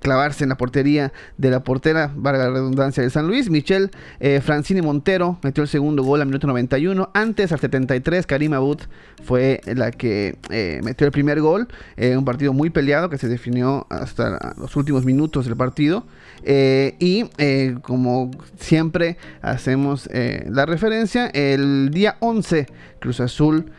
clavarse 0.00 0.44
en 0.44 0.50
la 0.50 0.56
portería 0.56 1.12
de 1.38 1.50
la 1.50 1.60
portera, 1.60 2.10
valga 2.14 2.44
la 2.44 2.50
redundancia, 2.50 3.02
de 3.02 3.08
San 3.08 3.26
Luis. 3.26 3.48
Michelle 3.48 3.88
eh, 4.20 4.40
Francini 4.42 4.82
Montero 4.82 5.38
metió 5.42 5.62
el 5.62 5.68
segundo 5.68 6.02
gol 6.02 6.20
al 6.20 6.26
minuto 6.26 6.46
91. 6.46 7.08
Antes, 7.14 7.52
al 7.52 7.60
73, 7.60 8.26
Karima 8.26 8.56
Abud 8.56 8.80
fue 9.24 9.62
la 9.64 9.92
que 9.92 10.36
eh, 10.50 10.80
metió 10.84 11.06
el 11.06 11.12
primer 11.12 11.40
gol. 11.40 11.68
Eh, 11.96 12.16
un 12.18 12.26
partido 12.26 12.52
muy 12.52 12.68
peleado 12.68 13.08
que 13.08 13.16
se 13.16 13.28
definió 13.28 13.86
hasta 13.88 14.54
los 14.58 14.76
últimos 14.76 15.06
minutos 15.06 15.46
del 15.46 15.56
partido. 15.56 16.04
Eh, 16.44 16.94
y 16.98 17.24
eh, 17.38 17.76
como 17.82 18.30
siempre 18.58 19.16
hacemos 19.42 20.08
eh, 20.12 20.46
la 20.48 20.66
referencia, 20.66 21.26
el 21.28 21.90
día 21.90 22.16
11 22.20 22.66
Cruz 23.00 23.20
Azul 23.20 23.72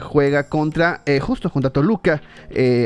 juega 0.00 0.44
contra, 0.44 1.02
justo 1.20 1.50
contra 1.50 1.70
Toluca 1.70 2.22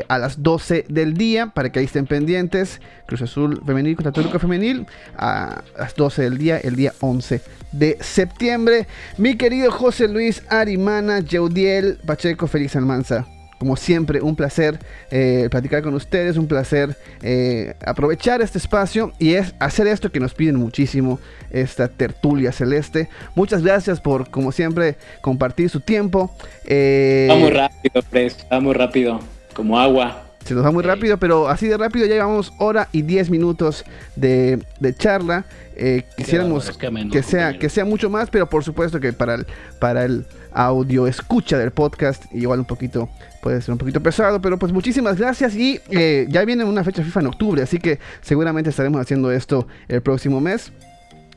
a 0.08 0.18
las 0.18 0.42
12 0.42 0.86
del 0.88 1.14
día, 1.14 1.52
para 1.54 1.70
que 1.70 1.78
ahí 1.78 1.84
estén 1.84 2.06
pendientes. 2.06 2.80
Cruz 3.06 3.22
Azul 3.22 3.62
femenil 3.64 3.94
contra 3.94 4.10
Toluca 4.10 4.40
femenil 4.40 4.86
a 5.16 5.62
las 5.78 5.94
12 5.94 6.22
del 6.22 6.38
día, 6.38 6.58
el 6.58 6.74
día 6.74 6.92
11 6.98 7.42
de 7.70 7.96
septiembre. 8.00 8.88
Mi 9.18 9.36
querido 9.36 9.70
José 9.70 10.08
Luis 10.08 10.42
Arimana, 10.48 11.20
Yeudiel 11.20 11.98
Pacheco, 12.04 12.48
Félix 12.48 12.74
Almanza. 12.74 13.24
Como 13.58 13.76
siempre, 13.76 14.20
un 14.20 14.36
placer 14.36 14.78
eh, 15.10 15.48
platicar 15.50 15.82
con 15.82 15.94
ustedes, 15.94 16.36
un 16.36 16.46
placer 16.46 16.96
eh, 17.22 17.74
aprovechar 17.84 18.42
este 18.42 18.58
espacio 18.58 19.12
y 19.18 19.34
es 19.34 19.54
hacer 19.58 19.86
esto 19.86 20.10
que 20.10 20.20
nos 20.20 20.34
piden 20.34 20.56
muchísimo, 20.56 21.18
esta 21.50 21.88
tertulia 21.88 22.52
celeste. 22.52 23.08
Muchas 23.34 23.62
gracias 23.62 24.00
por, 24.00 24.30
como 24.30 24.52
siempre, 24.52 24.96
compartir 25.20 25.70
su 25.70 25.80
tiempo. 25.80 26.34
Eh, 26.66 27.28
Va 27.30 27.36
muy 27.36 27.50
rápido, 27.50 28.02
Fres, 28.02 28.46
va 28.52 28.60
muy 28.60 28.74
rápido, 28.74 29.20
como 29.54 29.78
agua. 29.78 30.23
Se 30.44 30.54
nos 30.54 30.64
va 30.64 30.70
muy 30.70 30.82
rápido, 30.82 31.18
pero 31.18 31.48
así 31.48 31.66
de 31.66 31.76
rápido 31.76 32.06
ya 32.06 32.14
llevamos 32.14 32.52
hora 32.58 32.88
y 32.92 33.02
10 33.02 33.30
minutos 33.30 33.84
de, 34.16 34.62
de 34.78 34.94
charla. 34.94 35.46
Eh, 35.76 36.04
quisiéramos 36.16 36.76
que 36.76 36.90
menos, 36.90 37.12
que 37.12 37.22
sea, 37.22 37.40
compañero. 37.40 37.60
que 37.60 37.68
sea 37.68 37.84
mucho 37.84 38.10
más, 38.10 38.30
pero 38.30 38.48
por 38.48 38.62
supuesto 38.62 39.00
que 39.00 39.12
para 39.12 39.34
el, 39.34 39.46
para 39.80 40.04
el 40.04 40.26
audio 40.52 41.06
escucha 41.06 41.58
del 41.58 41.72
podcast, 41.72 42.24
igual 42.32 42.60
un 42.60 42.64
poquito, 42.64 43.08
puede 43.42 43.60
ser 43.60 43.72
un 43.72 43.78
poquito 43.78 44.00
pesado, 44.02 44.40
pero 44.40 44.58
pues 44.58 44.72
muchísimas 44.72 45.18
gracias 45.18 45.56
y 45.56 45.80
eh, 45.90 46.26
ya 46.28 46.44
viene 46.44 46.64
una 46.64 46.84
fecha 46.84 47.02
FIFA 47.02 47.20
en 47.20 47.26
octubre, 47.26 47.62
así 47.62 47.78
que 47.78 47.98
seguramente 48.20 48.70
estaremos 48.70 49.00
haciendo 49.00 49.32
esto 49.32 49.66
el 49.88 50.00
próximo 50.02 50.40
mes. 50.40 50.72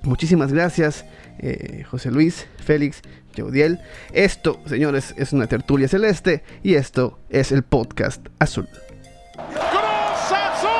Muchísimas 0.04 0.54
gracias, 0.54 1.06
eh, 1.40 1.84
José 1.90 2.12
Luis, 2.12 2.46
Félix, 2.64 3.02
Yaudiel. 3.36 3.80
Esto, 4.14 4.60
señores, 4.68 5.16
es 5.18 5.34
una 5.34 5.48
tertulia 5.48 5.88
celeste 5.88 6.44
y 6.64 6.76
esto 6.76 7.20
es 7.30 7.52
el 7.52 7.64
podcast 7.64 8.28
azul. 8.40 8.68
Cruz 9.38 10.32
Azul 10.32 10.72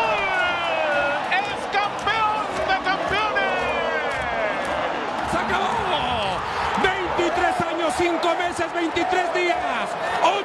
es 1.32 1.48
campeón 1.72 2.48
de 2.68 2.78
campeones. 2.84 3.54
¡Se 5.32 5.38
acabó! 5.38 6.40
23 6.82 7.62
años, 7.62 7.94
5 7.98 8.36
meses, 8.36 8.74
23 8.74 9.34
días, 9.36 9.90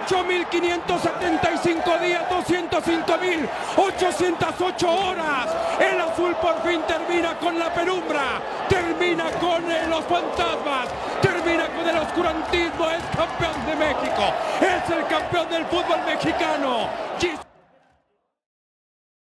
8.575 0.06 1.98
días, 2.00 2.28
205.808 2.28 4.86
horas. 4.86 5.48
El 5.80 5.98
azul 6.00 6.36
por 6.36 6.62
fin 6.62 6.82
termina 6.86 7.36
con 7.38 7.58
la 7.58 7.72
penumbra, 7.72 8.42
termina 8.68 9.30
con 9.40 9.64
los 9.88 10.04
fantasmas, 10.04 10.88
termina 11.22 11.66
con 11.68 11.88
el 11.88 11.96
oscurantismo. 11.96 12.90
Es 12.90 13.02
campeón 13.16 13.66
de 13.66 13.74
México, 13.74 14.34
es 14.60 14.90
el 14.90 15.06
campeón 15.06 15.48
del 15.48 15.64
fútbol 15.64 16.02
mexicano. 16.06 16.90